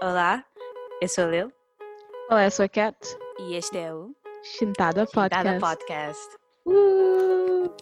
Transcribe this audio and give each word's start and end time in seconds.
Olá, 0.00 0.44
eu 1.00 1.08
sou 1.08 1.24
a 1.24 1.28
Lil 1.28 1.52
Olá, 2.30 2.44
eu 2.44 2.50
sou 2.50 2.64
a 2.64 2.68
Cat. 2.68 2.96
e 3.40 3.54
este 3.54 3.78
é 3.78 3.92
o 3.92 4.14
Chintada 4.44 5.06
Podcast. 5.06 5.44
Dada 5.44 5.58
Podcast. 5.60 6.28
Uh! 6.66 7.74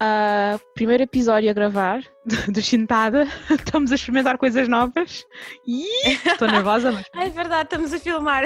Ah, 0.00 0.58
primeiro 0.74 1.02
episódio 1.04 1.48
a 1.50 1.52
gravar 1.52 2.02
do 2.48 2.60
Chintada. 2.60 3.26
Estamos 3.50 3.92
a 3.92 3.94
experimentar 3.94 4.36
coisas 4.38 4.68
novas. 4.68 5.24
Estou 5.66 6.48
nervosa, 6.48 6.92
mas. 6.92 7.06
É 7.14 7.28
verdade, 7.30 7.64
estamos 7.64 7.92
a 7.92 7.98
filmar. 7.98 8.44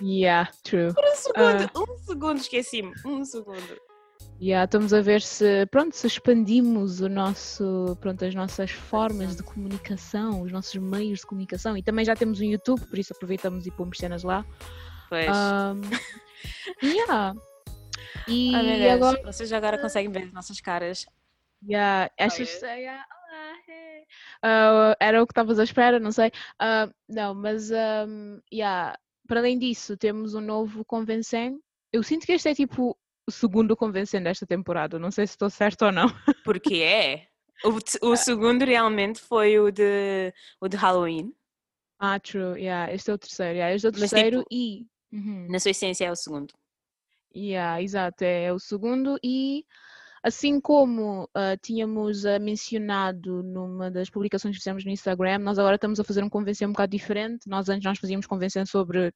Yeah, 0.00 0.50
true. 0.62 0.92
Por 0.92 1.04
um 1.04 1.14
segundo, 1.14 1.70
um 1.76 1.98
segundo, 1.98 2.38
esqueci-me. 2.38 2.92
Um 3.04 3.24
segundo. 3.24 3.80
Yeah, 4.38 4.66
estamos 4.66 4.92
a 4.92 5.00
ver 5.00 5.22
se, 5.22 5.64
pronto, 5.66 5.96
se 5.96 6.06
expandimos 6.06 7.00
o 7.00 7.08
nosso, 7.08 7.96
pronto, 8.02 8.22
as 8.22 8.34
nossas 8.34 8.70
formas 8.70 9.34
de 9.34 9.42
comunicação, 9.42 10.42
os 10.42 10.52
nossos 10.52 10.74
meios 10.74 11.20
de 11.20 11.26
comunicação 11.26 11.74
e 11.74 11.82
também 11.82 12.04
já 12.04 12.14
temos 12.14 12.38
um 12.40 12.44
YouTube, 12.44 12.84
por 12.86 12.98
isso 12.98 13.14
aproveitamos 13.14 13.66
e 13.66 13.70
pomos 13.70 13.96
cenas 13.96 14.22
lá. 14.22 14.44
Pois. 15.08 15.26
Um, 15.26 15.80
yeah. 16.84 17.34
E 18.28 18.52
meu 18.52 18.62
Deus, 18.62 18.92
agora, 18.92 19.22
Vocês 19.22 19.52
agora 19.54 19.78
conseguem 19.78 20.12
ver 20.12 20.24
as 20.24 20.32
nossas 20.32 20.60
caras. 20.60 21.06
yeah, 21.66 22.10
estas, 22.18 22.60
yeah, 22.60 23.06
olá, 23.10 23.52
hey. 23.68 24.06
Ah, 24.42 24.96
era 25.00 25.22
o 25.22 25.26
que 25.26 25.32
estavas 25.32 25.58
à 25.58 25.64
espera, 25.64 25.98
não 25.98 26.12
sei. 26.12 26.30
Ah, 26.58 26.90
não, 27.08 27.34
mas 27.34 27.70
um, 27.70 28.38
yeah, 28.52 28.98
para 29.26 29.40
além 29.40 29.58
disso, 29.58 29.96
temos 29.96 30.34
um 30.34 30.40
novo 30.40 30.84
convencendo. 30.84 31.60
Eu 31.92 32.02
sinto 32.02 32.26
que 32.26 32.32
este 32.32 32.48
é 32.48 32.54
tipo 32.54 32.96
o 33.26 33.30
segundo 33.30 33.76
convencendo 33.76 34.24
desta 34.24 34.46
temporada, 34.46 34.98
não 34.98 35.10
sei 35.10 35.26
se 35.26 35.32
estou 35.32 35.50
certa 35.50 35.86
ou 35.86 35.92
não. 35.92 36.06
Porque 36.44 36.76
é. 36.76 37.26
O, 37.64 38.10
o 38.10 38.16
segundo 38.16 38.64
realmente 38.64 39.20
foi 39.20 39.58
o 39.58 39.70
de, 39.70 40.32
o 40.60 40.68
de 40.68 40.76
Halloween. 40.76 41.34
Ah, 41.98 42.20
true, 42.20 42.60
yeah, 42.60 42.92
este 42.92 43.10
é 43.10 43.14
o 43.14 43.18
terceiro, 43.18 43.54
yeah, 43.54 43.74
este 43.74 43.86
é 43.86 43.90
o 43.90 43.92
Mas, 43.92 44.10
terceiro 44.10 44.38
tipo, 44.40 44.48
e. 44.52 44.86
Uhum, 45.12 45.48
Na 45.48 45.58
sua 45.58 45.70
essência 45.70 46.04
é 46.04 46.10
o 46.12 46.16
segundo. 46.16 46.52
yeah, 47.34 47.80
exato, 47.82 48.22
é 48.24 48.52
o 48.52 48.58
segundo 48.58 49.18
e 49.22 49.64
assim 50.26 50.60
como 50.60 51.30
ah, 51.34 51.56
tínhamos 51.56 52.26
ah, 52.26 52.38
mencionado 52.40 53.44
numa 53.44 53.88
das 53.92 54.10
publicações 54.10 54.56
que 54.56 54.58
fizemos 54.58 54.84
no 54.84 54.90
Instagram, 54.90 55.38
nós 55.38 55.56
agora 55.56 55.76
estamos 55.76 56.00
a 56.00 56.04
fazer 56.04 56.24
um 56.24 56.28
convencer 56.28 56.66
um 56.66 56.72
bocado 56.72 56.90
diferente. 56.90 57.48
Nós 57.48 57.68
antes 57.68 57.84
nós 57.84 57.96
fazíamos 57.98 58.26
convencer 58.26 58.66
sobre 58.66 59.12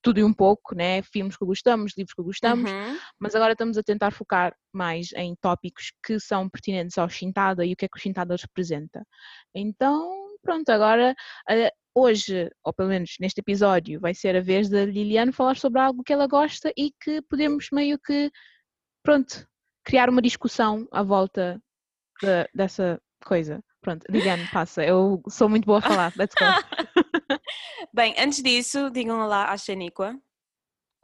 tudo 0.00 0.20
e 0.20 0.24
um 0.24 0.32
pouco, 0.32 0.76
né? 0.76 1.02
Filmes 1.02 1.36
que 1.36 1.44
gostamos, 1.44 1.94
livros 1.98 2.14
que 2.14 2.22
gostamos, 2.22 2.70
Uhum. 2.70 2.96
mas 3.18 3.34
agora 3.34 3.52
estamos 3.52 3.76
a 3.76 3.82
tentar 3.82 4.12
focar 4.12 4.54
mais 4.72 5.08
em 5.16 5.34
tópicos 5.40 5.92
que 6.04 6.20
são 6.20 6.48
pertinentes 6.48 6.96
ao 6.98 7.08
Shintada 7.08 7.64
e 7.66 7.72
o 7.72 7.76
que 7.76 7.86
é 7.86 7.88
que 7.88 7.98
o 7.98 8.00
Shintada 8.00 8.36
representa. 8.36 9.04
Então, 9.52 10.36
pronto, 10.40 10.68
agora, 10.70 11.16
eh, 11.50 11.72
hoje, 11.96 12.48
ou 12.62 12.72
pelo 12.72 12.90
menos 12.90 13.16
neste 13.18 13.40
episódio, 13.40 13.98
vai 13.98 14.14
ser 14.14 14.36
a 14.36 14.40
vez 14.40 14.68
da 14.68 14.84
Liliane 14.84 15.32
falar 15.32 15.56
sobre 15.56 15.80
algo 15.80 16.04
que 16.04 16.12
ela 16.12 16.28
gosta 16.28 16.72
e 16.76 16.92
que 17.00 17.20
podemos 17.22 17.66
meio 17.72 17.98
que, 17.98 18.30
pronto, 19.02 19.46
criar 19.84 20.08
uma 20.08 20.22
discussão 20.22 20.86
à 20.92 21.02
volta 21.02 21.60
de- 22.22 22.48
dessa 22.54 23.00
coisa. 23.24 23.62
Pronto, 23.80 24.04
Liliane, 24.08 24.48
passa, 24.52 24.84
eu 24.84 25.20
sou 25.28 25.48
muito 25.48 25.64
boa 25.66 25.78
a 25.78 25.82
falar, 25.82 26.12
let's 26.16 26.34
go. 26.34 26.44
Bem, 27.92 28.14
antes 28.18 28.42
disso, 28.42 28.90
digam 28.90 29.20
olá 29.20 29.50
à 29.50 29.56
Xaníqua. 29.56 30.16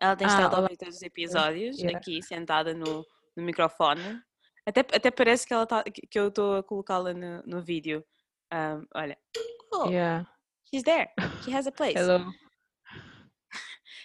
Ela 0.01 0.15
tem 0.15 0.27
Ah, 0.27 0.31
estado 0.31 0.55
a 0.55 0.61
ouvir 0.61 0.77
todos 0.77 0.95
os 0.97 1.03
episódios, 1.03 1.77
Yeah. 1.79 1.99
aqui 1.99 2.23
sentada 2.23 2.73
no, 2.73 3.05
no 3.37 3.43
microfone. 3.43 4.21
Até, 4.65 4.81
até 4.81 5.11
parece 5.11 5.45
que, 5.47 5.53
ela 5.53 5.67
tá, 5.67 5.83
que 5.83 6.19
eu 6.19 6.29
estou 6.29 6.57
a 6.59 6.63
colocá-la 6.63 7.13
no, 7.13 7.43
no 7.45 7.61
vídeo. 7.63 8.05
Ahm, 8.53 8.85
olha. 8.95 9.19
Oh, 9.75 9.89
Yeah. 9.91 10.25
she's 10.73 10.85
there. 10.85 11.11
She 11.43 11.51
has 11.53 11.67
a 11.67 11.73
place. 11.73 11.99
Hello. 11.99 12.25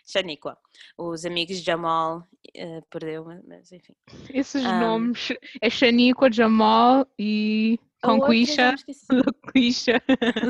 Xaníqua. 0.06 0.58
Os 0.98 1.26
amigos 1.26 1.58
de 1.58 1.64
Jamal 1.64 2.28
eh, 2.56 2.82
perdeu, 2.90 3.26
mas- 3.48 3.72
enfim. 3.72 3.96
Esses 4.30 4.64
Ahm. 4.66 4.80
nomes 4.80 5.30
é 5.62 5.70
Shaniqua, 5.70 6.32
Jamal 6.32 7.08
e 7.18 7.80
Conquisha. 8.02 8.76
Laquisha. 9.10 10.02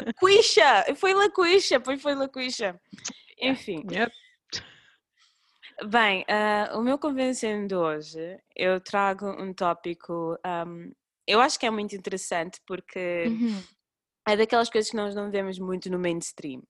Laquisha! 0.05 0.95
Foi 0.95 1.13
Laquisha, 1.13 1.79
pois 1.79 2.01
foi 2.01 2.15
Laquisha. 2.15 2.79
Enfim. 3.39 3.83
Yep. 3.91 4.11
Bem, 5.87 6.23
ah, 6.29 6.71
o 6.77 6.81
meu 6.81 6.97
convencendo 6.99 7.67
de 7.67 7.75
hoje, 7.75 8.37
eu 8.55 8.79
trago 8.79 9.25
um 9.41 9.53
tópico, 9.53 10.37
ahm, 10.43 10.91
eu 11.27 11.41
acho 11.41 11.59
que 11.59 11.65
é 11.65 11.69
muito 11.71 11.95
interessante 11.95 12.59
porque 12.65 13.25
Uhum. 13.27 13.61
é 14.27 14.37
daquelas 14.37 14.69
coisas 14.69 14.89
que 14.91 14.95
nós 14.97 15.15
não 15.15 15.31
vemos 15.31 15.57
muito 15.59 15.89
no 15.89 15.97
mainstream, 15.99 16.61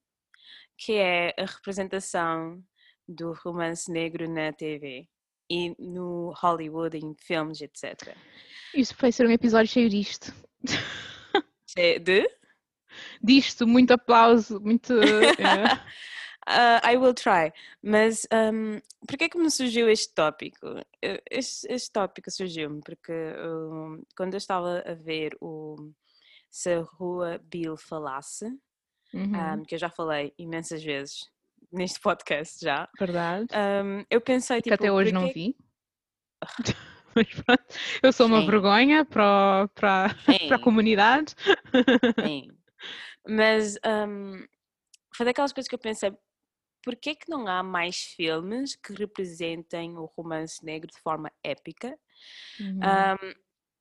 que 0.78 0.94
é 0.94 1.34
a 1.38 1.44
representação 1.44 2.62
do 3.06 3.32
romance 3.44 3.90
negro 3.90 4.28
na 4.28 4.52
TV 4.52 5.06
e 5.50 5.74
no 5.78 6.32
Hollywood, 6.36 6.96
em 6.96 7.14
filmes, 7.20 7.60
etc. 7.60 8.16
Isso 8.74 8.94
vai 8.98 9.12
ser 9.12 9.26
um 9.26 9.30
episódio 9.30 9.70
cheio 9.70 9.88
disto. 9.88 10.32
Che- 11.66 11.98
De? 11.98 12.28
Disto, 13.22 13.66
muito 13.66 13.92
aplauso, 13.92 14.60
muito. 14.60 14.92
é. 14.92 15.64
Ah, 16.46 16.80
I 16.92 16.96
will 16.96 17.14
try. 17.14 17.52
Mas 17.82 18.26
um, 18.32 18.78
por 19.06 19.16
que 19.18 19.24
é 19.24 19.28
que 19.28 19.38
me 19.38 19.50
surgiu 19.50 19.88
este 19.88 20.14
tópico? 20.14 20.66
Este, 21.30 21.66
este 21.72 21.90
tópico 21.92 22.30
surgiu-me 22.30 22.80
porque 22.82 23.12
um, 23.12 24.02
quando 24.16 24.34
eu 24.34 24.38
estava 24.38 24.80
a 24.86 24.94
ver 24.94 25.36
o 25.40 25.90
Se 26.50 26.72
a 26.74 26.80
Rua 26.82 27.38
Bill 27.42 27.76
Falasse, 27.76 28.46
Uhum, 29.12 29.60
um, 29.60 29.62
que 29.64 29.74
eu 29.76 29.78
já 29.78 29.88
falei 29.88 30.34
imensas 30.36 30.82
vezes 30.82 31.30
neste 31.74 32.00
podcast 32.00 32.64
já, 32.64 32.88
Verdade. 32.98 33.46
um, 33.84 34.04
eu 34.10 34.20
pensei 34.20 34.58
que 34.58 34.70
tipo. 34.70 34.74
até 34.74 34.90
hoje 34.92 35.12
não 35.12 35.22
porquê- 35.22 35.34
vi. 35.34 35.56
Mas 37.16 37.28
pronto, 37.28 37.64
eu 38.02 38.12
sou 38.12 38.26
uma 38.26 38.40
Sim. 38.40 38.46
vergonha 38.50 39.04
para, 39.04 39.68
para, 39.74 40.14
para 40.24 40.56
a 40.56 40.58
comunidade. 40.58 41.34
sim. 42.24 42.48
Mas 43.26 43.76
um, 43.86 44.44
foi 45.16 45.24
daquelas 45.26 45.52
coisas 45.52 45.68
que 45.68 45.74
eu 45.74 45.78
pensei. 45.78 46.12
Por 46.82 46.96
que 46.96 47.14
que 47.14 47.30
não 47.30 47.46
há 47.46 47.62
mais 47.62 47.96
filmes 47.98 48.74
que 48.76 48.92
representem 48.92 49.96
o 49.96 50.04
romance 50.04 50.62
negro 50.64 50.90
de 50.90 50.98
forma 51.00 51.30
épica 51.42 51.96
Uhum. 52.60 52.80
Ahm, 52.82 53.34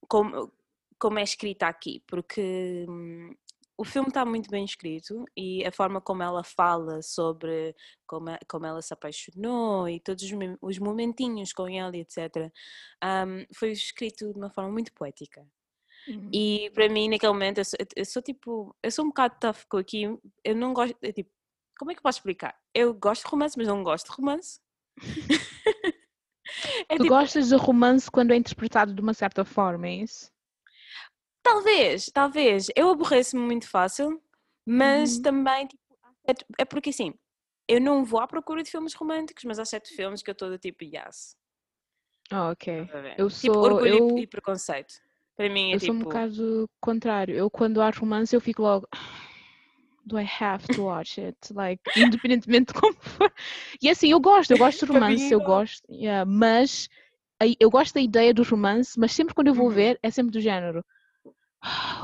como, 0.07 0.53
como 0.99 1.19
é 1.19 1.23
escrita 1.23 1.67
aqui, 1.67 2.01
porque 2.07 2.85
hum, 2.87 3.33
o 3.77 3.83
filme 3.83 4.09
está 4.09 4.23
muito 4.25 4.49
bem 4.49 4.63
escrito 4.65 5.25
e 5.35 5.65
a 5.65 5.71
forma 5.71 5.99
como 6.01 6.21
ela 6.23 6.43
fala 6.43 7.01
sobre 7.01 7.75
como, 8.05 8.29
a- 8.29 8.39
como 8.47 8.65
ela 8.65 8.81
se 8.81 8.93
apaixonou 8.93 9.87
e 9.89 9.99
todos 9.99 10.23
os, 10.23 10.31
os 10.61 10.79
momentinhos 10.79 11.51
com 11.53 11.67
ele, 11.67 11.99
etc., 12.01 12.51
ahm, 13.01 13.45
foi 13.53 13.71
escrito 13.71 14.31
de 14.31 14.37
uma 14.39 14.49
forma 14.49 14.71
muito 14.71 14.93
poética. 14.93 15.45
Uhum. 16.07 16.29
E 16.33 16.69
para 16.71 16.89
mim, 16.89 17.09
naquele 17.09 17.31
momento, 17.33 17.59
eu 17.59 17.65
sou, 17.65 17.77
eu 17.95 18.05
sou 18.05 18.21
tipo, 18.21 18.75
eu 18.83 18.91
sou 18.91 19.05
um 19.05 19.09
bocado 19.09 19.37
tough 19.39 19.65
com 19.69 19.77
aqui, 19.77 20.03
eu 20.43 20.55
não 20.55 20.73
gosto, 20.73 20.95
é 21.01 21.11
tipo, 21.11 21.31
como 21.77 21.91
é 21.91 21.93
que 21.95 21.99
eu 21.99 22.03
posso 22.03 22.19
explicar? 22.19 22.55
Eu 22.73 22.93
gosto 22.93 23.23
de 23.23 23.29
romance, 23.31 23.57
mas 23.57 23.67
não 23.67 23.83
gosto 23.83 24.07
de 24.09 24.15
romance. 24.17 24.59
É 26.89 26.97
Tu 26.97 27.03
tipo, 27.03 27.07
gostas 27.07 27.49
de 27.49 27.55
romance 27.55 28.09
quando 28.11 28.31
é 28.31 28.35
interpretado 28.35 28.93
de 28.93 29.01
uma 29.01 29.13
certa 29.13 29.45
forma, 29.45 29.87
é 29.87 29.95
isso? 29.95 30.31
Talvez, 31.43 32.05
talvez. 32.13 32.67
Eu 32.75 32.89
aborreço-me 32.89 33.41
muito 33.43 33.67
fácil, 33.67 34.21
mas 34.65 35.17
Uhum. 35.17 35.21
também 35.21 35.67
tipo, 35.67 35.83
é 36.57 36.65
porque 36.65 36.89
assim, 36.89 37.13
eu 37.67 37.81
não 37.81 38.03
vou 38.05 38.19
à 38.21 38.27
procura 38.27 38.63
de 38.63 38.71
filmes 38.71 38.93
românticos, 38.93 39.43
mas 39.43 39.59
há 39.59 39.65
certos 39.65 39.91
filmes 39.91 40.21
que 40.23 40.29
eu 40.29 40.33
estou 40.33 40.49
do 40.49 40.57
tipo 40.57 40.83
yes. 40.83 41.35
Ah, 42.31 42.49
ok. 42.51 42.89
a 42.93 42.99
ver? 43.01 43.15
Eu 43.19 43.29
tipo 43.29 43.53
sou- 43.53 43.63
orgulho 43.65 43.87
eu- 43.87 44.17
e 44.17 44.27
preconceito. 44.27 44.93
Para 45.35 45.49
mim 45.49 45.71
é 45.71 45.75
Eu 45.75 45.79
sou 45.79 45.93
um 45.93 45.97
tipo. 45.97 46.09
bocado 46.09 46.69
contrário. 46.79 47.35
Eu, 47.35 47.49
quando 47.49 47.81
há 47.81 47.89
romance, 47.89 48.35
eu 48.35 48.41
fico 48.41 48.61
logo. 48.61 48.87
Do 50.05 50.19
I 50.19 50.27
have 50.41 50.67
to 50.69 50.83
watch 50.83 51.19
it? 51.19 51.37
Like, 51.53 51.81
independentemente 51.95 52.73
de 52.73 52.79
como 52.79 52.93
for. 52.93 53.31
E 53.81 53.89
assim, 53.89 54.11
eu 54.11 54.19
gosto, 54.19 54.51
eu 54.51 54.57
gosto 54.57 54.85
de 54.85 54.91
romance, 54.91 55.33
eu 55.33 55.39
gosto. 55.41 55.81
yeah, 55.91 56.25
mas 56.29 56.89
eu 57.59 57.69
gosto 57.69 57.93
da 57.95 58.01
ideia 58.01 58.33
do 58.33 58.43
romance, 58.43 58.97
mas 58.99 59.11
sempre 59.13 59.33
quando 59.33 59.47
eu 59.47 59.53
vou 59.53 59.67
Uhum. 59.67 59.73
ver, 59.73 59.99
é 60.03 60.09
sempre 60.11 60.31
do 60.31 60.41
género. 60.41 60.83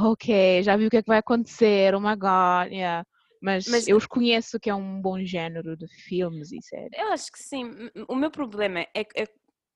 Ok, 0.01 0.63
já 0.63 0.75
vi 0.77 0.85
o 0.87 0.89
que 0.89 0.97
é 0.97 1.01
que 1.01 1.07
vai 1.09 1.17
acontecer, 1.19 1.93
oh 1.93 1.99
my 1.99 2.15
god, 2.15 2.71
yeah. 2.71 3.03
Mas, 3.41 3.65
Mas- 3.67 3.87
eu 3.87 3.97
reconheço 3.97 4.59
que 4.59 4.69
é 4.69 4.75
um 4.75 5.01
bom 5.01 5.19
género 5.23 5.75
de 5.77 5.87
filmes 5.87 6.51
e 6.51 6.61
séries. 6.61 6.89
Eu 6.93 7.11
acho 7.13 7.31
que 7.31 7.39
sim. 7.39 7.89
O 8.07 8.15
meu 8.15 8.31
problema 8.31 8.81
é, 8.81 9.01
é, 9.15 9.25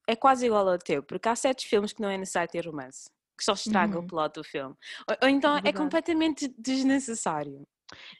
é 0.07 0.15
quase 0.15 0.45
igual 0.45 0.67
ao 0.67 0.77
teu, 0.77 1.01
porque 1.03 1.27
há 1.29 1.35
certos 1.35 1.65
filmes 1.65 1.93
que 1.93 2.01
não 2.01 2.09
é 2.09 2.17
necessário 2.17 2.49
ter 2.51 2.65
romance, 2.65 3.09
que 3.37 3.43
só 3.43 3.53
estragam 3.53 3.99
Uhum. 3.99 4.05
o 4.05 4.07
plot 4.07 4.33
do 4.35 4.43
filme. 4.43 4.75
Ou, 5.09 5.17
ou 5.23 5.29
então 5.29 5.51
é 5.57 5.61
Verdade. 5.61 5.77
completamente 5.77 6.47
desnecessário. 6.57 7.61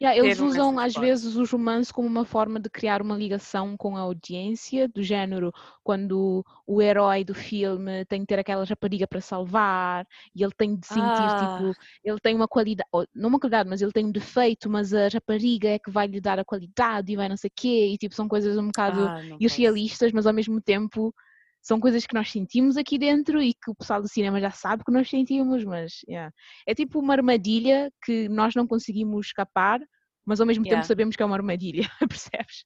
Yeah, 0.02 0.18
eles 0.18 0.40
usam 0.40 0.78
às 0.80 0.96
vezes 0.96 1.36
os 1.36 1.50
romances 1.52 1.92
como 1.92 2.08
uma 2.08 2.25
forma 2.25 2.60
de 2.60 2.70
criar 2.70 3.02
uma 3.02 3.16
ligação 3.18 3.75
com 3.78 3.96
a 3.98 4.02
audiência, 4.02 4.88
do 4.88 5.02
género 5.04 5.52
quando 5.84 6.44
o 6.68 6.81
herói 6.81 7.24
do 7.24 7.34
filme 7.34 8.06
tem 8.06 8.22
que 8.22 8.28
ter 8.28 8.40
aquela 8.40 8.64
rapariga 8.66 9.08
para 9.08 9.22
salvar 9.22 10.06
e 10.36 10.44
ele 10.44 10.52
tem 10.58 10.75
de 10.75 10.88
sentir 10.88 11.31
Ah. 11.31 11.34
tipo, 11.34 11.75
ele 12.04 12.20
tem 12.20 12.36
uma 12.36 12.48
qualidade, 12.48 12.90
não 13.16 13.30
uma 13.30 13.40
qualidade, 13.40 13.70
mas 13.70 13.81
ele 13.81 13.92
tem 13.92 14.06
um 14.06 14.12
defeito, 14.12 14.70
mas 14.70 14.94
a 14.94 15.08
rapariga 15.10 15.70
é 15.70 15.80
que 15.80 15.92
vai 15.92 16.08
lhe 16.08 16.20
dar 16.22 16.40
a 16.40 16.46
qualidade 16.46 17.12
e 17.12 17.16
vai 17.16 17.30
não 17.30 17.38
sei 17.38 17.50
o 17.50 17.54
quê, 17.56 17.88
e 17.94 17.98
tipo, 17.98 18.16
são 18.16 18.28
coisas 18.28 18.58
um 18.58 18.68
bocado 18.68 19.12
Ah, 19.12 19.40
irrealistas, 19.40 20.12
mas 20.12 20.25
ao 20.28 20.34
mesmo 20.34 20.62
tempo 20.62 21.14
são 21.63 21.80
coisas 21.80 22.06
que 22.06 22.13
nós 22.13 22.30
sentimos 22.30 22.75
aqui 22.75 22.98
dentro 22.98 23.42
e 23.42 23.54
que 23.54 23.71
o 23.71 23.75
pessoal 23.75 24.01
do 24.01 24.07
cinema 24.10 24.39
já 24.42 24.51
sabe 24.51 24.83
que 24.83 24.92
nós 24.92 25.10
sentimos, 25.10 25.63
mas 25.63 26.01
yeah. 26.07 26.31
é 26.68 26.75
tipo 26.75 27.00
uma 27.00 27.13
armadilha 27.13 27.89
que 28.04 28.27
nós 28.27 28.54
não 28.54 28.68
conseguimos 28.68 29.27
escapar, 29.27 29.80
mas 30.25 30.42
ao 30.42 30.45
mesmo 30.45 30.65
Yeah. 30.65 30.81
tempo 30.81 30.88
sabemos 30.88 31.15
que 31.15 31.24
é 31.24 31.25
uma 31.25 31.38
armadilha, 31.38 31.89
percebes? 32.10 32.65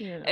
Yeah. 0.00 0.24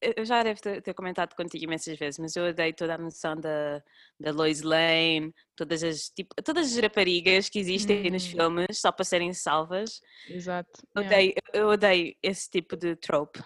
Eu 0.00 0.24
já 0.24 0.42
devo 0.42 0.60
ter, 0.60 0.94
comentado 0.94 1.34
contigo 1.34 1.64
imensas 1.64 1.98
vezes, 1.98 2.18
mas 2.18 2.36
eu 2.36 2.44
odeio 2.44 2.74
toda 2.74 2.94
a 2.94 2.98
noção 2.98 3.34
da, 3.36 3.82
da 4.20 4.30
Lois 4.32 4.62
Lane, 4.62 5.32
todas 5.56 5.82
as, 5.82 6.10
tipo, 6.10 6.34
todas 6.44 6.72
as 6.72 6.78
raparigas 6.82 7.48
que 7.48 7.58
existem 7.58 8.10
nos 8.10 8.26
Hum. 8.26 8.30
filmes 8.30 8.80
só 8.80 8.92
para 8.92 9.04
serem 9.04 9.32
salvas. 9.32 10.00
Exato. 10.28 10.70
Eu 10.94 11.02
yeah. 11.02 11.16
Odeio, 11.16 11.34
eu 11.54 11.68
odeio 11.68 12.14
esse 12.22 12.50
tipo 12.50 12.76
de 12.76 12.96
trope. 12.96 13.40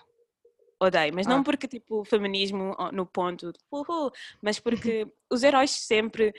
Odeio, 0.85 1.15
mas 1.15 1.27
Ah. 1.27 1.31
não 1.31 1.43
porque 1.43 1.69
tipo 1.69 2.01
o 2.01 2.05
feminismo 2.05 2.77
no 2.93 3.07
ponto, 3.07 3.53
uhul, 3.71 4.11
mas 4.41 4.59
porque 4.65 5.07
os 5.31 5.43
heróis 5.43 5.71
sempre, 5.71 6.35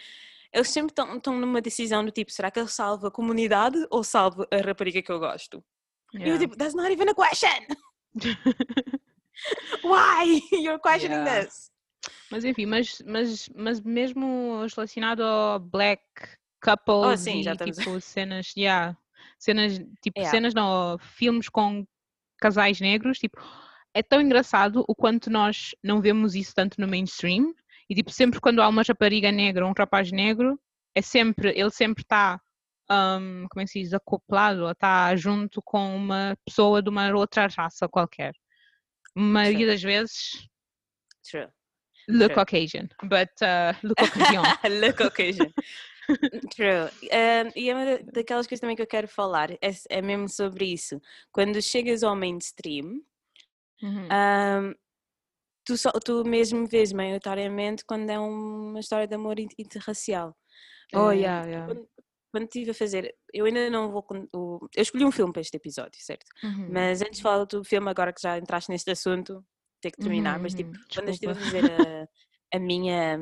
eles 0.51 0.69
sempre 0.69 0.91
estão 0.91 1.39
numa 1.39 1.61
decisão 1.61 2.03
do 2.03 2.11
tipo, 2.11 2.31
será 2.31 2.51
que 2.51 2.59
ele 2.59 2.67
salva 2.67 3.07
a 3.07 3.11
comunidade 3.11 3.77
ou 3.89 4.03
salva 4.03 4.47
a 4.51 4.57
rapariga 4.57 5.01
que 5.01 5.11
eu 5.11 5.19
gosto? 5.19 5.63
E 6.13 6.17
eu 6.17 6.21
Yeah. 6.27 6.39
tipo, 6.39 6.57
that's 6.57 6.75
not 6.75 6.91
even 6.91 7.09
a 7.09 7.13
question! 7.15 7.67
Why? 9.83 10.41
You're 10.51 10.79
questioning 10.79 11.23
Yeah. 11.25 11.45
this? 11.45 11.71
Mas 12.29 12.43
enfim, 12.45 12.65
mas, 12.65 13.01
mas, 13.05 13.49
mas 13.55 13.79
mesmo 13.81 14.65
relacionado 14.75 15.21
ao 15.23 15.59
black 15.59 16.03
sim, 17.17 17.39
e 17.39 17.43
já 17.43 17.53
estamos- 17.53 17.77
tipo 17.77 17.99
cenas, 18.01 18.53
yeah, 18.57 18.97
cenas, 19.39 19.77
tipo 20.01 20.19
Yeah. 20.19 20.31
cenas 20.31 20.53
não, 20.53 20.97
filmes 20.99 21.49
com 21.49 21.85
casais 22.39 22.79
negros, 22.81 23.19
tipo, 23.19 23.41
é 23.93 24.01
tão 24.03 24.19
engraçado 24.21 24.83
o 24.87 24.95
quanto 24.95 25.29
nós 25.29 25.75
não 25.83 26.01
vemos 26.01 26.35
isso 26.35 26.53
tanto 26.55 26.79
no 26.79 26.87
mainstream 26.87 27.53
e 27.89 27.95
tipo, 27.95 28.11
sempre 28.11 28.39
quando 28.39 28.61
há 28.61 28.67
uma 28.67 28.81
rapariga 28.81 29.31
negra 29.31 29.65
ou 29.65 29.71
um 29.71 29.73
rapaz 29.77 30.11
negro, 30.11 30.59
é 30.95 31.01
sempre, 31.01 31.49
ele 31.57 31.69
sempre 31.69 32.03
está 32.03 32.39
um, 32.89 33.45
como 33.49 33.61
é 33.61 33.65
que 33.65 33.71
se 33.71 33.81
diz, 33.81 33.93
acoplado, 33.93 34.63
ou 34.63 34.71
está 34.71 35.15
junto 35.15 35.61
com 35.61 35.95
uma 35.95 36.37
pessoa 36.45 36.81
de 36.81 36.89
uma 36.89 37.13
outra 37.13 37.47
raça 37.47 37.87
qualquer. 37.87 38.33
A 39.15 39.19
maioria 39.19 39.67
das 39.67 39.81
vezes, 39.81 40.47
True. 41.29 41.47
le 42.07 42.25
True. 42.25 42.35
Caucasian, 42.35 42.87
but 43.03 43.29
uh, 43.41 43.77
le 43.87 43.93
Caucasian. 43.95 44.43
Le 44.79 44.93
Caucasian. 44.93 45.53
True. 46.55 46.89
Um, 47.03 47.51
e 47.55 47.69
é 47.69 47.75
uma 47.75 47.85
da- 47.85 48.11
daquelas 48.11 48.47
coisas 48.47 48.59
também 48.59 48.75
que 48.75 48.81
eu 48.81 48.87
quero 48.87 49.07
falar, 49.07 49.51
é, 49.51 49.71
é 49.89 50.01
mesmo 50.01 50.27
sobre 50.27 50.65
isso. 50.65 51.01
Quando 51.31 51.61
chegas 51.61 52.03
ao 52.03 52.15
mainstream, 52.15 53.01
Uhum. 53.81 54.07
um, 54.07 54.73
tu, 55.65 55.77
só, 55.77 55.91
tu 55.91 56.23
mesmo 56.25 56.67
vês 56.67 56.91
maioritariamente 56.93 57.83
quando 57.85 58.09
é 58.09 58.19
uma 58.19 58.79
história 58.79 59.07
de 59.07 59.15
amor 59.15 59.39
in- 59.39 59.47
interracial. 59.57 60.35
Oh, 60.95 61.11
yeah, 61.11 61.45
yeah. 61.47 61.65
Quando, 61.65 61.89
quando 62.31 62.43
estive 62.45 62.71
a 62.71 62.73
fazer, 62.73 63.15
eu 63.33 63.45
ainda 63.45 63.69
não 63.69 63.91
vou. 63.91 64.05
Eu 64.75 64.81
escolhi 64.81 65.05
um 65.05 65.11
filme 65.11 65.31
para 65.33 65.41
este 65.41 65.55
episódio, 65.57 65.99
certo? 66.03 66.25
Uhum. 66.43 66.69
Mas 66.71 67.01
antes 67.01 67.17
de 67.17 67.23
falar 67.23 67.45
do 67.45 67.63
filme, 67.63 67.89
agora 67.89 68.13
que 68.13 68.21
já 68.21 68.37
entraste 68.37 68.69
neste 68.69 68.91
assunto, 68.91 69.43
ter 69.81 69.91
que 69.91 69.97
terminar. 69.97 70.35
Uhum, 70.37 70.43
Mas 70.43 70.53
tipo, 70.53 70.69
uhum, 70.71 70.83
quando 70.93 71.09
estive 71.09 71.31
a 71.31 71.35
desculpa. 71.35 71.55
fazer 71.59 71.71
a, 71.71 72.07
a 72.57 72.59
minha, 72.59 73.17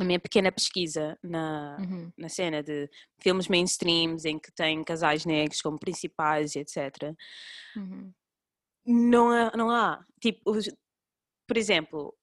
a 0.00 0.04
minha 0.04 0.20
pequena 0.20 0.52
pesquisa 0.52 1.18
na, 1.22 1.76
Uhum. 1.80 2.12
na 2.18 2.28
cena 2.28 2.62
de 2.62 2.88
filmes 3.20 3.48
mainstreams 3.48 4.24
em 4.26 4.38
que 4.38 4.52
tem 4.52 4.84
casais 4.84 5.24
negros 5.24 5.60
como 5.62 5.78
principais 5.78 6.54
etc. 6.56 7.14
Uhum. 7.76 8.12
Não 8.84 9.30
há, 9.30 9.56
não 9.56 9.70
há. 9.70 10.04
Tipo, 10.20 10.50
os- 10.50 10.70
por 11.46 11.56
exemplo, 11.56 12.16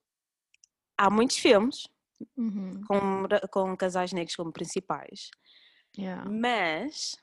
há 0.97 1.09
muitos 1.09 1.37
filmes 1.37 1.87
Uhum. 2.35 2.81
com, 2.85 3.27
com 3.49 3.77
casais 3.77 4.11
negros 4.11 4.35
como 4.35 4.51
principais, 4.51 5.29
Yeah. 5.97 6.29
mas 6.29 7.15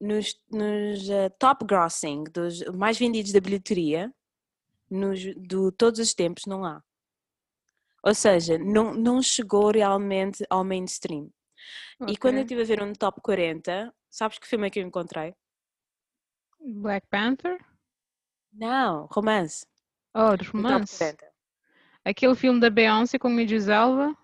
nos, 0.00 0.38
nos 0.50 1.08
eh, 1.08 1.28
top 1.38 1.64
grossing, 1.64 2.24
dos 2.24 2.62
mais 2.74 2.98
vendidos 2.98 3.30
da 3.32 3.40
bilheteria, 3.40 4.12
nos, 4.90 5.20
de 5.20 5.72
todos 5.78 6.00
os 6.00 6.12
tempos, 6.14 6.44
não 6.46 6.64
há. 6.64 6.82
Ou 8.04 8.14
seja, 8.14 8.58
não, 8.58 8.92
não 8.92 9.22
chegou 9.22 9.70
realmente 9.70 10.44
ao 10.50 10.64
mainstream. 10.64 11.30
E 12.08 12.16
quando 12.16 12.34
eu 12.38 12.42
estive 12.42 12.62
a 12.62 12.64
ver 12.64 12.82
um 12.82 12.92
top 12.92 13.20
40, 13.22 13.94
sabes 14.10 14.38
que 14.38 14.46
filme 14.48 14.66
é 14.66 14.70
que 14.70 14.80
eu 14.80 14.84
encontrei? 14.86 15.32
Black 16.60 17.06
Panther? 17.08 17.64
Não, 18.52 19.06
romance. 19.10 19.66
Oh, 20.14 20.36
de 20.36 20.44
romance. 20.48 20.98
40. 20.98 21.26
Aquele 22.04 22.34
filme 22.34 22.60
da 22.60 22.68
Beyoncé 22.68 23.18
com 23.18 23.34
o 23.34 23.40
Idris 23.40 23.68
Elba, 23.68 24.16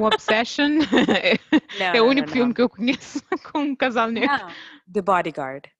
o 0.00 0.04
Obsession. 0.04 0.78
é 1.22 1.38
Não, 1.78 1.86
é 1.86 2.02
o 2.02 2.04
não, 2.04 2.10
único 2.10 2.26
não, 2.28 2.32
filme 2.32 2.48
não. 2.48 2.54
que 2.54 2.62
eu 2.62 2.68
conheço 2.68 3.22
com 3.52 3.60
um 3.60 3.76
casal 3.76 4.08
negro. 4.08 4.36
Não, 4.36 4.48
The 4.92 5.02
Bodyguard. 5.02 5.70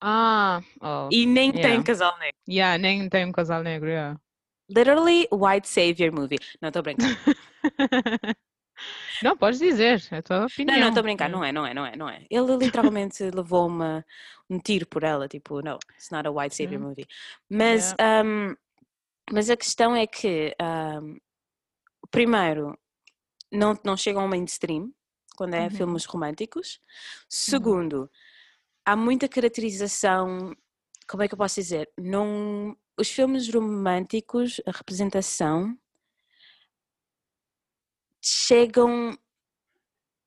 Ah, 0.00 0.62
oh. 0.80 1.08
E 1.12 1.26
nem 1.26 1.52
tem 1.52 1.62
Yeah. 1.62 1.84
casal 1.84 2.16
negro. 2.18 2.36
Yeah, 2.48 2.78
nem 2.78 3.08
tem 3.08 3.26
um 3.26 3.32
casal 3.32 3.62
negro, 3.62 3.88
yeah. 3.88 4.18
Literally 4.70 5.26
white 5.32 5.68
savior 5.68 6.12
movie. 6.12 6.38
Não 6.60 6.68
a 6.68 6.82
brincar. 6.82 7.08
Não, 9.22 9.36
podes 9.36 9.58
dizer, 9.58 10.02
é 10.10 10.18
a 10.18 10.22
tua 10.22 10.38
Não, 10.40 10.46
opinião. 10.46 10.78
não 10.80 10.88
estou 10.88 11.00
a 11.00 11.02
brincar. 11.02 11.26
Yeah. 11.28 11.38
Não 11.38 11.44
é, 11.44 11.52
não 11.52 11.66
é, 11.66 11.74
não 11.74 11.86
é, 11.86 11.96
não 11.96 12.08
é. 12.08 12.26
Ele 12.30 12.56
literalmente 12.56 13.22
levou 13.34 13.66
uma, 13.66 14.04
um 14.48 14.58
tiro 14.58 14.86
por 14.86 15.02
ela. 15.04 15.26
Tipo, 15.28 15.60
não, 15.62 15.78
it's 15.94 16.10
not 16.10 16.26
a 16.26 16.30
white 16.30 16.54
savior 16.54 16.80
Yeah. 16.80 16.88
movie. 16.88 17.06
Mas, 17.50 17.94
um, 18.24 18.54
mas 19.32 19.50
a 19.50 19.56
questão 19.56 19.94
é 19.96 20.06
que, 20.06 20.54
um, 21.02 21.16
primeiro, 22.10 22.78
não, 23.52 23.78
não 23.84 23.96
chegam 23.96 24.22
ao 24.22 24.28
mainstream 24.28 24.92
quando 25.36 25.54
é 25.54 25.64
Uhum. 25.64 25.70
filmes 25.70 26.04
românticos. 26.04 26.80
Segundo, 27.28 28.10
há 28.84 28.96
muita 28.96 29.28
caracterização. 29.28 30.54
Como 31.08 31.22
é 31.22 31.28
que 31.28 31.34
eu 31.34 31.38
posso 31.38 31.54
dizer? 31.60 31.88
Não, 31.98 32.76
os 32.98 33.08
filmes 33.10 33.48
românticos, 33.52 34.60
a 34.66 34.70
representação 34.70 35.76
chegam 38.22 39.16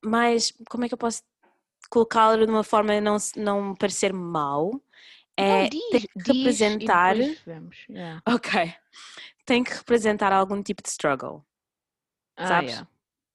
mais. 0.04 0.52
Como 0.68 0.84
é 0.84 0.88
que 0.88 0.94
eu 0.94 0.98
posso 0.98 1.22
colocá-lo 1.90 2.44
de 2.46 2.50
uma 2.52 2.64
forma 2.64 3.00
não, 3.00 3.16
não 3.36 3.74
parecer 3.74 4.12
mau? 4.12 4.80
É, 5.36 5.62
Não, 5.64 5.68
tem 5.70 5.80
diz, 5.90 6.02
que 6.02 6.08
diz 6.16 6.26
e 6.26 6.32
representar. 6.32 7.14
vemos, 7.46 7.86
yeah. 7.88 8.22
Ok. 8.28 8.74
Tem 9.46 9.64
que 9.64 9.72
representar 9.72 10.32
algum 10.32 10.62
tipo 10.62 10.82
de 10.82 10.88
struggle. 10.90 11.44
Ah, 12.36 12.46
Sabes? 12.46 12.70
yeah. 12.72 12.88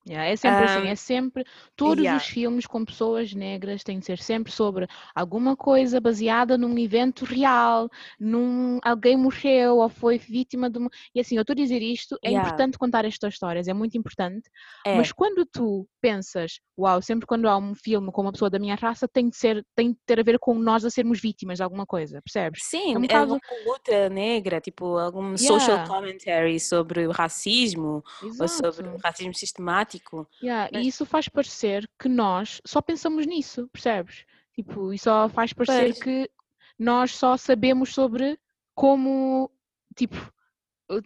Yeah, 0.10 0.26
é 0.32 0.36
sempre 0.38 0.64
assim, 0.64 0.88
Um, 0.88 0.92
é 0.92 0.96
sempre. 0.96 1.44
Todos 1.76 2.04
yeah. 2.04 2.16
os 2.16 2.24
filmes 2.24 2.66
com 2.66 2.86
pessoas 2.86 3.34
negras 3.34 3.84
têm 3.84 4.00
de 4.00 4.06
ser 4.06 4.20
sempre 4.20 4.54
sobre 4.54 4.88
alguma 5.14 5.54
coisa 5.58 6.00
baseada 6.00 6.58
num 6.58 6.78
evento 6.80 7.26
real, 7.26 7.90
num 8.18 8.80
alguém 8.84 9.18
morreu 9.18 9.78
ou 9.78 9.90
foi 9.90 10.18
vítima 10.18 10.70
de 10.70 10.78
uma. 10.78 10.90
E 11.14 11.20
assim, 11.20 11.36
eu 11.36 11.42
estou 11.42 11.54
a 11.54 11.56
dizer 11.58 11.82
isto, 11.82 12.18
é 12.24 12.30
Yeah. 12.30 12.48
importante 12.48 12.78
contar 12.78 13.04
estas 13.04 13.34
histórias, 13.34 13.68
é 13.68 13.74
muito 13.74 13.98
importante, 13.98 14.50
É, 14.86 14.96
mas 14.96 15.12
quando 15.12 15.46
tu 15.46 15.86
pensas, 16.00 16.60
uau, 16.80 17.02
sempre 17.02 17.26
quando 17.28 17.48
há 17.50 17.58
um 17.58 17.76
filme 17.76 18.10
com 18.12 18.22
uma 18.22 18.32
pessoa 18.32 18.50
da 18.50 18.60
minha 18.60 18.76
raça, 18.76 19.08
tem 19.10 19.28
de 19.30 19.36
ser, 19.36 19.66
tem 19.76 19.92
de 19.92 19.98
ter 20.06 20.20
a 20.20 20.24
ver 20.24 20.40
com 20.40 20.54
nós 20.58 20.86
a 20.86 20.90
sermos 20.90 21.20
vítimas 21.20 21.58
de 21.58 21.64
alguma 21.64 21.86
coisa, 21.86 22.22
percebes? 22.22 22.62
sim, 22.62 22.94
é 22.96 22.98
um 22.98 23.02
é 23.04 23.04
bocado- 23.04 23.34
alguma 23.34 23.42
luta 23.66 24.10
negra, 24.10 24.60
tipo 24.60 24.98
algum 24.98 25.38
social 25.38 25.80
commentary 25.80 26.60
sobre 26.60 27.08
o 27.08 27.12
racismo 27.12 28.04
ou 28.40 28.48
sobre 28.48 28.88
o 28.88 28.98
Exato. 28.98 29.02
racismo 29.04 29.34
sistemático. 29.34 29.97
Yeah, 30.42 30.70
Mas- 30.72 30.86
E 30.86 30.88
isso 30.90 31.06
faz 31.06 31.28
parecer 31.28 31.90
que 32.00 32.08
nós 32.10 32.62
só 32.66 32.82
pensamos 32.82 33.26
nisso, 33.26 33.68
percebes? 33.72 34.26
Tipo, 34.54 34.94
e 34.94 35.00
só 35.00 35.28
faz 35.30 35.54
parecer 35.54 35.94
Pois. 35.94 36.00
que 36.04 36.32
nós 36.80 37.12
só 37.16 37.38
sabemos 37.38 37.94
sobre 37.94 38.38
como, 38.76 39.52
tipo, 39.96 40.16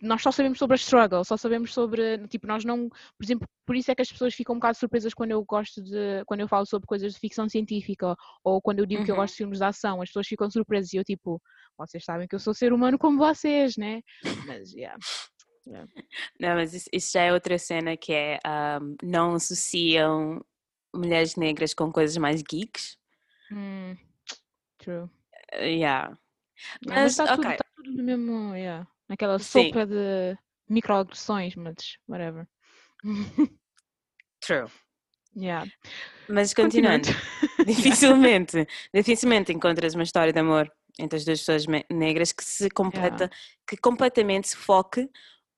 nós 0.02 0.22
só 0.22 0.32
sabemos 0.32 0.60
sobre 0.60 0.76
a 0.76 0.78
struggle, 0.78 1.24
só 1.24 1.36
sabemos 1.36 1.74
sobre, 1.74 2.28
tipo, 2.28 2.46
nós 2.46 2.64
não, 2.64 2.88
por 2.90 3.24
exemplo, 3.24 3.48
por 3.66 3.76
isso 3.76 3.90
é 3.90 3.96
que 3.96 4.02
as 4.02 4.12
pessoas 4.12 4.34
ficam 4.36 4.54
um 4.56 4.60
bocado 4.60 4.78
surpresas 4.78 5.14
quando 5.14 5.32
eu 5.32 5.44
gosto 5.44 5.82
de, 5.82 6.24
quando 6.26 6.42
eu 6.42 6.48
falo 6.48 6.66
sobre 6.68 6.86
coisas 6.86 7.14
de 7.14 7.20
ficção 7.20 7.50
científica 7.50 8.16
ou 8.44 8.62
quando 8.62 8.80
eu 8.80 8.86
digo 8.86 9.04
que 9.04 9.10
eu 9.12 9.16
Uhum. 9.16 9.22
gosto 9.22 9.34
de 9.34 9.38
filmes 9.38 9.58
de 9.58 9.66
ação, 9.66 10.02
as 10.02 10.10
pessoas 10.10 10.28
ficam 10.28 10.52
surpresas 10.52 10.94
e 10.94 10.98
eu 10.98 11.04
tipo, 11.04 11.42
vocês 11.78 12.04
sabem 12.04 12.28
que 12.28 12.36
eu 12.36 12.40
sou 12.40 12.54
ser 12.54 12.74
humano 12.74 13.00
como 13.00 13.18
vocês, 13.18 13.76
né? 13.76 14.02
Mas, 14.46 14.72
yeah. 14.74 14.98
Não, 15.66 16.56
mas 16.56 16.74
isso, 16.74 16.90
isso 16.92 17.12
já 17.14 17.24
é 17.24 17.34
outra 17.34 17.58
cena 17.58 17.96
que 17.96 18.12
é 18.14 18.40
ahm, 18.44 18.96
não 19.04 19.36
associam 19.36 20.44
mulheres 20.94 21.36
negras 21.36 21.74
com 21.74 21.92
coisas 21.92 22.18
mais 22.18 22.42
geeks. 22.42 22.98
Hum, 23.52 23.96
true. 24.78 25.04
Uh, 25.54 25.64
yeah. 25.64 26.18
Yeah, 26.86 27.02
mas 27.04 27.12
está 27.14 27.36
tudo, 27.36 27.48
ok. 27.48 27.58
tá 27.58 27.66
tudo 27.76 27.92
no 27.92 28.04
mesmo, 28.04 28.56
yeah, 28.56 28.88
naquela 29.10 29.40
Sim. 29.40 29.68
sopa 29.68 29.86
de 29.86 30.38
microagressões, 30.70 31.56
mas 31.56 31.98
whatever. 32.08 32.48
True. 34.42 34.68
yeah. 35.36 35.70
Mas 36.28 36.54
continuando, 36.54 37.08
dificilmente, 37.66 38.68
dificilmente 38.94 39.52
encontras 39.52 39.94
uma 39.96 40.04
história 40.04 40.32
de 40.32 40.40
amor 40.40 40.72
entre 41.00 41.18
as 41.18 41.26
duas 41.26 41.40
pessoas 41.40 41.66
negras 41.90 42.32
que 42.32 42.44
se 42.44 42.70
completa, 42.70 43.30
que 43.68 43.78
completamente 43.78 44.50
se 44.50 44.56
foque 44.56 45.10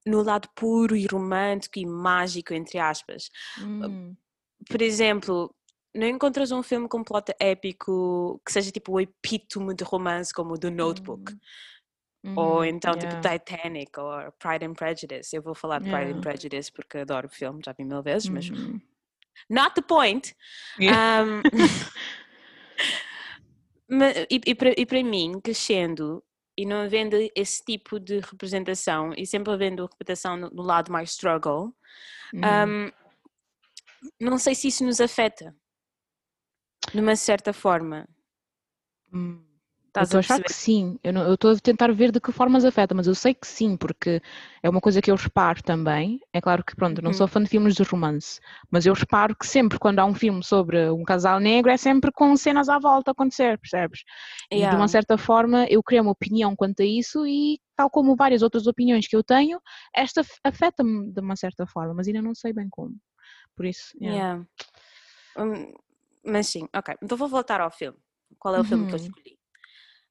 no 0.05 0.21
lado 0.21 0.49
puro 0.55 0.95
e 0.95 1.05
romântico 1.05 1.79
e 1.79 1.85
mágico, 1.85 2.53
entre 2.53 2.77
aspas. 2.79 3.29
Hum, 3.59 4.15
Por 4.69 4.81
exemplo, 4.81 5.53
não 5.93 6.07
encontras 6.07 6.51
um 6.51 6.63
filme 6.63 6.87
com 6.87 7.03
plot 7.03 7.33
épico 7.39 8.41
que 8.45 8.51
seja 8.51 8.71
tipo 8.71 8.93
o 8.93 8.99
epítome 8.99 9.73
de 9.75 9.83
romance 9.83 10.33
como 10.33 10.53
o 10.55 10.57
do 10.57 10.71
Notebook, 10.71 11.33
ou 12.35 12.57
uhum, 12.59 12.65
então 12.65 12.93
yeah. 12.93 13.09
tipo 13.09 13.21
Titanic 13.21 13.99
ou 13.99 14.31
Pride 14.39 14.65
and 14.65 14.73
Prejudice. 14.73 15.35
Eu 15.35 15.41
vou 15.41 15.53
falar 15.53 15.79
de 15.79 15.85
Pride 15.85 16.05
Yeah. 16.05 16.17
and 16.17 16.21
Prejudice 16.21 16.71
porque 16.71 16.97
adoro 16.99 17.27
o 17.27 17.29
filme, 17.29 17.61
já 17.63 17.73
vi 17.73 17.83
mil 17.85 18.01
vezes, 18.01 18.29
mas 18.29 18.49
Uhum. 18.49 18.81
not 19.49 19.75
the 19.75 19.81
point. 19.81 20.35
Yeah. 20.79 21.23
Um, 21.23 21.41
e, 24.29 24.41
e, 24.47 24.55
para, 24.55 24.73
e 24.77 24.85
para 24.85 25.03
mim, 25.03 25.39
crescendo 25.41 26.23
e 26.57 26.65
não 26.65 26.81
havendo 26.81 27.15
esse 27.35 27.63
tipo 27.63 27.99
de 27.99 28.19
representação 28.19 29.13
e 29.17 29.25
sempre 29.25 29.51
havendo 29.53 29.83
representação 29.85 30.37
no, 30.37 30.49
no 30.49 30.63
lado 30.63 30.91
mais 30.91 31.11
struggle, 31.11 31.75
Uhum. 32.33 32.89
um, 32.89 32.91
não 34.19 34.37
sei 34.39 34.55
se 34.55 34.67
isso 34.67 34.83
nos 34.83 34.99
afeta 34.99 35.55
de 36.91 36.99
uma 36.99 37.15
certa 37.15 37.53
forma. 37.53 38.07
Hum. 39.13 39.52
Eu 39.95 40.05
Estás 40.05 40.07
estou 40.07 40.17
a 40.17 40.19
achar 40.21 40.43
que 40.43 40.51
sim. 40.53 40.99
Eu 41.03 41.13
não- 41.13 41.21
eu 41.23 41.35
estou 41.35 41.51
a 41.51 41.55
tentar 41.59 41.91
ver 41.93 42.11
de 42.11 42.19
que 42.19 42.31
formas 42.31 42.65
afeta, 42.65 42.95
mas 42.95 43.05
eu 43.05 43.13
sei 43.13 43.33
que 43.35 43.45
sim, 43.47 43.77
porque 43.77 44.19
é 44.63 44.67
uma 44.69 44.81
coisa 44.81 44.99
que 45.01 45.11
eu 45.11 45.15
reparo 45.15 45.61
também. 45.61 46.19
É 46.33 46.41
claro 46.41 46.63
que, 46.63 46.75
pronto, 46.75 46.99
não 47.01 47.11
Uhum. 47.11 47.13
sou 47.13 47.27
fã 47.27 47.43
de 47.43 47.47
filmes 47.49 47.75
de 47.75 47.83
romance, 47.83 48.39
mas 48.71 48.87
eu 48.87 48.93
reparo 48.95 49.35
que 49.35 49.45
sempre 49.45 49.77
quando 49.77 49.99
há 49.99 50.05
um 50.05 50.15
filme 50.15 50.43
sobre 50.43 50.89
um 50.89 51.03
casal 51.03 51.39
negro 51.39 51.69
é 51.71 51.77
sempre 51.77 52.11
com 52.11 52.35
cenas 52.35 52.69
à 52.69 52.79
volta 52.79 53.11
a 53.11 53.13
acontecer, 53.13 53.59
percebes? 53.59 53.99
E 54.51 54.55
de 54.55 54.61
Yeah. 54.61 54.75
uma 54.75 54.87
certa 54.87 55.15
forma 55.15 55.65
eu 55.69 55.83
criei 55.83 56.01
uma 56.01 56.11
opinião 56.11 56.55
quanto 56.55 56.81
a 56.81 56.85
isso 56.85 57.25
e, 57.27 57.59
tal 57.75 57.87
como 57.89 58.15
várias 58.15 58.41
outras 58.41 58.65
opiniões 58.65 59.07
que 59.07 59.15
eu 59.15 59.23
tenho, 59.23 59.59
esta 59.95 60.21
afeta-me 60.43 61.11
de 61.11 61.21
uma 61.21 61.35
certa 61.35 61.67
forma, 61.67 61.93
mas 61.93 62.07
ainda 62.07 62.21
não 62.21 62.33
sei 62.33 62.51
bem 62.51 62.67
como. 62.69 62.95
Por 63.55 63.65
isso, 63.67 63.95
yeah. 64.01 64.17
Yeah. 64.17 64.45
Hum, 65.37 65.73
mas 66.25 66.47
sim, 66.47 66.67
ok. 66.75 66.95
Então 67.03 67.17
vou 67.17 67.27
voltar 67.27 67.61
ao 67.61 67.69
filme. 67.71 67.97
Qual 68.39 68.55
é 68.55 68.59
o 68.59 68.63
filme 68.63 68.85
que 68.87 68.95
eu 68.95 68.97
Uhum. 68.97 69.05
escolhi? 69.05 69.37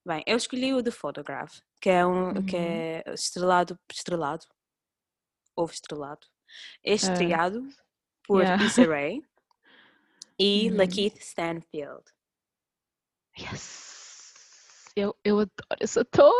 Bem, 0.04 0.22
eu 0.26 0.36
escolhi 0.36 0.74
o 0.74 0.82
The 0.82 0.90
Photograph, 0.90 1.58
que 1.80 1.88
é 1.88 2.04
um 2.04 2.34
que 2.44 2.56
Uhum. 2.56 2.62
é 2.62 3.02
estrelado, 3.14 3.78
estrelado, 3.90 4.44
ou 5.54 5.66
estrelado, 5.66 6.26
é 6.84 6.92
Ah, 6.92 6.94
estreado 6.94 7.68
por 8.24 8.42
yeah. 8.42 8.64
Issa 8.64 8.84
Rae 8.86 9.22
e 10.38 10.70
Uhum. 10.70 10.76
Lakeith 10.78 11.18
Stanfield. 11.20 12.02
Yes! 13.38 14.90
Eu, 14.96 15.16
eu 15.24 15.38
adoro 15.38 15.78
esse 15.80 15.98
ator! 16.00 16.34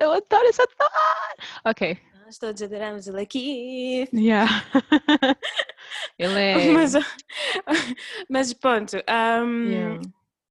Eu 0.00 0.12
adoro 0.12 0.44
esse 0.46 0.62
ator! 0.62 0.90
Ok, 1.66 2.00
Nós 2.24 2.38
todos 2.38 2.62
adoramos 2.62 3.06
o 3.08 3.12
Lakeith. 3.12 4.10
yeah. 4.14 4.48
Ele 6.18 6.40
é. 6.40 6.72
Mas, 6.72 6.92
mas 8.28 8.52
pronto, 8.54 8.96
hum, 9.44 9.68
yeah. 9.70 10.00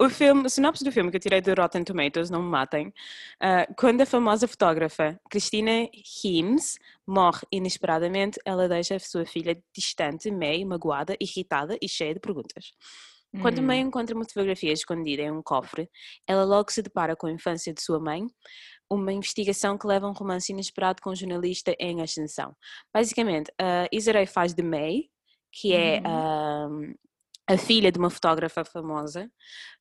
O 0.01 0.09
filme, 0.09 0.45
o 0.45 0.49
sinopse 0.49 0.83
do 0.83 0.91
filme 0.91 1.11
que 1.11 1.17
eu 1.17 1.21
tirei 1.21 1.41
do 1.41 1.53
Rotten 1.53 1.83
Tomatoes, 1.83 2.29
não 2.29 2.41
me 2.41 2.49
matem, 2.49 2.93
ah, 3.39 3.67
quando 3.77 4.01
a 4.01 4.05
famosa 4.05 4.47
fotógrafa 4.47 5.19
Christina 5.29 5.87
Himes 6.23 6.77
morre 7.07 7.41
inesperadamente, 7.51 8.39
ela 8.45 8.67
deixa 8.67 8.95
a 8.95 8.99
sua 8.99 9.25
filha 9.25 9.61
distante, 9.75 10.31
meio 10.31 10.67
magoada, 10.67 11.15
irritada 11.19 11.77
e 11.81 11.87
cheia 11.87 12.13
de 12.15 12.19
perguntas. 12.19 12.71
Quando 13.37 13.59
a 13.59 13.61
mãe 13.61 13.81
Hum, 13.81 13.81
encontra 13.81 14.15
uma 14.15 14.25
fotografia 14.25 14.71
escondida 14.73 15.23
em 15.23 15.31
um 15.31 15.41
cofre, 15.41 15.89
ela 16.27 16.43
logo 16.43 16.71
se 16.71 16.81
depara 16.81 17.15
com 17.15 17.27
a 17.27 17.31
infância 17.31 17.73
de 17.73 17.81
sua 17.81 17.99
mãe, 17.99 18.27
uma 18.89 19.13
investigação 19.13 19.77
que 19.77 19.87
leva 19.87 20.05
a 20.05 20.09
um 20.09 20.13
romance 20.13 20.51
inesperado 20.51 21.01
com 21.01 21.11
um 21.11 21.15
jornalista 21.15 21.75
em 21.79 22.01
ascensão. 22.01 22.55
Basicamente, 22.93 23.51
a 23.59 23.87
Issa 23.91 24.11
Rae 24.11 24.27
faz 24.27 24.53
de 24.53 24.61
May, 24.63 25.09
que 25.51 25.73
é 25.73 26.01
Uhum. 26.01 26.03
ah, 26.05 26.67
a 27.53 27.57
filha 27.57 27.91
de 27.91 27.99
uma 27.99 28.09
fotógrafa 28.09 28.63
famosa, 28.63 29.29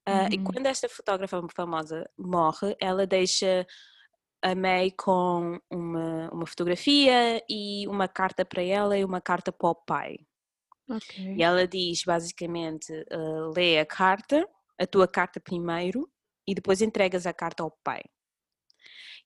ah, 0.07 0.29
e 0.31 0.37
Uhum. 0.37 0.45
quando 0.45 0.67
esta 0.67 0.89
fotógrafa 0.89 1.41
famosa 1.55 2.09
morre, 2.19 2.77
ela 2.81 3.07
deixa 3.07 3.67
a 4.43 4.55
May 4.55 4.91
com 4.91 5.61
uma, 5.71 6.31
uma 6.33 6.47
fotografia 6.47 7.43
e 7.49 7.87
uma 7.87 8.09
carta 8.09 8.45
para 8.45 8.63
ela 8.63 8.97
e 8.97 9.05
uma 9.05 9.21
carta 9.21 9.53
para 9.53 9.69
o 9.69 9.75
pai. 9.75 10.19
Ok. 10.89 11.37
E 11.37 11.43
ela 11.43 11.67
diz 11.67 12.03
basicamente: 12.05 12.93
uh, 13.13 13.53
lê 13.55 13.79
a 13.79 13.87
carta, 13.87 14.49
a 14.79 14.87
tua 14.87 15.07
carta 15.07 15.39
primeiro, 15.39 16.11
e 16.49 16.55
depois 16.55 16.83
entregas 16.83 17.27
a 17.27 17.33
carta 17.33 17.63
ao 17.63 17.71
pai. 17.85 18.03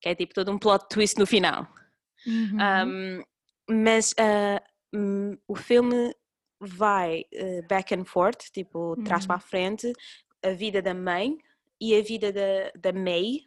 Que 0.00 0.10
é 0.10 0.14
tipo 0.14 0.34
todo 0.34 0.50
um 0.50 0.58
plot 0.58 0.86
twist 0.90 1.18
no 1.18 1.26
final. 1.26 1.66
Uhum. 2.26 2.58
Um, 2.58 3.24
mas 3.70 4.12
uh, 4.12 4.60
hum, 4.94 5.38
o 5.48 5.54
filme 5.54 6.14
vai 6.66 7.24
uh, 7.34 7.62
back 7.68 7.94
and 7.94 8.04
forth, 8.04 8.50
tipo, 8.52 8.96
trás 9.04 9.26
para 9.26 9.36
a 9.36 9.38
Uhum. 9.38 9.42
frente, 9.42 9.92
a 10.42 10.50
vida 10.50 10.80
da 10.82 10.94
mãe 10.94 11.38
e 11.80 11.96
a 11.96 12.02
vida 12.02 12.32
da, 12.32 12.70
da 12.76 12.92
May, 12.92 13.40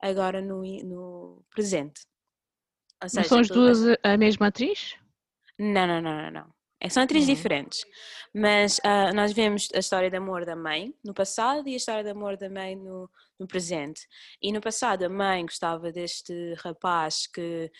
agora 0.00 0.40
no, 0.42 0.62
no 0.84 1.44
presente. 1.50 2.00
Seja, 3.06 3.28
são 3.28 3.38
as 3.40 3.50
duas 3.50 3.86
a- 3.88 3.98
a 4.14 4.16
mesma 4.18 4.46
atriz? 4.48 4.96
Não, 5.58 5.86
não, 5.86 6.00
não, 6.02 6.22
não, 6.22 6.30
não. 6.30 6.54
É, 6.80 6.88
São 6.88 7.02
atrizes 7.02 7.28
Hum. 7.28 7.34
diferentes. 7.34 7.80
Mas 8.34 8.78
ah, 8.84 9.12
nós 9.14 9.32
vemos 9.32 9.68
a 9.74 9.78
história 9.78 10.10
de 10.10 10.16
amor 10.16 10.44
da 10.44 10.54
mãe 10.54 10.94
no 11.04 11.14
passado 11.14 11.66
e 11.68 11.74
a 11.74 11.76
história 11.76 12.04
de 12.04 12.10
amor 12.10 12.36
da 12.36 12.50
mãe 12.50 12.76
no, 12.76 13.10
no 13.40 13.46
presente. 13.46 14.02
E 14.42 14.52
no 14.52 14.60
passado 14.60 15.02
a 15.04 15.08
mãe 15.08 15.42
gostava 15.42 15.90
deste 15.90 16.54
rapaz 16.62 17.26
que 17.26 17.70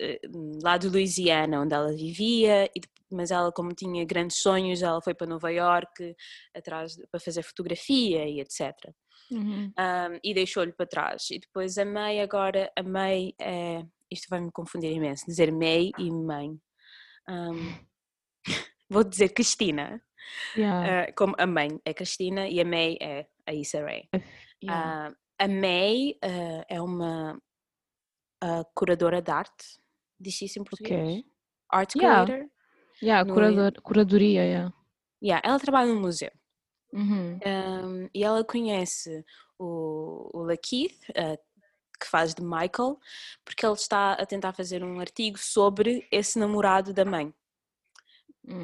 eh, 0.00 0.20
lá 0.62 0.78
de 0.78 0.88
Louisiana, 0.88 1.60
onde 1.60 1.74
ela 1.74 1.92
vivia, 1.92 2.66
e, 2.74 2.80
mas 3.10 3.30
ela, 3.30 3.52
como 3.52 3.74
tinha 3.74 4.04
grandes 4.04 4.40
sonhos, 4.40 4.82
ela 4.82 5.00
foi 5.02 5.14
para 5.14 5.26
Nova 5.26 5.50
York 5.50 6.14
atrás 6.54 6.96
para 7.10 7.20
fazer 7.20 7.42
fotografia 7.42 8.26
e 8.26 8.40
etc. 8.40 8.72
Uhum. 9.30 9.66
Um, 9.78 10.18
e 10.24 10.32
deixou-lhe 10.32 10.72
para 10.72 10.86
trás. 10.86 11.30
E 11.30 11.38
depois 11.38 11.76
a 11.76 11.84
May 11.84 12.20
agora, 12.20 12.72
a 12.74 12.82
May 12.82 13.34
é, 13.38 13.82
isto 14.10 14.26
vai-me 14.30 14.50
confundir 14.50 14.90
imenso, 14.92 15.26
dizer 15.26 15.52
May 15.52 15.90
e 15.98 16.10
mãe. 16.10 16.58
Um, 17.28 17.87
vou 18.88 19.04
dizer 19.04 19.30
Cristina, 19.30 20.02
Yeah. 20.56 21.08
uh, 21.10 21.14
como 21.16 21.34
a 21.38 21.46
mãe 21.46 21.80
é 21.86 21.94
Cristina 21.94 22.46
e 22.48 22.60
a 22.60 22.64
May 22.64 22.98
é 23.00 23.26
a 23.46 23.54
Issa 23.54 23.80
Rae. 23.82 24.08
yeah. 24.62 25.10
Uh, 25.10 25.16
a 25.38 25.48
May 25.48 26.18
uh, 26.22 26.64
é 26.68 26.82
uma 26.82 27.40
curadora 28.74 29.22
de 29.22 29.30
arte, 29.30 29.78
diz 30.20 30.40
isso 30.42 30.58
em 30.60 30.64
português? 30.64 31.00
Ok. 31.00 31.24
Art 31.70 31.92
curator? 31.94 32.46
Yeah, 33.02 33.24
no- 33.26 33.34
curador, 33.34 33.72
curadoria, 33.82 34.44
yeah. 34.44 34.72
Yeah, 35.22 35.48
ela 35.48 35.58
trabalha 35.58 35.92
num 35.92 36.00
museu. 36.00 36.30
Uhum. 36.92 37.38
Um, 37.44 38.08
e 38.14 38.22
ela 38.24 38.44
conhece 38.44 39.24
o, 39.58 40.30
o 40.32 40.42
Lakeith, 40.42 40.98
que 42.00 42.06
faz 42.06 42.34
de 42.34 42.42
Michael, 42.42 42.98
porque 43.44 43.64
ele 43.66 43.74
está 43.74 44.12
a 44.12 44.24
tentar 44.26 44.52
fazer 44.52 44.84
um 44.84 45.00
artigo 45.00 45.36
sobre 45.38 46.06
esse 46.12 46.38
namorado 46.38 46.92
da 46.94 47.04
mãe. 47.04 47.32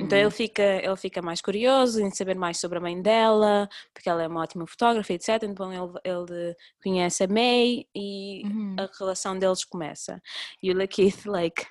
Então 0.01 0.17
ele 0.19 0.25
Uhum. 0.27 0.31
fica, 0.31 0.63
ele 0.63 0.97
fica 0.97 1.21
mais 1.23 1.41
curioso 1.41 2.01
em 2.01 2.11
saber 2.11 2.37
mais 2.37 2.59
sobre 2.59 2.79
a 2.79 2.81
mãe 2.81 3.01
dela, 3.01 3.69
porque 3.93 4.09
ela 4.09 4.23
é 4.23 4.27
uma 4.29 4.41
ótima 4.43 4.67
fotógrafa, 4.67 5.13
etc. 5.13 5.43
Então 5.45 5.73
ele, 5.73 5.93
ele 6.05 6.57
conhece 6.83 7.25
a 7.25 7.29
May 7.29 7.87
e 7.95 8.43
Uhum. 8.45 8.77
a 8.79 8.89
relação 8.99 9.39
deles 9.39 9.65
começa. 9.65 10.21
E 10.63 10.71
o 10.73 10.77
Lakeith, 10.77 11.27
like, 11.27 11.67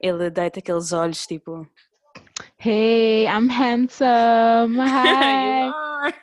ele 0.00 0.30
deita 0.30 0.60
aqueles 0.60 0.92
olhos 0.92 1.26
tipo. 1.26 1.68
Hey, 2.58 3.24
I'm 3.26 3.48
handsome. 3.50 4.76
"You 4.78 4.82
Hi. 4.82 5.68
are." 5.68 6.14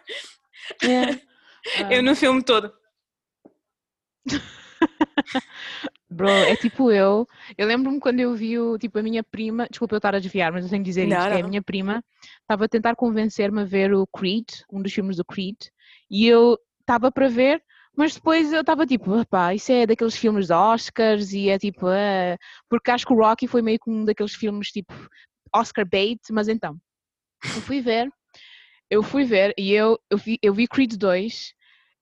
Yeah. 0.82 1.20
Eu 1.92 2.00
Ah, 2.00 2.02
no 2.02 2.16
filme 2.16 2.42
todo. 2.44 2.74
Bro, 6.10 6.44
é 6.44 6.56
tipo 6.56 6.92
eu. 6.92 7.28
Eu 7.58 7.68
lembro-me 7.68 8.00
quando 8.00 8.20
eu 8.20 8.34
vi 8.36 8.60
o, 8.60 8.78
tipo, 8.78 9.00
a 9.00 9.04
minha 9.04 9.24
prima, 9.24 9.68
desculpa 9.70 9.96
eu 9.96 9.98
estar 9.98 10.16
a 10.16 10.20
desviar, 10.20 10.52
mas 10.52 10.64
eu 10.64 10.70
tenho 10.70 10.84
que 10.84 10.90
dizer 10.90 11.08
Não, 11.08 11.18
isto, 11.18 11.28
que 11.28 11.34
é 11.34 11.40
a 11.40 11.44
não. 11.44 11.50
minha 11.50 11.62
prima 11.64 12.04
estava 12.42 12.66
a 12.66 12.68
tentar 12.70 12.96
convencer-me 12.96 13.62
a 13.62 13.66
ver 13.66 13.94
o 13.94 14.06
Creed, 14.08 14.48
um 14.72 14.82
dos 14.82 14.94
filmes 14.94 15.18
do 15.18 15.26
Creed, 15.26 15.58
e 16.10 16.28
eu 16.28 16.58
estava 16.80 17.12
para 17.12 17.28
ver, 17.28 17.62
mas 17.98 18.14
depois 18.16 18.54
eu 18.54 18.62
estava 18.62 18.86
tipo, 18.86 19.26
pá, 19.28 19.54
isso 19.54 19.72
é 19.72 19.88
daqueles 19.88 20.16
filmes 20.16 20.48
de 20.48 20.54
Oscars 20.54 21.34
e 21.34 21.50
é 21.50 21.58
tipo, 21.58 21.88
ah", 21.88 22.38
porque 22.70 22.92
acho 22.92 23.06
que 23.06 23.14
o 23.14 23.18
Rocky 23.18 23.48
foi 23.48 23.62
meio 23.62 23.80
que 23.80 23.90
um 23.90 24.06
daqueles 24.06 24.36
filmes 24.36 24.70
tipo 24.70 24.94
Oscar 25.54 25.88
bait, 25.90 26.20
mas 26.32 26.48
então, 26.48 26.78
eu 27.56 27.62
fui 27.62 27.82
ver 27.82 28.10
eu 28.90 29.04
fui 29.04 29.24
ver 29.24 29.54
e 29.58 29.72
eu, 29.74 30.00
eu, 30.10 30.18
vi, 30.18 30.38
eu 30.42 30.54
vi 30.54 30.68
Creed 30.68 30.96
2 30.98 31.54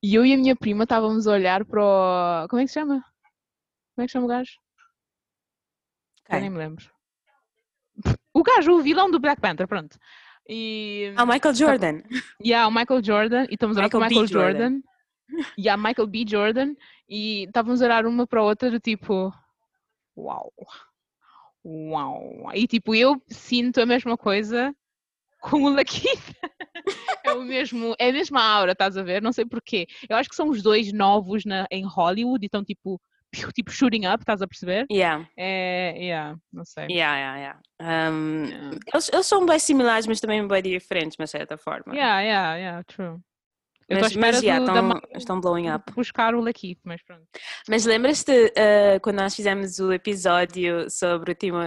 e 0.02 0.14
eu 0.14 0.24
e 0.24 0.34
a 0.34 0.36
minha 0.36 0.54
prima 0.56 0.84
estávamos 0.84 1.26
a 1.26 1.32
olhar 1.32 1.64
para 1.64 1.82
o. 1.82 2.48
Como 2.48 2.60
é 2.60 2.64
que 2.64 2.68
se 2.68 2.74
chama? 2.74 3.02
Como 3.94 4.02
é 4.04 4.06
que 4.06 4.12
chama 4.12 4.26
o 4.26 4.28
gajo? 4.28 4.52
Eu 6.28 6.40
nem 6.40 6.50
me 6.50 6.58
lembro. 6.58 6.84
O 8.36 8.42
gajo, 8.42 8.72
o 8.72 8.82
vilão 8.82 9.08
do 9.08 9.20
Black 9.20 9.40
Panther, 9.40 9.68
pronto. 9.68 9.96
E, 10.48 11.14
Ah, 11.16 11.24
Michael 11.24 11.54
Jordan. 11.54 12.02
E 12.42 12.52
há 12.52 12.66
o 12.66 12.70
Michael 12.72 13.04
Jordan, 13.04 13.44
e 13.48 13.54
estamos 13.54 13.76
a 13.76 13.80
olhar 13.80 13.88
para 13.90 13.98
o 13.98 14.02
Michael 14.02 14.22
B. 14.22 14.26
Jordan. 14.32 14.80
E 15.56 15.68
há 15.68 15.76
Michael 15.76 16.06
B. 16.08 16.24
Jordan, 16.28 16.74
e 17.08 17.44
estávamos 17.44 17.80
a 17.80 17.84
olhar 17.86 18.04
uma 18.06 18.26
para 18.26 18.40
a 18.40 18.42
outra 18.42 18.70
do 18.70 18.78
tipo, 18.80 19.32
uau, 20.16 20.52
uau. 21.64 22.50
E 22.54 22.66
tipo, 22.66 22.94
eu 22.94 23.22
sinto 23.28 23.80
a 23.80 23.86
mesma 23.86 24.16
coisa 24.18 24.74
com 25.40 25.62
o 25.62 25.68
Lakeith. 25.74 26.34
é 27.24 27.32
o 27.32 27.42
mesmo, 27.42 27.94
é 27.98 28.08
a 28.08 28.12
mesma 28.12 28.42
aura, 28.42 28.72
estás 28.72 28.96
a 28.96 29.02
ver? 29.02 29.22
Não 29.22 29.32
sei 29.32 29.46
porquê. 29.46 29.86
Eu 30.08 30.16
acho 30.16 30.28
que 30.28 30.36
são 30.36 30.50
os 30.50 30.62
dois 30.62 30.92
novos 30.92 31.44
na, 31.44 31.66
em 31.70 31.84
Hollywood 31.86 32.44
e 32.44 32.46
estão 32.46 32.62
tipo, 32.64 33.00
tipo 33.54 33.70
shooting 33.70 34.06
up, 34.06 34.22
estás 34.22 34.40
a 34.42 34.46
perceber? 34.46 34.86
Yeah, 34.90 35.28
É, 35.36 35.94
yeah, 35.98 36.36
não 36.52 36.64
sei. 36.64 36.86
yeah, 36.90 37.16
yeah, 37.16 37.38
yeah. 37.80 38.10
Um, 38.12 38.44
Yeah. 38.46 38.78
eles, 38.92 39.10
eles 39.12 39.26
são 39.26 39.44
bem 39.46 39.58
similares, 39.58 40.06
mas 40.06 40.20
também 40.20 40.46
bem 40.46 40.62
diferentes, 40.62 41.16
de 41.18 41.26
certa 41.26 41.56
forma. 41.56 41.94
Yeah, 41.94 42.20
yeah, 42.20 42.56
yeah, 42.56 42.84
true. 42.84 43.18
Eu 43.86 44.00
Mas, 44.00 44.16
mas 44.16 44.42
yeah, 44.42 44.60
do- 44.64 44.72
da 44.72 44.80
estão, 44.80 45.00
estão 45.14 45.40
blowing 45.42 45.68
up. 45.68 45.92
buscar 45.94 46.34
o 46.34 46.40
Lakeith, 46.40 46.78
mas 46.84 47.02
pronto. 47.02 47.22
Mas 47.68 47.84
lembras-te 47.84 48.32
uh, 48.32 48.98
quando 49.02 49.16
nós 49.16 49.34
fizemos 49.36 49.78
o 49.78 49.92
episódio 49.92 50.88
sobre 50.90 51.32
o, 51.32 51.34
Timo, 51.34 51.58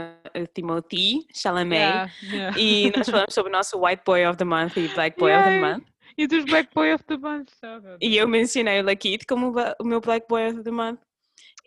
Timothy 0.51 1.27
Chalamet? 1.35 1.77
Yeah, 1.79 2.11
yeah. 2.23 2.59
E 2.59 2.91
nós 2.97 3.07
falamos 3.07 3.33
sobre 3.35 3.51
o 3.51 3.55
nosso 3.55 3.79
White 3.79 4.01
Boy 4.03 4.25
of 4.25 4.35
the 4.35 4.45
Month 4.45 4.77
e 4.77 4.87
Black 4.95 5.15
Boy 5.19 5.31
of 5.31 5.43
the! 5.43 5.59
Month. 5.61 5.83
E 6.17 6.25
dos 6.25 6.43
Black 6.45 6.73
Boy 6.73 6.91
of 6.95 7.03
the 7.03 7.17
Month. 7.17 7.51
so 7.59 7.79
good. 7.79 7.97
E 8.01 8.17
eu 8.17 8.27
mencionei 8.27 8.81
o 8.81 8.83
Lakeith 8.83 9.23
como 9.29 9.53
o 9.79 9.83
meu 9.85 10.01
Black 10.01 10.25
Boy 10.27 10.47
of 10.49 10.63
the 10.63 10.71
Month. 10.71 10.99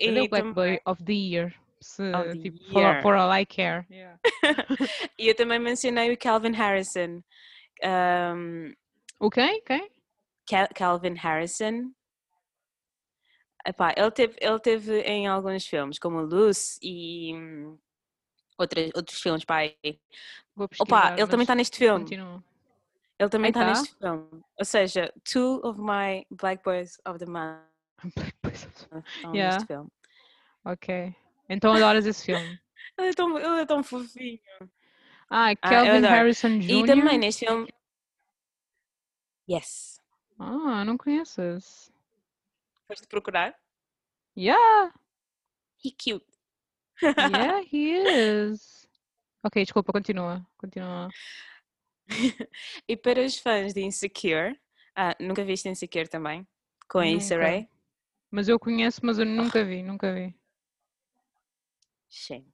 Ele 0.00 0.24
E, 0.24 0.28
Black 0.28 0.52
Boy 0.52 0.80
of 0.86 1.04
the 1.04 1.12
Year. 1.12 1.54
Se, 1.80 2.10
the 2.10 2.36
tipo, 2.38 2.58
for, 2.72 2.82
year. 2.82 3.02
for 3.02 3.14
all 3.14 3.32
I 3.32 3.46
care. 3.46 3.86
e 5.18 5.28
eu 5.28 5.34
também 5.34 5.58
mencionei 5.58 6.12
o 6.12 6.18
Calvin 6.18 6.52
Harrison. 6.52 7.22
Um, 7.82 8.74
O 9.18 9.30
quem? 9.30 9.62
Quem? 9.62 9.90
Cal- 10.46 10.68
Calvin 10.74 11.14
Harrison. 11.14 11.92
Epá, 13.66 13.94
ele, 13.96 14.10
teve, 14.10 14.36
ele 14.40 14.58
teve 14.58 15.00
em 15.02 15.26
alguns 15.26 15.66
filmes, 15.66 15.98
como 15.98 16.22
Luce 16.22 16.78
e 16.82 17.34
hum, 17.34 17.78
outras, 18.58 18.90
outros 18.94 19.20
filmes. 19.20 19.44
Vou 20.54 20.68
Opa, 20.80 21.14
ele 21.16 21.26
também 21.26 21.44
está 21.44 21.54
neste 21.54 21.78
filme. 21.78 22.04
Continua. 22.04 22.42
Ele 23.18 23.28
também 23.28 23.50
está 23.50 23.60
tá? 23.60 23.66
neste 23.68 23.94
filme. 23.96 24.44
Ou 24.58 24.64
seja, 24.64 25.12
two 25.30 25.60
of 25.62 25.78
my 25.78 26.24
Black 26.30 26.62
Boys 26.64 26.98
of 27.06 27.18
the 27.18 27.26
Month 27.26 27.60
Black 28.16 28.34
The- 28.52 28.98
estão 29.16 29.34
Yeah. 29.34 29.54
neste 29.56 29.66
filme. 29.66 29.90
Ok. 30.64 31.14
Então 31.48 31.72
adoras 31.72 32.06
esse 32.06 32.24
filme. 32.24 32.60
Ele 32.98 33.08
é 33.08 33.12
tão, 33.14 33.38
ele 33.38 33.60
é 33.62 33.66
tão 33.66 33.82
fofinho. 33.82 34.38
Ah, 35.30 35.52
eu 35.52 35.56
Calvin 35.58 35.88
adoro. 35.90 36.06
Harrison 36.12 36.58
Jr. 36.58 36.70
E 36.70 36.86
também 36.86 37.18
neste 37.18 37.46
filme. 37.46 37.68
Yes. 39.48 40.00
Ah, 40.38 40.84
não 40.84 40.96
conheço 40.98 41.40
esse. 41.42 41.90
Foste 42.86 43.06
procurar? 43.06 43.54
Yeah, 44.36 44.92
He 45.84 45.90
cute. 45.92 46.26
yeah, 47.02 47.60
he 47.72 47.92
is. 47.96 48.86
Ok, 49.42 49.62
desculpa, 49.64 49.90
continua. 49.92 50.46
Continua. 50.58 51.08
e 52.86 52.94
para 52.94 53.24
os 53.24 53.38
fãs 53.38 53.72
de 53.72 53.80
Insecure, 53.80 54.60
ah, 54.94 55.16
nunca 55.18 55.42
viste 55.42 55.66
Insecure 55.68 56.06
também? 56.08 56.46
Com 56.90 56.98
a 56.98 57.06
Issa. 57.06 57.38
Rae? 57.38 57.66
Mas 58.30 58.48
eu 58.48 58.58
conheço, 58.58 59.00
mas 59.02 59.18
eu 59.18 59.26
nunca 59.26 59.64
vi, 59.64 59.82
nunca 59.82 60.12
vi. 60.14 60.34
Shame. 62.08 62.46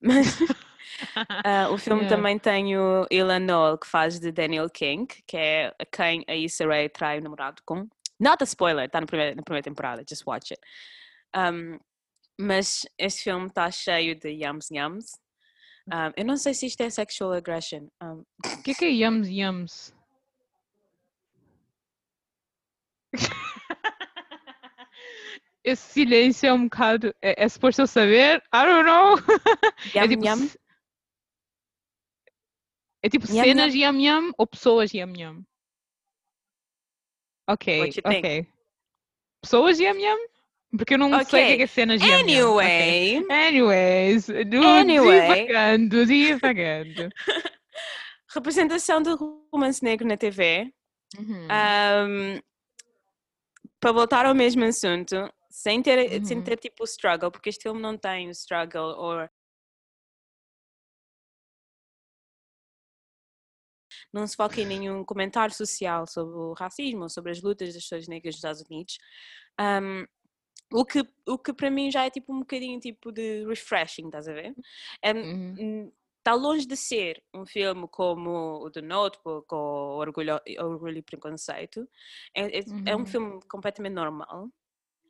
Mas 0.00 0.26
ah, 1.44 1.68
o 1.70 1.78
filme 1.78 2.02
Yeah. 2.02 2.16
também 2.16 2.38
tem 2.38 2.76
o 2.76 3.06
Ilan 3.10 3.40
Noel, 3.40 3.78
que 3.78 3.86
faz 3.86 4.18
de 4.18 4.30
Daniel 4.32 4.68
King, 4.70 5.06
que 5.26 5.36
é 5.36 5.74
quem 5.92 6.24
a 6.28 6.34
Issa 6.34 6.66
Rae 6.66 6.88
trai 6.88 7.18
o 7.18 7.22
namorado 7.22 7.62
com. 7.64 7.88
Not 8.20 8.42
a 8.42 8.44
spoiler, 8.44 8.86
está 8.86 9.00
na 9.00 9.06
primeira, 9.06 9.34
na 9.34 9.42
primeira 9.42 9.64
temporada, 9.64 10.04
just 10.08 10.24
watch 10.26 10.52
it. 10.52 10.60
Um, 11.36 11.78
mas 12.38 12.86
este 12.98 13.24
filme 13.24 13.46
está 13.46 13.70
cheio 13.70 14.14
de 14.18 14.28
yums 14.28 14.70
yums. 14.70 15.12
Um, 15.88 16.12
eu 16.16 16.24
não 16.24 16.36
sei 16.36 16.54
se 16.54 16.66
isto 16.66 16.80
é 16.80 16.88
sexual 16.90 17.32
aggression. 17.32 17.88
Um, 18.02 18.24
O 18.46 18.62
que 18.62 18.70
é 18.70 18.74
que 18.74 18.84
é 18.86 18.88
Yums 18.88 19.28
Yums? 19.28 19.94
Esse 25.64 25.92
silêncio 25.92 26.46
é 26.46 26.52
um 26.52 26.64
bocado. 26.64 27.14
É, 27.22 27.42
é 27.44 27.48
suposto 27.48 27.80
eu 27.82 27.86
saber? 27.86 28.42
I 28.52 28.64
don't 28.66 28.84
know. 28.84 29.16
é 29.94 30.00
yum 30.04 30.08
tipo. 30.08 30.26
yum. 30.26 30.50
É 33.02 33.08
tipo 33.08 33.26
Yum, 33.26 33.34
cenas 33.42 33.74
yum 33.74 33.98
yum 33.98 34.32
ou 34.38 34.46
pessoas 34.46 34.92
yum 34.92 35.12
yum? 35.16 35.42
Ok, 37.48 37.86
you 37.86 37.92
think? 37.92 38.06
ok. 38.06 38.46
Pessoas 39.42 39.78
yum 39.80 39.98
yum? 39.98 40.26
Porque 40.76 40.94
eu 40.94 40.98
não 40.98 41.10
sei 41.10 41.22
o 41.22 41.26
que 41.26 41.36
é, 41.36 41.44
Ok, 41.44 41.56
que 41.58 41.62
é 41.62 41.66
cenas 41.66 42.02
yum 42.02 42.28
yum. 42.28 42.54
ok. 42.56 43.16
Anyway, 43.30 43.46
Anyways, 43.48 44.26
do 44.26 44.64
Anyway. 44.66 45.46
divagando, 45.46 46.04
divagando. 46.06 47.12
representação 48.34 49.00
de 49.02 49.10
romance 49.52 49.82
negro 49.82 50.06
na 50.06 50.16
TV. 50.16 50.72
Uhum. 51.18 51.46
Um, 51.46 52.40
para 53.78 53.92
voltar 53.92 54.26
ao 54.26 54.34
mesmo 54.34 54.64
assunto, 54.64 55.14
sem 55.54 55.80
ter, 55.80 56.24
sem 56.26 56.38
Uhum. 56.38 56.42
ter 56.42 56.58
tipo 56.58 56.82
o 56.82 56.84
struggle, 56.84 57.30
porque 57.30 57.48
este 57.48 57.62
filme 57.62 57.80
não 57.80 57.96
tem 57.96 58.26
o 58.26 58.32
struggle 58.32 58.88
ou 58.98 59.28
não 64.12 64.26
se 64.26 64.34
foca 64.34 64.60
em 64.60 64.66
nenhum 64.66 65.04
comentário 65.04 65.54
social 65.54 66.08
sobre 66.08 66.34
o 66.36 66.54
racismo 66.54 67.02
ou 67.04 67.08
sobre 67.08 67.30
as 67.30 67.40
lutas 67.40 67.72
das 67.72 67.84
pessoas 67.84 68.08
negras 68.08 68.34
nos 68.34 68.38
Estados 68.38 68.62
Unidos. 68.62 68.98
Um, 69.60 70.04
o 70.72 70.84
que, 70.84 71.02
o 71.28 71.38
que 71.38 71.52
para 71.52 71.70
mim 71.70 71.88
já 71.88 72.04
é 72.04 72.10
tipo 72.10 72.32
um 72.34 72.40
bocadinho 72.40 72.80
tipo 72.80 73.12
de 73.12 73.46
refreshing, 73.46 74.06
estás 74.06 74.26
a 74.26 74.32
ver? 74.32 74.54
É, 75.02 75.12
Uhum. 75.12 75.92
está 76.18 76.34
longe 76.34 76.66
de 76.66 76.76
ser 76.76 77.22
um 77.32 77.46
filme 77.46 77.86
como 77.88 78.30
o 78.64 78.70
The 78.72 78.82
Notebook 78.82 79.54
ou 79.54 79.98
Orgulho, 80.00 80.40
Orgulho 80.58 80.98
e 80.98 81.02
Preconceito. 81.02 81.88
É, 82.34 82.58
é, 82.58 82.64
é 82.86 82.96
um 82.96 83.00
Uhum. 83.00 83.06
filme 83.06 83.40
completamente 83.48 83.92
normal, 83.94 84.48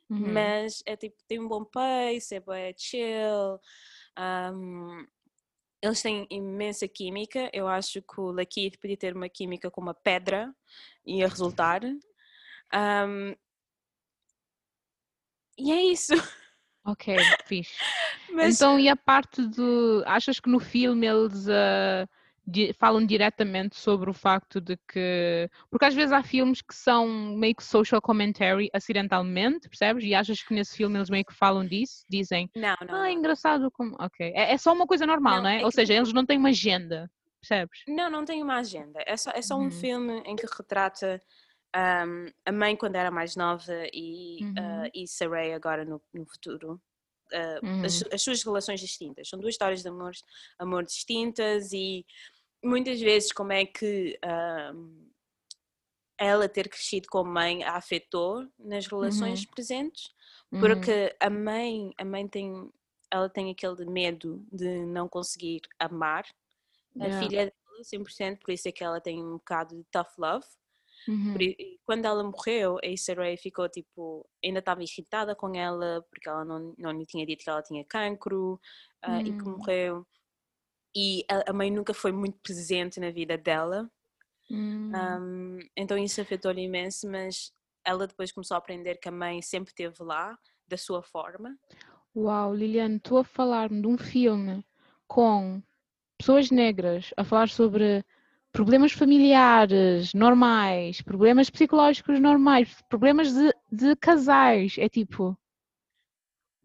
Uhum. 0.09 0.33
mas 0.33 0.83
é 0.85 0.95
tipo, 0.95 1.15
tem 1.27 1.39
um 1.39 1.47
bom 1.47 1.65
pace, 1.65 2.35
é 2.35 2.39
bem 2.39 2.73
chill. 2.77 3.59
um, 4.53 5.05
eles 5.81 6.01
têm 6.01 6.27
imensa 6.29 6.87
química. 6.87 7.49
Eu 7.53 7.67
acho 7.67 8.01
que 8.01 8.19
o 8.19 8.31
Lakeith 8.31 8.77
podia 8.79 8.97
ter 8.97 9.15
uma 9.15 9.29
química 9.29 9.69
com 9.69 9.81
uma 9.81 9.93
pedra 9.93 10.53
e 11.05 11.19
ia 11.19 11.27
resultar. 11.27 11.81
Um, 11.83 13.35
e 15.57 15.71
é 15.71 15.83
isso. 15.83 16.13
Ok, 16.85 17.15
fixe. 17.45 17.73
Mas 18.31 18.55
Então, 18.55 18.79
e 18.79 18.89
a 18.89 18.95
parte 18.95 19.41
do. 19.47 20.03
Achas 20.05 20.39
que 20.39 20.49
no 20.49 20.59
filme 20.59 21.07
eles 21.07 21.47
ah, 21.47 22.07
di- 22.45 22.73
falam 22.73 23.05
diretamente 23.05 23.75
sobre 23.75 24.09
o 24.09 24.13
facto 24.13 24.61
de 24.61 24.77
que. 24.87 25.49
Porque 25.69 25.85
às 25.85 25.93
vezes 25.93 26.11
há 26.11 26.21
filmes 26.23 26.61
que 26.61 26.75
são 26.75 27.07
meio 27.35 27.55
que 27.55 27.63
social 27.63 28.01
commentary 28.01 28.69
acidentalmente, 28.73 29.67
percebes? 29.67 30.03
E 30.03 30.13
achas 30.13 30.41
que 30.41 30.53
nesse 30.53 30.75
filme 30.77 30.97
eles 30.97 31.09
meio 31.09 31.25
que 31.25 31.33
falam 31.33 31.65
disso? 31.65 32.05
Dizem, 32.09 32.49
não, 32.55 32.75
não, 32.87 32.95
ah, 32.95 33.09
é 33.09 33.13
engraçado 33.13 33.69
como. 33.71 33.95
Ok. 33.99 34.31
É, 34.35 34.53
é 34.53 34.57
só 34.57 34.73
uma 34.73 34.87
coisa 34.87 35.05
normal, 35.05 35.35
Não, 35.37 35.43
não 35.43 35.49
é? 35.49 35.61
é 35.61 35.65
Ou 35.65 35.71
seja, 35.71 35.93
eles 35.93 36.13
não 36.13 36.25
têm 36.25 36.37
uma 36.37 36.49
agenda, 36.49 37.09
percebes? 37.41 37.79
Não, 37.87 38.09
não 38.09 38.25
tem 38.25 38.41
uma 38.43 38.57
agenda. 38.57 39.03
É 39.05 39.15
só, 39.17 39.31
é 39.31 39.41
só 39.41 39.55
um 39.55 39.63
Uhum. 39.65 39.71
filme 39.71 40.13
em 40.25 40.35
que 40.35 40.45
retrata 40.45 41.21
ahm, 41.73 42.27
a 42.45 42.51
mãe 42.51 42.75
quando 42.75 42.95
era 42.95 43.11
mais 43.11 43.35
nova 43.35 43.73
e 43.93 44.39
Uhum. 44.41 44.53
ah, 44.57 44.89
Issa 44.93 45.27
Rae 45.27 45.53
agora 45.53 45.83
no, 45.85 46.01
no 46.13 46.25
futuro. 46.25 46.81
Ah, 47.33 47.59
as, 47.83 48.01
Uhum. 48.01 48.07
as 48.13 48.21
suas 48.21 48.43
relações 48.43 48.79
distintas. 48.79 49.27
São 49.27 49.39
duas 49.39 49.53
histórias 49.55 49.81
de 49.81 49.89
amor, 49.89 50.11
amor 50.59 50.83
distintas 50.85 51.73
e 51.73 52.05
muitas 52.65 52.99
vezes 53.01 53.31
como 53.31 53.51
é 53.53 53.65
que 53.65 54.17
ahm, 54.23 55.05
ela 56.17 56.47
ter 56.47 56.69
crescido 56.69 57.07
com 57.09 57.19
a 57.19 57.23
mãe 57.23 57.63
a 57.63 57.75
afetou 57.75 58.47
nas 58.57 58.87
relações 58.87 59.45
presentes. 59.45 60.09
Uhum. 60.51 60.59
Porque 60.61 61.15
a 61.19 61.29
mãe, 61.29 61.91
a 61.97 62.05
mãe 62.05 62.27
tem, 62.27 62.69
ela 63.11 63.29
tem 63.29 63.51
aquele 63.51 63.85
medo 63.85 64.45
de 64.51 64.85
não 64.85 65.07
conseguir 65.09 65.61
amar 65.79 66.25
a 66.99 67.05
Yeah. 67.05 67.19
filha 67.27 67.45
dela 67.45 67.83
100%, 67.83 68.39
por 68.39 68.51
isso 68.51 68.67
é 68.69 68.71
que 68.71 68.83
ela 68.83 69.01
tem 69.01 69.21
um 69.23 69.33
bocado 69.33 69.75
de 69.75 69.83
tough 69.91 70.07
love. 70.17 70.45
Uhum. 71.07 71.33
Por 71.33 71.41
quando 71.85 72.05
ela 72.05 72.23
morreu, 72.23 72.77
a 72.83 72.87
Issa 72.87 73.13
Rae 73.13 73.37
ficou 73.37 73.67
tipo, 73.69 74.27
ainda 74.43 74.59
estava 74.59 74.81
irritada 74.81 75.35
com 75.35 75.53
ela, 75.55 76.01
porque 76.09 76.29
ela 76.29 76.45
não, 76.45 76.73
não 76.77 76.91
lhe 76.91 77.05
tinha 77.05 77.25
dito 77.25 77.43
que 77.43 77.49
ela 77.49 77.61
tinha 77.61 77.83
cancro 77.85 78.59
ah, 79.03 79.19
e 79.19 79.33
que 79.33 79.47
Hum. 79.47 79.57
morreu. 79.57 80.07
E 80.95 81.25
a, 81.29 81.51
a 81.51 81.53
mãe 81.53 81.69
nunca 81.69 81.93
foi 81.93 82.11
muito 82.11 82.37
presente 82.39 82.99
na 82.99 83.11
vida 83.11 83.37
dela. 83.37 83.89
Hum. 84.49 84.91
Um, 84.95 85.59
então 85.75 85.97
isso 85.97 86.21
afetou-lhe 86.21 86.61
imenso, 86.61 87.09
mas 87.09 87.51
ela 87.83 88.07
depois 88.07 88.31
começou 88.31 88.55
a 88.55 88.57
aprender 88.57 88.95
que 88.95 89.09
a 89.09 89.11
mãe 89.11 89.41
sempre 89.41 89.71
esteve 89.71 90.03
lá, 90.03 90.37
da 90.67 90.77
sua 90.77 91.01
forma. 91.01 91.57
Uau, 92.15 92.53
Liliane, 92.53 92.97
estou 92.97 93.19
a 93.19 93.23
falar-me 93.23 93.81
de 93.81 93.87
um 93.87 93.97
filme 93.97 94.65
com 95.07 95.61
pessoas 96.17 96.49
negras 96.49 97.13
a 97.17 97.23
falar 97.23 97.49
sobre 97.49 98.03
problemas 98.51 98.93
familiares 98.93 100.13
normais, 100.13 101.01
problemas 101.01 101.49
psicológicos 101.49 102.19
normais, 102.19 102.81
problemas 102.89 103.33
de, 103.33 103.53
de 103.71 103.95
casais. 103.97 104.75
É 104.79 104.89
tipo. 104.89 105.37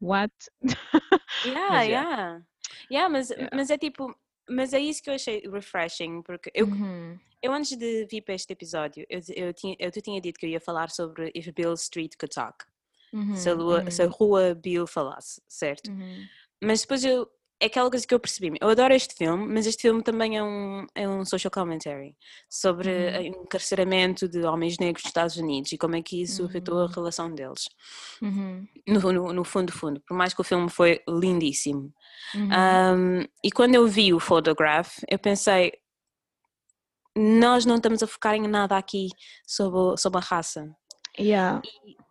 What? 0.01 0.33
Yeah, 1.45 1.71
Mas, 1.71 1.89
yeah. 1.89 2.11
yeah. 2.11 2.43
Yeah, 2.91 3.09
mas, 3.09 3.31
Yeah. 3.31 3.51
mas 3.57 3.71
é 3.71 3.79
tipo, 3.79 4.15
mas 4.49 4.73
é 4.73 4.81
isso 4.81 5.03
que 5.03 5.11
eu 5.11 5.15
achei 5.15 5.43
refreshing, 5.49 6.23
porque 6.23 6.51
eu, 6.55 6.67
Uhum. 6.67 7.19
eu 7.43 7.53
antes 7.53 7.77
de 7.77 8.07
vir 8.11 8.23
para 8.23 8.35
este 8.35 8.53
episódio, 8.53 9.07
eu, 9.09 9.21
eu, 9.35 9.53
tinha, 9.55 9.77
eu 9.79 9.91
te 9.91 10.01
tinha 10.03 10.21
dito 10.21 10.39
que 10.39 10.47
eu 10.47 10.51
ia 10.51 10.61
falar 10.61 10.91
sobre 10.91 11.31
If 11.35 11.49
Bill 11.53 11.75
Street 11.75 12.13
Could 12.19 12.35
Talk, 12.35 12.65
Uhum. 13.13 13.35
se, 13.35 13.49
a 13.49 13.55
lua, 13.55 13.91
se 13.91 14.03
a 14.03 14.07
rua 14.07 14.55
Bill 14.55 14.87
falasse, 14.87 15.41
certo? 15.49 15.91
Uhum. 15.91 16.27
Mas 16.63 16.83
depois 16.83 17.05
eu, 17.05 17.29
é 17.63 17.67
aquela 17.67 17.91
coisa 17.91 18.07
que 18.07 18.15
eu 18.15 18.19
percebi, 18.19 18.57
eu 18.61 18.69
adoro 18.71 18.95
este 18.95 19.15
filme, 19.15 19.47
mas 19.47 19.67
este 19.67 19.83
filme 19.83 20.03
também 20.03 20.37
é 20.39 20.43
um, 20.43 20.87
é 20.95 21.07
um 21.09 21.25
social 21.27 21.51
commentary 21.51 22.17
sobre 22.49 22.89
Uhum. 22.91 23.21
o 23.21 23.27
encarceramento 23.45 24.27
de 24.29 24.41
homens 24.45 24.79
negros 24.79 25.03
nos 25.05 25.11
Estados 25.11 25.37
Unidos 25.37 25.71
e 25.73 25.77
como 25.79 25.95
é 25.95 26.03
que 26.03 26.23
isso 26.23 26.45
afetou 26.45 26.79
a 26.79 26.83
Uhum. 26.87 26.89
relação 26.89 27.35
deles, 27.35 27.69
Uhum. 28.23 28.67
no, 28.89 29.13
no, 29.13 29.33
no 29.35 29.45
fundo, 29.45 29.71
fundo, 29.73 30.01
por 30.09 30.17
mais 30.17 30.33
que 30.33 30.41
o 30.41 30.45
filme 30.45 30.71
foi 30.71 31.01
lindíssimo. 31.07 31.93
Uhum. 32.35 32.49
Um, 32.49 33.25
e 33.45 33.51
quando 33.51 33.75
eu 33.75 33.87
vi 33.87 34.15
o 34.15 34.21
Photograph, 34.21 34.99
eu 35.09 35.19
pensei, 35.19 35.73
nós 37.17 37.67
não 37.67 37.77
estamos 37.77 38.03
a 38.03 38.07
focar 38.07 38.35
em 38.37 38.47
nada 38.49 38.77
aqui 38.77 39.09
sobre, 39.47 40.01
sobre 40.01 40.19
a 40.19 40.23
raça. 40.23 40.75
Yeah. 41.19 41.61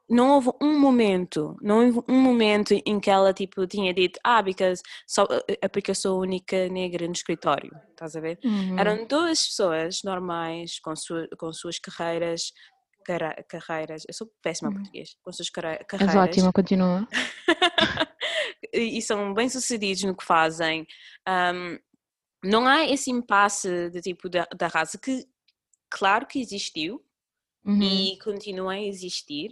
Não 0.09 0.31
houve 0.31 0.49
um 0.61 0.79
momento, 0.79 1.55
não 1.61 1.85
houve 1.85 2.01
um 2.09 2.19
momento 2.19 2.73
em 2.85 2.99
que 2.99 3.09
ela 3.11 3.31
tipo 3.33 3.67
tinha 3.67 3.93
dito, 3.93 4.19
ah, 4.23 4.41
because, 4.41 4.81
só, 5.07 5.27
é 5.61 5.67
porque 5.67 5.91
eu 5.91 5.95
sou 5.95 6.17
a 6.17 6.21
única 6.21 6.67
negra 6.69 7.05
no 7.05 7.13
escritório, 7.13 7.71
estás 7.91 8.15
a 8.15 8.19
ver? 8.19 8.39
Uhum. 8.43 8.79
Eram 8.79 9.05
duas 9.05 9.45
pessoas 9.47 9.99
normais, 10.03 10.79
com, 10.79 10.95
sua, 10.95 11.27
com 11.37 11.53
suas 11.53 11.77
carreiras, 11.77 12.51
cara- 13.05 13.43
carreiras, 13.47 14.03
eu 14.07 14.13
sou 14.13 14.27
péssima 14.41 14.69
Uhum. 14.69 14.75
português, 14.77 15.15
com 15.23 15.31
suas 15.31 15.49
cara- 15.51 15.73
És 15.75 15.85
carreiras. 15.87 16.15
ótima, 16.15 16.51
continua. 16.51 17.07
e 18.73 18.97
e 18.97 19.01
são 19.01 19.33
bem 19.33 19.47
sucedidos 19.49 20.03
no 20.03 20.15
que 20.15 20.25
fazem. 20.25 20.85
Um, 21.27 21.77
não 22.43 22.67
há 22.67 22.87
esse 22.87 23.11
impasse 23.11 23.89
de 23.91 24.01
tipo 24.01 24.27
da, 24.29 24.47
da 24.57 24.67
raça 24.67 24.97
que, 24.97 25.25
claro 25.89 26.25
que 26.25 26.39
existiu 26.41 27.03
Uhum. 27.65 27.83
e 27.83 28.17
continua 28.23 28.73
a 28.73 28.81
existir. 28.81 29.49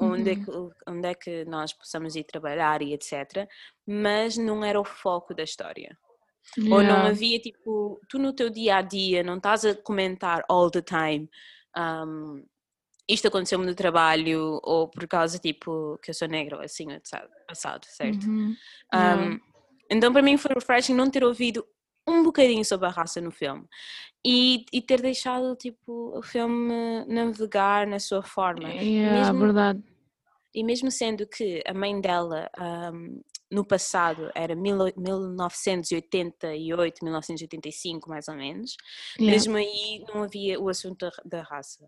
Onde, 0.00 0.30
é 0.30 0.34
Uhum. 0.34 0.70
que, 0.70 0.90
onde 0.90 1.08
é 1.08 1.14
que 1.14 1.44
nós 1.44 1.72
possamos 1.72 2.16
ir 2.16 2.24
trabalhar 2.24 2.82
e 2.82 2.92
etc. 2.92 3.48
Mas 3.86 4.36
não 4.36 4.64
era 4.64 4.80
o 4.80 4.84
foco 4.84 5.32
da 5.34 5.42
história. 5.44 5.96
Ou 6.70 6.82
não 6.82 6.82
Yeah. 6.82 7.08
havia 7.10 7.38
tipo, 7.38 8.00
tu 8.08 8.18
no 8.18 8.32
teu 8.32 8.50
dia 8.50 8.76
a 8.76 8.82
dia 8.82 9.22
não 9.22 9.36
estás 9.36 9.64
a 9.64 9.74
comentar 9.74 10.42
all 10.48 10.70
the 10.70 10.82
time. 10.82 11.28
um, 11.76 12.44
isto 13.08 13.28
aconteceu-me 13.28 13.64
no 13.64 13.74
trabalho, 13.74 14.60
ou 14.62 14.86
por 14.88 15.06
causa 15.08 15.38
tipo 15.38 15.98
que 16.02 16.10
eu 16.10 16.14
sou 16.14 16.28
negra, 16.28 16.56
ou 16.56 16.62
assim, 16.62 16.92
assado, 16.92 17.30
assado, 17.48 17.86
certo? 17.86 18.26
Uhum. 18.26 18.54
Yeah. 18.92 19.22
Um, 19.22 19.40
então 19.90 20.12
para 20.12 20.20
mim 20.22 20.36
foi 20.36 20.50
refreshing 20.54 20.94
não 20.94 21.08
ter 21.10 21.24
ouvido 21.24 21.64
um 22.08 22.22
bocadinho 22.22 22.64
sobre 22.64 22.86
a 22.86 22.90
raça 22.90 23.20
no 23.20 23.30
filme 23.30 23.64
e, 24.24 24.64
e 24.72 24.80
ter 24.82 25.00
deixado 25.00 25.54
tipo 25.56 26.16
o 26.18 26.22
filme 26.22 27.04
navegar 27.06 27.86
na 27.86 27.98
sua 27.98 28.22
forma 28.22 28.68
Yeah, 28.68 29.18
mesmo- 29.32 29.38
verdade. 29.40 29.82
e 30.54 30.64
mesmo 30.64 30.90
sendo 30.90 31.26
que 31.26 31.62
a 31.66 31.74
mãe 31.74 32.00
dela 32.00 32.50
um, 32.92 33.20
no 33.50 33.64
passado 33.64 34.30
era 34.34 34.54
mil- 34.54 34.92
1988 34.96 37.04
1985 37.04 38.08
mais 38.08 38.28
ou 38.28 38.34
menos 38.34 38.76
Yeah. 39.18 39.32
mesmo 39.32 39.56
aí 39.56 40.04
não 40.12 40.22
havia 40.24 40.60
o 40.60 40.68
assunto 40.68 41.08
da, 41.24 41.42
raça 41.42 41.84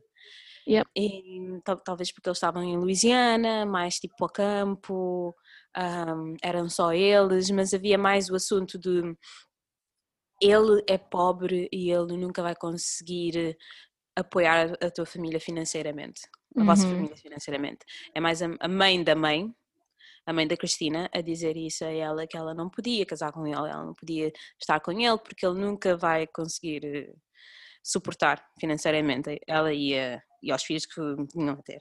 Yep. 0.68 0.90
e 0.94 1.58
tal- 1.64 1.78
talvez 1.78 2.12
porque 2.12 2.28
eles 2.28 2.36
estavam 2.36 2.62
em 2.62 2.76
Louisiana, 2.76 3.64
mais 3.64 3.98
tipo 3.98 4.14
ao 4.22 4.28
campo, 4.28 5.34
ahm, 5.74 6.34
eram 6.42 6.68
só 6.68 6.92
eles, 6.92 7.50
mas 7.50 7.72
havia 7.72 7.96
mais 7.96 8.28
o 8.28 8.34
assunto 8.36 8.78
de 8.78 9.02
ele 10.40 10.82
é 10.88 10.98
pobre 10.98 11.68
e 11.72 11.90
ele 11.90 12.16
nunca 12.16 12.42
vai 12.42 12.54
conseguir 12.54 13.56
apoiar 14.16 14.72
a, 14.82 14.90
tua 14.90 15.06
família 15.06 15.40
financeiramente, 15.40 16.22
a 16.58 16.64
vossa 16.64 16.86
Uhum. 16.86 16.96
família 16.96 17.16
financeiramente. 17.16 17.80
É 18.14 18.20
mais 18.20 18.42
a, 18.42 18.68
mãe 18.68 19.02
da 19.02 19.14
mãe, 19.14 19.54
a 20.26 20.32
mãe 20.32 20.46
da 20.46 20.56
Cristina, 20.56 21.08
a 21.14 21.20
dizer 21.20 21.56
isso 21.56 21.84
a 21.84 21.90
ela 21.92 22.26
que 22.26 22.36
ela 22.36 22.54
não 22.54 22.68
podia 22.70 23.06
casar 23.06 23.32
com 23.32 23.46
ele, 23.46 23.56
ela 23.56 23.84
não 23.84 23.94
podia 23.94 24.32
estar 24.60 24.80
com 24.80 24.92
ele 24.92 25.18
porque 25.18 25.46
ele 25.46 25.58
nunca 25.60 25.96
vai 25.96 26.26
conseguir 26.26 26.84
eh, 26.84 27.14
suportar 27.82 28.44
financeiramente 28.60 29.40
ela 29.46 29.72
e, 29.72 29.98
a- 29.98 30.22
e 30.42 30.50
aos 30.52 30.62
filhos 30.64 30.86
que 30.86 31.00
vinham 31.34 31.54
a 31.54 31.62
ter. 31.62 31.80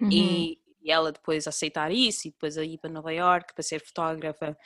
Uhum. 0.00 0.10
E, 0.10 0.58
e 0.82 0.90
ela 0.90 1.12
depois 1.12 1.46
aceitar 1.46 1.92
isso 1.92 2.28
e 2.28 2.30
depois 2.30 2.56
ir 2.56 2.78
para 2.78 2.90
Nova 2.90 3.12
York 3.12 3.54
para 3.54 3.62
ser 3.62 3.80
fotógrafa. 3.84 4.56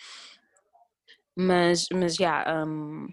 Mas, 1.37 1.87
mas 1.93 2.15
já, 2.17 2.65
um, 2.67 3.07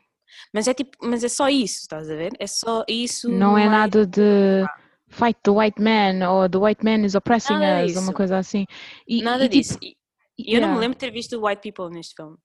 mas 0.54 0.68
é 0.68 0.74
tipo, 0.74 0.98
mas 1.02 1.24
é 1.24 1.30
só 1.30 1.50
isso, 1.50 1.82
estás 1.82 2.10
a 2.10 2.16
ver? 2.16 2.32
É 2.40 2.48
só 2.48 2.86
isso. 2.88 3.30
Não 3.30 3.58
é 3.58 3.68
mais- 3.68 3.72
nada 3.72 4.08
de 4.08 4.64
fight 5.10 5.40
the 5.44 5.52
white 5.52 5.82
man 5.82 6.28
ou 6.30 6.50
the 6.50 6.58
white 6.58 6.84
man 6.84 7.06
is 7.06 7.16
oppressing 7.16 7.54
Nada 7.54 7.86
us, 7.86 7.92
ou 7.96 8.02
uma 8.02 8.08
disso. 8.08 8.14
coisa 8.14 8.38
assim. 8.38 8.66
E, 9.08 9.22
Nada 9.22 9.46
e, 9.46 9.50
tipo, 9.50 9.62
disso. 9.62 9.78
E 9.82 10.56
eu 10.56 10.62
não 10.62 10.70
me 10.70 10.74
yeah. 10.74 10.80
lembro 10.80 10.96
de 10.96 11.00
ter 11.00 11.12
visto 11.12 11.40
White 11.46 11.62
People 11.62 11.94
neste 11.94 12.16
filme. 12.16 12.38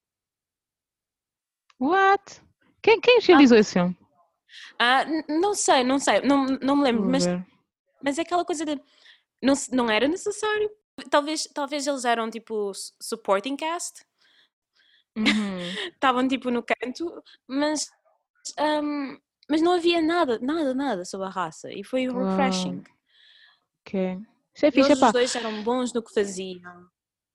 What? 1.80 2.42
Quem, 2.82 3.00
quem 3.00 3.20
realizou 3.20 3.56
esse 3.58 3.72
filme? 3.74 3.96
Ah, 4.78 5.04
não 5.28 5.54
sei, 5.54 5.84
não 5.84 5.98
sei, 5.98 6.20
não, 6.22 6.46
não 6.60 6.76
me 6.76 6.84
lembro, 6.84 7.04
mas, 7.08 7.24
mas 8.02 8.18
é 8.18 8.22
aquela 8.22 8.44
coisa 8.44 8.64
de 8.64 8.80
não, 9.42 9.54
não 9.72 9.90
era 9.90 10.08
necessário. 10.08 10.70
Talvez, 11.10 11.44
talvez 11.54 11.86
eles 11.86 12.04
eram 12.04 12.28
tipo 12.28 12.74
su- 12.74 12.92
supporting 13.00 13.56
cast, 13.56 14.04
Uhum. 15.18 15.58
estavam 15.94 16.28
tipo 16.28 16.50
no 16.50 16.62
canto, 16.62 17.22
mas, 17.46 17.88
ahm, 18.58 19.16
mas 19.48 19.62
não 19.62 19.72
havia 19.72 20.00
nada, 20.00 20.38
nada, 20.40 20.74
nada 20.74 21.04
sobre 21.04 21.26
a 21.26 21.30
raça 21.30 21.72
e 21.72 21.84
foi 21.84 22.08
Uau. 22.08 22.24
refreshing. 22.24 22.82
Ok. 23.86 24.18
Isso 24.54 24.66
é 24.66 24.70
fixe, 24.70 24.92
os 24.92 25.12
dois 25.12 25.34
eram 25.34 25.62
bons 25.62 25.92
no 25.92 26.02
que 26.02 26.12
faziam. 26.12 26.88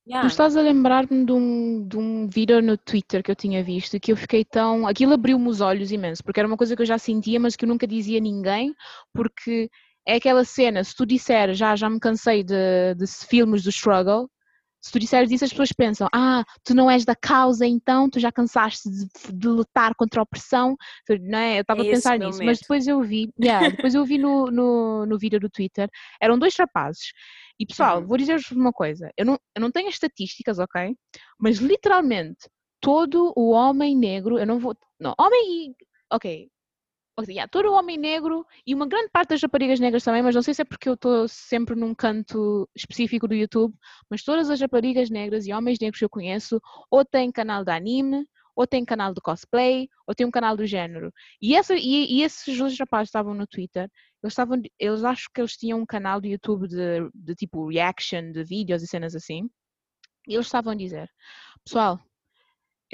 Tu 0.06 0.10
Yeah. 0.10 0.28
estás 0.28 0.54
a 0.54 0.60
lembrar-me 0.60 1.24
de 1.24 1.32
um, 1.32 1.88
de 1.88 1.96
um 1.96 2.28
vídeo 2.28 2.60
no 2.60 2.76
Twitter 2.76 3.22
que 3.22 3.30
eu 3.30 3.34
tinha 3.34 3.64
visto 3.64 3.98
que 3.98 4.12
eu 4.12 4.16
fiquei 4.16 4.44
tão. 4.44 4.86
Aquilo 4.86 5.14
abriu-me 5.14 5.48
os 5.48 5.62
olhos 5.62 5.90
imenso, 5.90 6.22
porque 6.22 6.38
era 6.38 6.46
uma 6.46 6.58
coisa 6.58 6.76
que 6.76 6.82
eu 6.82 6.86
já 6.86 6.98
sentia, 6.98 7.40
mas 7.40 7.56
que 7.56 7.64
eu 7.64 7.68
nunca 7.68 7.86
dizia 7.86 8.18
a 8.18 8.20
ninguém, 8.20 8.74
porque 9.14 9.70
é 10.06 10.16
aquela 10.16 10.44
cena, 10.44 10.84
se 10.84 10.94
tu 10.94 11.06
disseres 11.06 11.56
já, 11.56 11.74
já 11.74 11.88
me 11.88 11.98
cansei 11.98 12.44
de, 12.44 12.94
de 12.94 13.06
filmes 13.06 13.62
do 13.62 13.70
struggle, 13.70 14.28
se 14.84 14.92
tu 14.92 14.98
disseres 14.98 15.30
isso, 15.30 15.44
as 15.46 15.50
pessoas 15.50 15.72
pensam, 15.72 16.06
ah, 16.12 16.44
tu 16.62 16.74
não 16.74 16.90
és 16.90 17.06
da 17.06 17.16
causa, 17.16 17.66
então 17.66 18.10
tu 18.10 18.20
já 18.20 18.30
cansaste 18.30 18.86
de, 18.90 19.32
de 19.32 19.48
lutar 19.48 19.94
contra 19.94 20.20
a 20.20 20.22
opressão, 20.22 20.76
não 21.22 21.38
é? 21.38 21.56
Eu 21.56 21.62
estava 21.62 21.80
a 21.80 21.84
esse 21.84 21.92
pensar 21.92 22.18
nisso, 22.18 22.44
mas 22.44 22.58
depois 22.58 22.86
eu 22.86 23.00
vi, 23.00 23.30
yeah, 23.42 23.66
depois 23.74 23.94
eu 23.94 24.04
vi 24.04 24.18
no, 24.18 24.50
no, 24.50 25.06
no 25.06 25.18
vídeo 25.18 25.40
do 25.40 25.48
Twitter, 25.48 25.88
eram 26.20 26.38
dois 26.38 26.54
rapazes. 26.54 27.12
E 27.58 27.64
pessoal, 27.64 28.00
Uhum. 28.00 28.06
vou 28.06 28.18
dizer-vos 28.18 28.50
uma 28.50 28.72
coisa, 28.72 29.10
eu 29.16 29.24
não, 29.24 29.38
eu 29.56 29.62
não 29.62 29.70
tenho 29.70 29.88
as 29.88 29.94
estatísticas, 29.94 30.58
ok? 30.58 30.94
Mas 31.38 31.56
literalmente 31.56 32.46
todo 32.78 33.32
o 33.34 33.52
homem 33.52 33.96
negro, 33.96 34.38
eu 34.38 34.46
não 34.46 34.58
vou. 34.58 34.76
Não, 35.00 35.14
homem 35.18 35.70
e. 35.70 35.74
Ok. 36.12 36.50
Ok, 37.16 37.32
yeah, 37.32 37.48
todo 37.48 37.68
o 37.68 37.74
homem 37.74 37.96
negro 37.96 38.46
e 38.66 38.74
uma 38.74 38.86
grande 38.86 39.10
parte 39.10 39.30
das 39.30 39.42
raparigas 39.42 39.78
negras 39.80 40.02
também, 40.02 40.22
mas 40.22 40.34
não 40.34 40.42
sei 40.42 40.54
se 40.54 40.62
é 40.62 40.64
porque 40.64 40.88
eu 40.88 40.94
estou 40.94 41.28
sempre 41.28 41.74
num 41.76 41.94
canto 41.94 42.68
específico 42.74 43.28
do 43.28 43.34
YouTube, 43.34 43.74
mas 44.10 44.22
todas 44.24 44.50
as 44.50 44.60
raparigas 44.60 45.10
negras 45.10 45.46
e 45.46 45.52
homens 45.52 45.78
negros 45.80 45.98
que 45.98 46.04
eu 46.04 46.10
conheço 46.10 46.60
ou 46.90 47.04
têm 47.04 47.30
canal 47.30 47.64
de 47.64 47.70
anime, 47.70 48.26
ou 48.56 48.66
têm 48.66 48.84
canal 48.84 49.12
de 49.12 49.20
cosplay, 49.20 49.88
ou 50.06 50.14
têm 50.14 50.26
um 50.26 50.30
canal 50.30 50.56
do 50.56 50.66
género. 50.66 51.12
E, 51.40 51.56
essa, 51.56 51.74
e, 51.74 52.18
e 52.18 52.22
esses 52.22 52.56
dois 52.56 52.78
rapazes 52.78 53.08
estavam 53.08 53.34
no 53.34 53.46
Twitter, 53.46 53.90
eles 54.22 54.32
estavam, 54.32 54.60
eles 54.78 55.04
acho 55.04 55.28
que 55.32 55.40
eles 55.40 55.56
tinham 55.56 55.80
um 55.80 55.86
canal 55.86 56.20
do 56.20 56.26
YouTube 56.26 56.68
de, 56.68 57.08
de 57.14 57.34
tipo 57.34 57.68
reaction 57.68 58.32
de 58.32 58.44
vídeos 58.44 58.82
e 58.82 58.86
cenas 58.86 59.14
assim, 59.14 59.48
e 60.28 60.34
eles 60.34 60.46
estavam 60.46 60.72
a 60.72 60.76
dizer, 60.76 61.10
pessoal, 61.64 62.00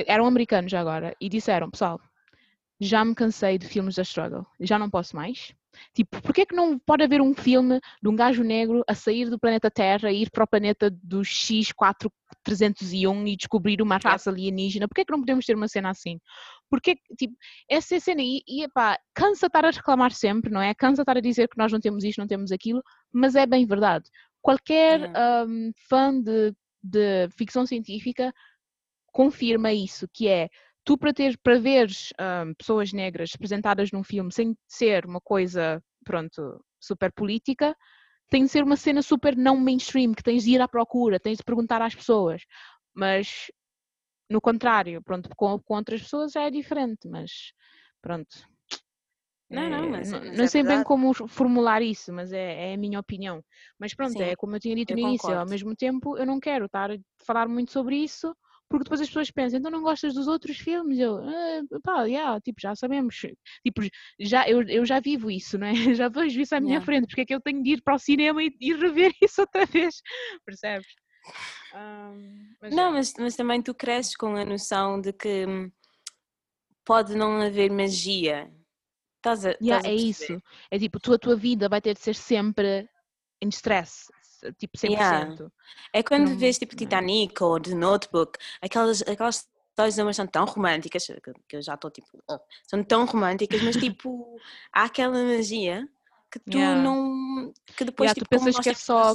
eram 0.06 0.26
americanos 0.26 0.72
agora, 0.74 1.14
e 1.20 1.28
disseram, 1.28 1.70
pessoal, 1.70 2.00
já 2.80 3.04
me 3.04 3.14
cansei 3.14 3.58
de 3.58 3.66
filmes 3.66 3.96
da 3.96 4.02
struggle, 4.02 4.46
já 4.58 4.78
não 4.78 4.88
posso 4.88 5.14
mais. 5.14 5.52
Tipo, 5.94 6.20
porquê 6.22 6.44
que 6.44 6.54
não 6.54 6.78
pode 6.78 7.04
haver 7.04 7.20
um 7.20 7.34
filme 7.34 7.80
de 8.02 8.08
um 8.08 8.16
gajo 8.16 8.42
negro 8.42 8.82
a 8.88 8.94
sair 8.94 9.30
do 9.30 9.38
planeta 9.38 9.70
Terra 9.70 10.10
e 10.10 10.22
ir 10.22 10.30
para 10.30 10.44
o 10.44 10.46
planeta 10.46 10.90
do 10.90 11.20
X4301 11.20 13.28
e 13.28 13.36
descobrir 13.36 13.80
uma 13.80 13.98
raça 13.98 14.30
alienígena? 14.30 14.88
Porquê 14.88 15.04
que 15.04 15.12
não 15.12 15.20
podemos 15.20 15.46
ter 15.46 15.54
uma 15.54 15.68
cena 15.68 15.90
assim? 15.90 16.18
Porque, 16.68 16.96
tipo, 17.16 17.36
essa 17.68 18.00
cena, 18.00 18.22
e, 18.22 18.42
e 18.48 18.64
epá, 18.64 18.98
cansa 19.14 19.46
estar 19.46 19.64
a 19.64 19.70
reclamar 19.70 20.12
sempre, 20.12 20.50
não 20.50 20.60
é? 20.60 20.74
Cansa 20.74 21.02
estar 21.02 21.16
a 21.16 21.20
dizer 21.20 21.48
que 21.48 21.58
nós 21.58 21.72
não 21.72 21.80
temos 21.80 22.02
isto, 22.04 22.18
não 22.18 22.26
temos 22.26 22.50
aquilo, 22.50 22.82
mas 23.12 23.36
é 23.36 23.46
bem 23.46 23.66
verdade. 23.66 24.10
Qualquer 24.42 25.00
Uhum. 25.00 25.48
um, 25.48 25.72
fã 25.88 26.20
de, 26.20 26.52
de 26.82 27.28
ficção 27.36 27.66
científica 27.66 28.32
confirma 29.12 29.72
isso, 29.72 30.08
que 30.12 30.28
é 30.28 30.48
tu 30.90 30.98
para 30.98 31.14
ter 31.14 31.38
para 31.38 31.56
veres 31.56 32.12
um, 32.20 32.52
pessoas 32.54 32.92
negras 32.92 33.30
representadas 33.30 33.92
num 33.92 34.02
filme 34.02 34.32
sem 34.32 34.56
ser 34.66 35.06
uma 35.06 35.20
coisa, 35.20 35.80
pronto, 36.04 36.60
super 36.80 37.12
política, 37.12 37.76
tem 38.28 38.42
de 38.42 38.48
ser 38.48 38.64
uma 38.64 38.74
cena 38.74 39.00
super 39.00 39.36
não 39.36 39.56
mainstream, 39.56 40.12
que 40.12 40.22
tens 40.22 40.42
de 40.42 40.50
ir 40.50 40.60
à 40.60 40.66
procura, 40.66 41.20
tens 41.20 41.38
de 41.38 41.44
perguntar 41.44 41.80
às 41.80 41.94
pessoas. 41.94 42.42
Mas 42.92 43.52
no 44.28 44.40
contrário, 44.40 45.00
pronto, 45.00 45.30
com, 45.36 45.60
com 45.60 45.74
outras 45.74 46.02
pessoas 46.02 46.32
já 46.32 46.42
é 46.42 46.50
diferente, 46.50 47.08
mas 47.08 47.52
pronto. 48.02 48.28
Não, 49.48 49.70
não, 49.70 49.86
É, 49.86 49.90
mas, 49.90 50.10
não, 50.10 50.18
mas 50.18 50.38
não 50.38 50.44
é 50.44 50.48
sei 50.48 50.64
bem 50.64 50.82
como 50.82 51.14
formular 51.28 51.82
isso, 51.82 52.12
mas 52.12 52.32
é, 52.32 52.72
é 52.72 52.74
a 52.74 52.76
minha 52.76 52.98
opinião. 52.98 53.44
Mas 53.78 53.94
pronto, 53.94 54.12
Sim, 54.14 54.24
é 54.24 54.34
como 54.34 54.56
eu 54.56 54.60
tinha 54.60 54.74
dito 54.74 54.90
eu 54.90 54.96
no 54.96 55.00
início, 55.02 55.28
ao 55.28 55.34
concordo. 55.34 55.50
mesmo 55.50 55.76
tempo 55.76 56.18
eu 56.18 56.26
não 56.26 56.40
quero 56.40 56.64
estar 56.64 56.90
a 56.90 56.96
falar 57.24 57.46
muito 57.48 57.70
sobre 57.70 57.94
isso, 57.96 58.34
porque 58.70 58.84
depois 58.84 59.00
as 59.00 59.08
pessoas 59.08 59.30
pensam, 59.32 59.58
então 59.58 59.70
não 59.70 59.82
gostas 59.82 60.14
dos 60.14 60.28
outros 60.28 60.56
filmes? 60.56 60.98
Eu, 60.98 61.18
ah, 61.18 61.60
pá, 61.82 62.04
yeah, 62.04 62.40
tipo, 62.40 62.60
já 62.60 62.74
sabemos, 62.76 63.16
tipo, 63.66 63.82
já, 64.20 64.48
eu, 64.48 64.62
eu 64.62 64.86
já 64.86 65.00
vivo 65.00 65.28
isso, 65.30 65.58
não 65.58 65.66
é? 65.66 65.72
Já 66.00 66.08
vejo 66.08 66.40
isso 66.40 66.54
à 66.54 66.60
minha 66.60 66.74
Yeah. 66.74 66.86
frente, 66.86 67.06
porque 67.08 67.22
é 67.22 67.26
que 67.26 67.34
eu 67.34 67.40
tenho 67.40 67.62
de 67.62 67.70
ir 67.72 67.82
para 67.82 67.96
o 67.96 67.98
cinema 67.98 68.42
e, 68.42 68.56
e 68.60 68.72
rever 68.74 69.12
isso 69.20 69.40
outra 69.40 69.66
vez, 69.66 69.96
percebes? 70.46 70.86
Ahm, 71.72 72.54
mas 72.60 72.74
Não, 72.74 72.90
é. 72.90 72.92
mas, 72.92 73.12
mas 73.18 73.36
também 73.36 73.60
tu 73.60 73.74
cresces 73.74 74.16
com 74.16 74.36
a 74.36 74.44
noção 74.44 75.00
de 75.00 75.12
que 75.12 75.46
hum, 75.46 75.70
pode 76.84 77.16
não 77.16 77.40
haver 77.42 77.70
magia. 77.70 78.52
Estás 79.16 79.44
a, 79.44 79.50
Yeah, 79.60 79.78
estás 79.78 79.84
a 79.84 79.88
é 79.88 79.94
isso. 79.94 80.42
É 80.70 80.78
tipo, 80.78 81.00
tu, 81.00 81.12
a 81.12 81.18
tua 81.18 81.36
vida 81.36 81.68
vai 81.68 81.80
ter 81.80 81.94
de 81.94 82.00
ser 82.00 82.14
sempre 82.14 82.88
em 83.42 83.48
stress, 83.48 84.06
tipo 84.58 84.76
100%. 84.78 84.90
Yeah. 84.92 85.36
É 85.92 86.02
quando 86.02 86.30
Não- 86.30 86.36
vês 86.38 86.58
tipo 86.58 86.74
é. 86.74 86.76
Titanic 86.76 87.42
ou 87.42 87.60
The 87.60 87.74
Notebook, 87.74 88.38
aquelas, 88.62 89.02
aquelas 89.02 89.48
histórias 89.70 89.94
de 89.94 90.00
amor 90.00 90.14
são 90.14 90.26
tão 90.26 90.44
românticas, 90.44 91.06
que 91.48 91.56
eu 91.56 91.62
já 91.62 91.74
estou 91.74 91.90
tipo, 91.90 92.08
"Ah", 92.28 92.40
são 92.66 92.82
tão 92.84 93.04
românticas, 93.06 93.62
mas 93.62 93.76
tipo, 93.76 94.36
há 94.72 94.84
aquela 94.84 95.22
magia 95.24 95.88
que 96.30 96.38
tu 96.38 96.56
Yeah. 96.58 96.80
não. 96.82 97.52
que 97.76 97.84
depois, 97.84 98.10
Yeah, 98.10 98.14
tu 98.14 98.24
tipo, 98.24 98.28
como 98.36 98.44
pensas 98.46 98.62
que 98.62 98.70
é 98.70 98.74
só-. 98.74 99.14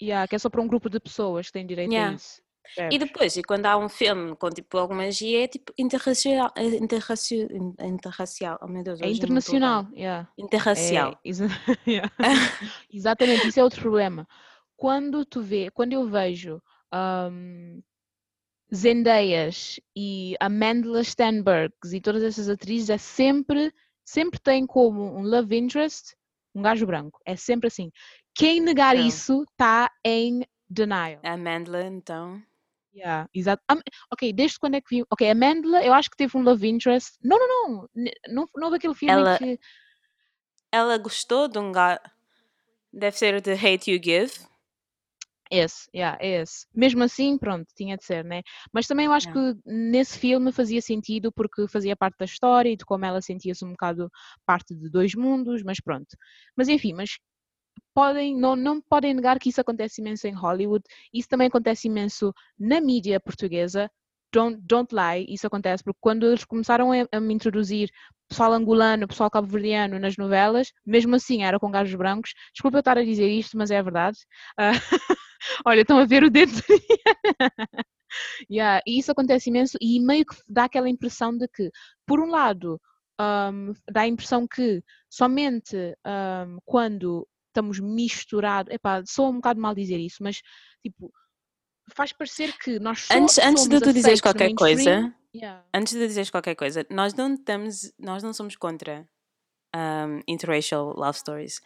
Yeah, 0.00 0.26
que 0.26 0.34
é 0.34 0.38
só 0.38 0.50
para 0.50 0.60
um 0.60 0.66
grupo 0.66 0.90
de 0.90 0.98
pessoas 0.98 1.46
que 1.46 1.52
têm 1.52 1.66
direito 1.66 1.92
Yeah. 1.92 2.12
a 2.12 2.16
isso. 2.16 2.42
E 2.90 2.98
depois, 2.98 3.36
e 3.36 3.42
quando 3.42 3.66
há 3.66 3.76
um 3.76 3.88
filme 3.88 4.34
com 4.36 4.48
tipo 4.50 4.78
alguma 4.78 5.02
magia, 5.04 5.44
é 5.44 5.48
tipo 5.48 5.72
interracial. 5.78 6.50
é 6.56 6.64
interracial, 6.64 7.48
interracial. 7.80 8.58
Oh 8.62 8.66
meu 8.66 8.82
Deus, 8.82 9.00
É 9.00 9.08
internacional. 9.08 9.86
Yeah. 9.94 10.28
É, 10.38 10.42
Interracial. 10.42 11.18
exa- 11.24 11.46
yeah. 11.86 12.10
Exatamente, 12.92 13.48
isso 13.48 13.60
é 13.60 13.64
outro 13.64 13.80
problema. 13.80 14.26
Quando 14.76 15.24
tu 15.24 15.42
vê, 15.42 15.70
quando 15.70 15.92
eu 15.92 16.08
vejo 16.08 16.60
Zendayas 18.74 19.78
e 19.94 20.34
Amandla 20.40 21.04
Stenbergs 21.04 21.92
e 21.92 22.00
todas 22.00 22.22
essas 22.22 22.48
atrizes, 22.48 22.90
é 22.90 22.98
sempre, 22.98 23.72
sempre 24.04 24.40
tem 24.40 24.66
como 24.66 25.02
um 25.16 25.22
love 25.22 25.56
interest 25.56 26.14
um 26.54 26.62
gajo 26.62 26.84
branco. 26.86 27.18
É 27.24 27.34
sempre 27.36 27.68
assim. 27.68 27.90
Quem 28.34 28.60
negar 28.60 28.94
Não. 28.94 29.06
isso 29.06 29.42
está 29.50 29.90
em 30.04 30.42
denial. 30.68 31.18
A 31.22 31.36
Mandela, 31.36 31.84
então. 31.86 32.42
Yeah, 32.94 33.28
exato. 33.34 33.62
Am- 33.68 33.80
ok, 34.12 34.32
desde 34.32 34.58
quando 34.58 34.74
é 34.74 34.80
que 34.80 34.96
vi? 34.96 35.04
Ok, 35.10 35.28
Amandla, 35.30 35.82
eu 35.84 35.92
acho 35.94 36.10
que 36.10 36.16
teve 36.16 36.36
um 36.36 36.42
love 36.42 36.66
interest. 36.68 37.16
Não, 37.22 37.38
não, 37.38 37.48
não. 37.68 37.88
Não, 38.28 38.48
não 38.54 38.64
houve 38.66 38.76
aquele 38.76 38.94
filme 38.94 39.12
Ela- 39.14 39.38
que. 39.38 39.58
Ela 40.70 40.98
gostou 40.98 41.48
de 41.48 41.58
um 41.58 41.72
gajo. 41.72 42.00
Deve 42.92 43.16
ser 43.16 43.40
The 43.40 43.54
Hate 43.54 43.90
You 43.90 44.00
Give. 44.02 44.32
Esse, 45.50 45.90
yeah, 45.94 46.16
é 46.18 46.40
esse. 46.40 46.66
Mesmo 46.74 47.02
assim, 47.02 47.36
pronto, 47.36 47.66
tinha 47.76 47.94
de 47.98 48.04
ser, 48.04 48.24
né? 48.24 48.40
Mas 48.72 48.86
também 48.86 49.04
eu 49.04 49.12
acho 49.12 49.28
Yeah. 49.28 49.54
que 49.54 49.60
nesse 49.70 50.18
filme 50.18 50.50
fazia 50.50 50.80
sentido 50.80 51.30
porque 51.30 51.68
fazia 51.68 51.94
parte 51.94 52.16
da 52.18 52.24
história 52.24 52.70
e 52.70 52.76
de 52.76 52.86
como 52.86 53.04
ela 53.04 53.20
sentia-se 53.20 53.62
um 53.62 53.72
bocado 53.72 54.10
parte 54.46 54.74
de 54.74 54.88
dois 54.90 55.14
mundos, 55.14 55.62
mas 55.62 55.78
pronto. 55.78 56.16
Mas 56.56 56.68
enfim, 56.68 56.94
mas 56.94 57.18
podem, 57.94 58.36
não, 58.36 58.56
não 58.56 58.80
podem 58.80 59.14
negar 59.14 59.38
que 59.38 59.48
isso 59.50 59.60
acontece 59.60 60.00
imenso 60.00 60.26
em 60.26 60.32
Hollywood, 60.32 60.84
isso 61.12 61.28
também 61.28 61.48
acontece 61.48 61.88
imenso 61.88 62.32
na 62.58 62.80
mídia 62.80 63.20
portuguesa. 63.20 63.90
Don't, 64.32 64.58
don't 64.62 64.94
lie, 64.94 65.26
isso 65.28 65.46
acontece 65.46 65.84
porque 65.84 65.98
quando 66.00 66.26
eles 66.26 66.44
começaram 66.44 66.90
a, 66.90 67.06
a 67.12 67.20
me 67.20 67.34
introduzir 67.34 67.90
pessoal 68.28 68.54
angolano, 68.54 69.06
pessoal 69.06 69.30
cabo-verdiano 69.30 69.98
nas 69.98 70.16
novelas, 70.16 70.72
mesmo 70.86 71.14
assim 71.14 71.42
era 71.44 71.58
com 71.58 71.70
gajos 71.70 71.94
brancos. 71.94 72.32
Desculpa 72.54 72.78
eu 72.78 72.80
estar 72.80 72.96
a 72.96 73.04
dizer 73.04 73.28
isto, 73.28 73.58
mas 73.58 73.70
é 73.70 73.82
verdade. 73.82 74.18
Ah, 74.56 74.72
olha, 75.66 75.82
estão 75.82 75.98
a 75.98 76.06
ver 76.06 76.24
o 76.24 76.30
dedo. 76.30 76.52
yeah, 78.50 78.80
e 78.86 78.98
isso 78.98 79.12
acontece 79.12 79.50
imenso 79.50 79.76
e 79.80 80.00
meio 80.00 80.24
que 80.24 80.36
dá 80.48 80.64
aquela 80.64 80.88
impressão 80.88 81.36
de 81.36 81.46
que, 81.48 81.70
por 82.06 82.20
um 82.20 82.30
lado, 82.30 82.80
um, 83.20 83.72
dá 83.90 84.02
a 84.02 84.08
impressão 84.08 84.46
que 84.46 84.82
somente 85.10 85.76
um, 86.06 86.58
quando 86.64 87.26
estamos 87.52 87.78
misturados, 87.78 88.72
epá, 88.72 89.02
sou 89.06 89.30
um 89.30 89.34
bocado 89.36 89.60
mal 89.60 89.74
dizer 89.74 89.98
isso, 89.98 90.22
mas 90.22 90.40
tipo, 90.82 91.12
faz 91.94 92.12
parecer 92.12 92.56
que 92.58 92.78
nós 92.78 93.00
só 93.00 93.14
Antes, 93.14 93.38
antes 93.38 93.68
de 93.68 93.80
tu 93.80 93.92
dizeres 93.92 94.20
qualquer 94.20 94.52
coisa, 94.54 95.14
Yeah. 95.34 95.64
antes 95.72 95.94
de 95.94 96.06
dizeres 96.06 96.28
qualquer 96.28 96.54
coisa, 96.54 96.86
nós 96.90 97.14
não 97.14 97.32
estamos, 97.32 97.90
nós 97.98 98.22
não 98.22 98.34
somos 98.34 98.54
contra 98.54 99.08
um, 99.74 100.20
interracial 100.28 100.92
love 100.94 101.18
stories. 101.18 101.58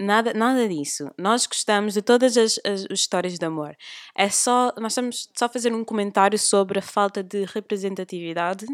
Nada, 0.00 0.32
nada 0.32 0.68
disso. 0.68 1.08
Nós 1.16 1.46
gostamos 1.46 1.94
de 1.94 2.02
todas 2.02 2.36
as, 2.36 2.58
as, 2.64 2.84
as 2.90 2.98
histórias 3.00 3.38
de 3.38 3.44
amor. 3.44 3.76
É 4.16 4.28
só, 4.28 4.72
nós 4.78 4.92
estamos 4.92 5.28
só 5.36 5.44
a 5.46 5.48
fazer 5.48 5.72
um 5.72 5.84
comentário 5.84 6.38
sobre 6.38 6.78
a 6.80 6.82
falta 6.82 7.22
de 7.22 7.44
representatividade 7.44 8.66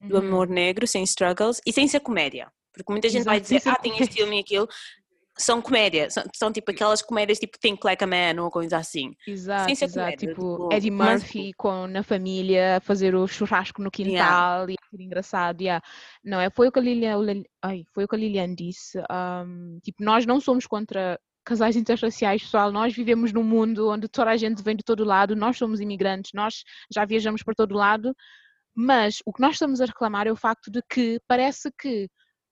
do 0.00 0.18
Uhum. 0.18 0.26
amor 0.26 0.48
negro, 0.48 0.86
sem 0.86 1.02
struggles 1.04 1.60
e 1.64 1.72
sem 1.72 1.86
ser 1.88 2.00
comédia. 2.00 2.52
Porque 2.72 2.90
muita 2.92 3.08
gente 3.08 3.24
vai 3.24 3.36
Exato, 3.36 3.48
sem 3.48 3.58
dizer, 3.58 3.70
ah, 3.70 3.76
tem 3.76 3.98
este 4.02 4.14
filme 4.14 4.36
e 4.36 4.40
aquilo. 4.40 4.68
São 5.36 5.60
comédia, 5.60 6.08
são, 6.10 6.22
são 6.34 6.52
tipo 6.52 6.70
aquelas 6.70 7.02
comédias 7.02 7.38
tipo 7.40 7.58
Think 7.58 7.84
Like 7.84 8.04
a 8.04 8.06
Man 8.06 8.40
ou 8.42 8.50
coisa 8.50 8.76
assim. 8.76 9.14
Exato, 9.26 9.74
ser 9.74 9.84
exato. 9.86 9.94
comédia, 9.94 10.28
Tipo, 10.28 10.52
tipo, 10.52 10.68
Eddie 10.72 10.90
mas- 10.92 11.22
Murphy 11.22 11.52
com, 11.54 11.86
na 11.88 12.02
família, 12.04 12.80
fazer 12.82 13.14
o 13.16 13.26
churrasco 13.26 13.82
no 13.82 13.90
quintal 13.90 14.70
e 14.70 14.74
aquilo 14.80 15.02
engraçado. 15.02 15.60
Yeah. 15.60 15.84
Não, 16.24 16.40
é, 16.40 16.50
foi 16.50 16.68
o 16.68 16.72
que 16.72 16.78
a 16.78 16.82
Lilian, 16.82 17.18
ai, 17.62 17.84
foi 17.92 18.04
o 18.04 18.08
que 18.08 18.14
a 18.14 18.18
Lilian 18.18 18.54
disse. 18.54 18.98
um, 19.10 19.80
tipo, 19.82 20.04
nós 20.04 20.24
não 20.24 20.40
somos 20.40 20.66
contra 20.66 21.18
casais 21.44 21.76
interraciais, 21.76 22.42
pessoal. 22.42 22.70
Nós 22.72 22.94
vivemos 22.94 23.32
num 23.32 23.42
mundo 23.42 23.90
onde 23.90 24.08
toda 24.08 24.30
a 24.30 24.36
gente 24.36 24.62
vem 24.62 24.76
de 24.76 24.84
todo 24.84 25.04
lado, 25.04 25.34
nós 25.36 25.58
somos 25.58 25.80
imigrantes, 25.80 26.30
nós 26.32 26.62
já 26.90 27.04
viajamos 27.04 27.42
para 27.42 27.54
todo 27.54 27.74
lado, 27.74 28.14
mas 28.74 29.18
o 29.26 29.32
que 29.32 29.40
nós 29.42 29.54
estamos 29.56 29.80
a 29.80 29.84
reclamar 29.86 30.26
é 30.26 30.32
o 30.32 30.36
facto 30.36 30.70
de 30.70 30.80
que 30.88 31.20
parece 31.28 31.70
que 31.78 32.08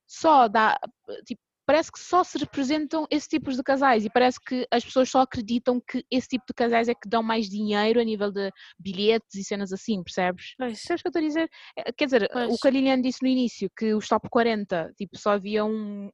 só 0.06 0.46
dá, 0.46 0.78
tipo, 1.26 1.40
parece 1.72 1.90
que 1.90 1.98
só 1.98 2.22
se 2.22 2.36
representam 2.36 3.06
esse 3.10 3.26
tipos 3.26 3.56
de 3.56 3.62
casais 3.62 4.04
e 4.04 4.10
parece 4.10 4.38
que 4.38 4.66
as 4.70 4.84
pessoas 4.84 5.08
só 5.08 5.22
acreditam 5.22 5.80
que 5.80 6.04
esse 6.10 6.28
tipo 6.28 6.44
de 6.46 6.52
casais 6.52 6.86
é 6.86 6.94
que 6.94 7.08
dão 7.08 7.22
mais 7.22 7.48
dinheiro 7.48 7.98
a 7.98 8.04
nível 8.04 8.30
de 8.30 8.52
bilhetes 8.78 9.34
e 9.36 9.42
cenas 9.42 9.72
assim, 9.72 10.02
percebes? 10.02 10.52
Pois. 10.58 10.72
Percebes 10.72 11.00
o 11.00 11.02
que 11.04 11.08
eu 11.08 11.10
estou 11.10 11.22
a 11.22 11.26
dizer? 11.26 11.50
Eh, 11.78 11.92
Quer 11.92 12.04
dizer, 12.04 12.24
o 12.24 12.28
Pois. 12.30 12.60
que 12.60 12.68
a 12.68 12.70
Lilian 12.70 13.00
disse 13.00 13.22
no 13.22 13.28
início, 13.28 13.70
que 13.74 13.94
os 13.94 14.06
top 14.06 14.28
40, 14.28 14.92
tipo, 14.98 15.16
só 15.16 15.30
havia 15.30 15.64
um, 15.64 16.10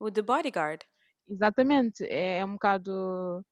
O 0.00 0.10
The 0.10 0.22
Bodyguard. 0.22 0.80
Exatamente, 1.28 2.04
é, 2.04 2.38
é 2.38 2.44
um 2.46 2.52
bocado 2.54 3.44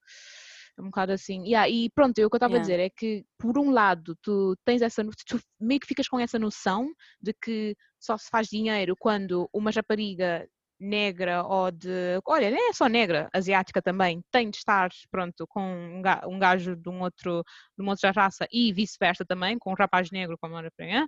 é 0.79 0.83
um 0.83 0.87
bocado 0.87 1.13
assim. 1.13 1.43
Yeah, 1.45 1.69
e 1.69 1.91
pronto, 1.91 2.19
eu 2.19 2.29
o 2.29 2.31
que 2.31 2.37
eu 2.37 2.39
estava 2.39 2.55
a 2.55 2.61
Yeah. 2.61 2.67
dizer 2.67 2.81
é 2.81 2.91
que 2.91 3.27
por 3.39 3.59
um 3.59 3.71
lado 3.71 4.17
tu 4.23 4.57
tens 4.65 4.81
essa 4.81 5.03
tu 5.27 5.39
meio 5.61 5.81
que 5.81 5.87
ficas 5.87 6.09
com 6.09 6.19
essa 6.19 6.39
noção 6.39 6.89
de 7.21 7.35
que 7.43 7.77
só 8.01 8.17
se 8.17 8.31
faz 8.31 8.47
dinheiro 8.49 8.95
quando 8.99 9.49
uma 9.53 9.71
rapariga 9.71 10.47
negra 10.79 11.43
ou 11.45 11.71
de 11.71 12.21
olha, 12.27 12.51
nem 12.51 12.69
é 12.71 12.73
só 12.73 12.87
negra, 12.87 13.29
asiática 13.33 13.81
também, 13.83 14.23
tem 14.31 14.51
de 14.51 14.59
estar 14.59 14.91
pronto 15.11 15.47
com 15.49 15.63
um 15.63 16.03
ga- 16.03 16.23
gajo 16.39 16.77
de 16.77 16.89
um 16.89 17.01
outro 17.03 17.43
de 17.77 17.83
uma 17.83 17.93
outra 17.93 18.11
raça 18.13 18.47
e 18.53 18.73
vice-versa 18.73 19.25
também, 19.25 19.59
com 19.59 19.71
um 19.73 19.75
rapaz 19.75 20.11
negro 20.11 20.37
como 20.41 20.57
era 20.59 20.71
para 20.77 21.07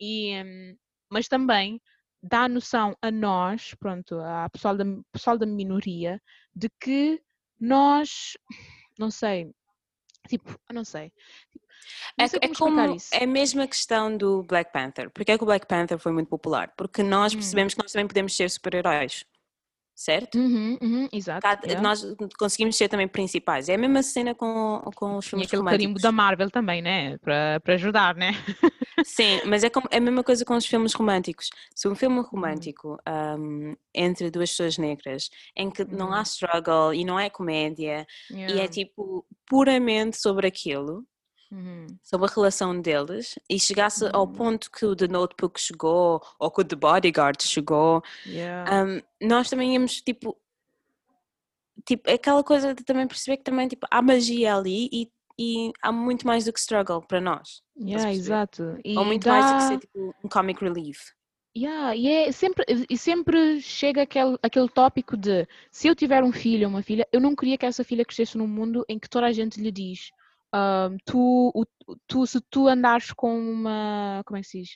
e 0.00 0.42
hum, 0.42 0.76
mas 1.10 1.28
também 1.28 1.80
dá 2.22 2.48
noção 2.48 2.94
a 3.02 3.10
nós, 3.10 3.74
pronto, 3.78 4.18
a 4.20 4.48
pessoal 4.50 4.76
da, 4.76 4.84
pessoal 5.12 5.38
da 5.38 5.46
minoria, 5.46 6.20
de 6.54 6.68
que 6.80 7.20
nós, 7.58 8.36
não 8.98 9.10
sei, 9.10 9.50
tipo, 10.28 10.50
eu 10.68 10.74
não 10.74 10.84
sei. 10.84 11.12
Não 12.16 12.24
É, 12.24 12.28
sei 12.28 12.38
é 12.42 12.48
como 12.48 12.52
explicar 12.52 12.88
como 12.88 12.96
isso. 12.96 13.08
é 13.12 13.24
a 13.24 13.26
mesma 13.26 13.66
questão 13.66 14.16
do 14.16 14.42
Black 14.44 14.72
Panther. 14.72 15.10
Porque 15.10 15.32
é 15.32 15.38
que 15.38 15.42
o 15.42 15.46
Black 15.46 15.66
Panther 15.66 15.98
foi 15.98 16.12
muito 16.12 16.28
popular? 16.28 16.72
Porque 16.76 17.02
nós 17.02 17.34
Hum. 17.34 17.38
percebemos 17.38 17.74
que 17.74 17.82
nós 17.82 17.92
também 17.92 18.06
podemos 18.06 18.36
ser 18.36 18.48
super-heróis. 18.50 19.24
Certo? 20.00 20.38
Uhum, 20.38 20.78
uhum, 20.80 21.08
exato. 21.12 21.42
Cada- 21.42 21.66
yeah. 21.66 21.82
Nós 21.82 22.02
conseguimos 22.38 22.74
ser 22.76 22.88
também 22.88 23.06
principais. 23.06 23.68
É 23.68 23.74
a 23.74 23.78
mesma 23.78 24.02
cena 24.02 24.34
com, 24.34 24.80
com 24.96 25.16
os 25.18 25.26
filmes 25.26 25.46
aquele 25.46 25.60
românticos. 25.60 25.84
carimbo 25.84 26.00
da 26.00 26.10
Marvel 26.10 26.50
também, 26.50 26.80
né? 26.80 27.18
Para 27.18 27.60
para 27.60 27.74
ajudar, 27.74 28.14
né? 28.14 28.30
Sim, 29.04 29.40
mas 29.46 29.62
é, 29.64 29.70
como- 29.70 29.88
é 29.90 29.98
a 29.98 30.00
mesma 30.00 30.22
coisa 30.24 30.44
com 30.44 30.54
os 30.56 30.64
filmes 30.66 30.92
românticos. 30.94 31.50
Se 31.74 31.86
um 31.86 31.90
Uhum. 31.90 31.96
filme 31.96 32.20
romântico 32.20 32.98
um, 33.38 33.74
entre 33.94 34.30
duas 34.30 34.50
pessoas 34.50 34.78
negras, 34.78 35.28
em 35.56 35.70
que 35.70 35.84
não 35.84 36.12
há 36.12 36.16
Uhum. 36.18 36.22
struggle 36.22 36.94
e 36.94 37.04
não 37.04 37.18
é 37.20 37.28
comédia, 37.30 38.06
e 38.30 38.34
é 38.42 38.46
Yeah. 38.46 38.68
tipo 38.68 39.26
puramente 39.46 40.16
sobre 40.18 40.46
aquilo, 40.46 41.04
Uhum. 41.52 41.86
sobre 42.02 42.28
a 42.28 42.32
relação 42.32 42.80
deles, 42.80 43.36
e 43.48 43.58
chegasse 43.58 44.04
ao 44.12 44.24
Uhum. 44.26 44.32
ponto 44.32 44.70
que 44.70 44.86
o 44.86 44.94
The 44.94 45.08
Notebook 45.08 45.60
chegou, 45.60 46.22
ou 46.38 46.50
que 46.50 46.60
o 46.60 46.64
The 46.64 46.76
Bodyguard 46.76 47.42
chegou, 47.42 48.02
Yeah. 48.24 48.84
um, 48.84 49.26
nós 49.26 49.50
também 49.50 49.74
íamos 49.74 50.00
tipo. 50.00 50.36
Tipo, 51.84 52.08
é 52.10 52.14
aquela 52.14 52.44
coisa 52.44 52.74
de 52.74 52.84
também 52.84 53.06
perceber 53.08 53.38
que 53.38 53.44
também 53.44 53.66
tipo, 53.66 53.86
há 53.90 54.02
magia 54.02 54.54
ali 54.54 54.88
e, 54.92 55.10
e 55.38 55.72
há 55.82 55.90
muito 55.90 56.26
mais 56.26 56.44
do 56.44 56.52
que 56.52 56.60
struggle 56.60 57.00
para 57.00 57.20
nós. 57.20 57.62
Yeah, 57.78 58.12
exato. 58.12 58.78
E 58.84 58.96
Ou 58.98 59.04
muito 59.04 59.26
mais 59.26 59.46
do 59.46 59.52
que 59.52 59.58
dá- 59.58 59.68
ser 59.68 59.78
tipo 59.78 60.14
um 60.22 60.28
comic 60.28 60.62
relief. 60.62 61.00
Yeah, 61.56 61.96
e 61.96 62.06
é 62.06 62.30
sempre, 62.32 62.64
e 62.88 62.96
sempre 62.96 63.60
chega 63.60 64.02
aquele, 64.02 64.38
aquele 64.40 64.68
tópico 64.68 65.16
de 65.16 65.48
se 65.72 65.88
eu 65.88 65.96
tiver 65.96 66.22
um 66.22 66.30
filho 66.32 66.68
ou 66.68 66.70
uma 66.74 66.82
filha, 66.82 67.08
eu 67.10 67.18
não 67.20 67.34
queria 67.34 67.58
que 67.58 67.66
essa 67.66 67.82
filha 67.82 68.04
crescesse 68.04 68.38
num 68.38 68.46
mundo 68.46 68.84
em 68.88 68.98
que 69.00 69.08
toda 69.10 69.26
a 69.26 69.32
gente 69.32 69.60
lhe 69.60 69.72
diz 69.72 70.10
ahm, 70.52 70.96
tu, 71.04 71.50
o- 71.54 71.64
tu, 72.06 72.26
se 72.26 72.40
tu 72.50 72.68
andares 72.68 73.12
com 73.12 73.38
uma, 73.38 74.22
como 74.26 74.38
é 74.38 74.40
que 74.40 74.46
se 74.48 74.60
diz? 74.60 74.70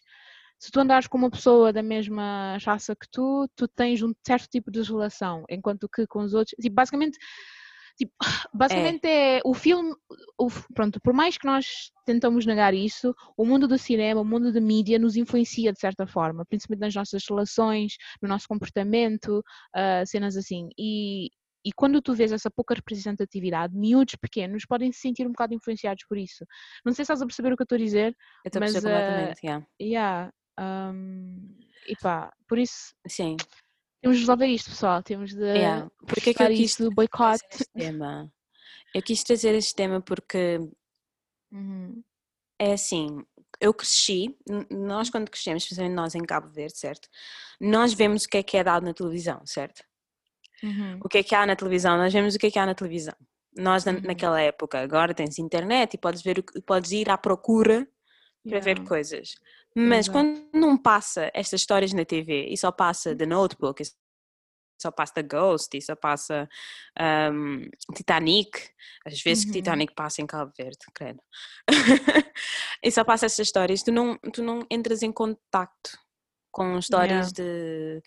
Se 0.59 0.71
tu 0.71 0.81
andares 0.81 1.07
com 1.07 1.19
uma 1.19 1.31
pessoa 1.31 1.73
da 1.73 1.83
mesma 1.83 2.57
raça 2.65 2.95
que 2.97 3.07
tu, 3.11 3.49
tu 3.57 3.69
tens 3.69 4.03
um 4.03 4.13
certo 4.27 4.49
tipo 4.49 4.71
de 4.71 4.83
relação, 4.83 5.45
enquanto 5.51 5.89
que 5.89 6.07
com 6.07 6.21
os 6.21 6.33
outros, 6.35 6.55
tipo, 6.61 6.75
basicamente, 6.75 7.19
tipo, 7.99 8.13
basicamente 8.55 9.07
é 9.07 9.41
o 9.45 9.53
filme, 9.55 9.93
o, 10.39 10.49
pronto, 10.75 11.01
por 11.03 11.13
mais 11.13 11.37
que 11.39 11.47
nós 11.47 11.91
tentamos 12.07 12.47
negar 12.47 12.73
isso, 12.75 13.15
o 13.37 13.45
mundo 13.45 13.69
do 13.69 13.77
cinema, 13.79 14.21
o 14.21 14.25
mundo 14.25 14.53
da 14.53 14.61
mídia 14.61 14.99
nos 14.99 15.17
influencia 15.17 15.73
de 15.73 15.81
certa 15.81 16.07
forma, 16.07 16.45
principalmente 16.47 16.81
nas 16.83 16.95
nossas 16.95 17.25
relações, 17.29 17.97
no 18.23 18.29
nosso 18.29 18.49
comportamento, 18.49 19.43
ah, 19.75 20.05
cenas 20.07 20.37
assim. 20.37 20.69
E, 20.79 21.29
e 21.65 21.73
quando 21.73 22.03
tu 22.03 22.15
vês 22.15 22.33
essa 22.33 22.51
pouca 22.51 22.75
representatividade, 22.75 23.75
miúdos 23.75 24.17
pequenos 24.17 24.67
podem 24.67 24.93
se 24.93 25.01
sentir 25.01 25.27
um 25.27 25.33
bocado 25.33 25.55
influenciados 25.55 26.05
por 26.07 26.19
isso. 26.19 26.45
Não 26.85 26.93
sei 26.93 27.05
se 27.05 27.13
estás 27.13 27.23
a 27.23 27.27
perceber 27.27 27.53
o 27.53 27.57
que 27.57 27.63
eu 27.63 27.65
estou 27.65 27.77
a 27.77 27.79
dizer. 27.79 28.17
Eu 28.45 28.49
estou 28.49 28.59
a 28.59 28.65
perceber 28.65 28.89
eh, 28.89 29.05
completamente, 29.05 29.47
yeah. 29.47 29.67
Yeah, 29.81 30.33
um, 30.61 31.57
e 31.87 31.97
pá, 31.97 32.33
por 32.49 32.59
isso 32.59 32.95
Sim, 33.09 33.37
temos 34.03 34.17
de 34.19 34.23
resolver 34.23 34.47
isto, 34.47 34.71
pessoal. 34.71 35.03
Temos 35.03 35.35
de 35.35 35.45
yeah. 35.45 35.91
Porque 36.07 36.31
é 36.31 36.35
que 36.35 36.43
eu 36.43 36.49
quis 36.49 36.71
isto, 36.71 36.91
boicote. 36.91 37.39
trazer 37.49 37.63
este 37.63 37.73
tema? 37.73 38.33
Eu 38.95 39.03
quis 39.03 39.25
trazer 39.25 39.55
este 39.55 39.75
tema 39.75 40.01
porque 40.01 40.59
Uhum, 41.55 42.03
é 42.59 42.73
assim, 42.73 43.25
eu 43.61 43.73
cresci, 43.73 44.37
nós 44.71 45.09
quando 45.09 45.31
crescemos, 45.31 45.63
especialmente 45.63 45.95
nós 45.95 46.15
em 46.17 46.23
Cabo 46.23 46.49
Verde, 46.49 46.77
certo? 46.77 47.09
Nós 47.61 47.95
vemos 47.95 48.25
o 48.25 48.29
que 48.29 48.39
é 48.39 48.43
que 48.43 48.57
é 48.57 48.65
dado 48.65 48.85
na 48.85 48.93
televisão, 48.93 49.41
certo? 49.47 49.85
Uhum, 50.63 50.99
O 51.03 51.09
que 51.09 51.19
é 51.19 51.23
que 51.23 51.35
há 51.35 51.45
na 51.47 51.57
televisão, 51.57 51.97
nós 51.97 52.13
vemos 52.13 52.35
o 52.35 52.39
que 52.39 52.47
é 52.47 52.51
que 52.51 52.59
há 52.59 52.67
na 52.67 52.75
televisão. 52.75 53.15
Nós, 53.57 53.85
Uhum. 53.87 54.01
naquela 54.03 54.41
época, 54.41 54.81
agora 54.81 55.15
tens 55.15 55.39
internet 55.39 55.95
e 55.95 55.99
podes, 55.99 56.23
ver, 56.23 56.43
que- 56.43 56.61
podes 56.63 56.91
ir 56.93 57.09
à 57.09 57.17
procura 57.17 57.87
para 58.49 58.59
ver 58.61 58.71
yeah, 58.77 58.89
coisas. 58.89 59.35
Mas 59.77 60.07
Exato. 60.09 60.13
quando 60.13 60.49
não 60.53 60.77
passa 60.77 61.31
estas 61.35 61.61
histórias 61.61 61.93
na 61.93 62.05
TV 62.05 62.47
e 62.49 62.57
só 62.57 62.71
passa 62.73 63.15
The 63.15 63.27
Notebook, 63.27 63.83
só 64.81 64.91
passa 64.91 65.15
The 65.15 65.23
Ghost 65.23 65.77
e 65.77 65.81
só 65.81 65.95
passa 65.97 66.49
um, 67.33 67.69
Titanic, 67.95 68.51
às 69.07 69.21
vezes 69.23 69.45
que 69.45 69.51
Uhum. 69.51 69.55
Titanic 69.57 69.95
passa 69.95 70.21
em 70.21 70.27
Cabo 70.27 70.53
Verde, 70.59 70.79
credo. 70.93 71.21
e 72.83 72.91
só 72.91 73.05
passa 73.05 73.27
essas 73.27 73.47
histórias, 73.47 73.83
tu 73.83 73.93
não, 73.93 74.19
tu 74.33 74.43
não 74.43 74.67
entras 74.71 75.03
em 75.03 75.13
contacto 75.13 75.97
com 76.51 76.79
histórias 76.79 77.33
de, 77.33 77.43
de 77.43 78.03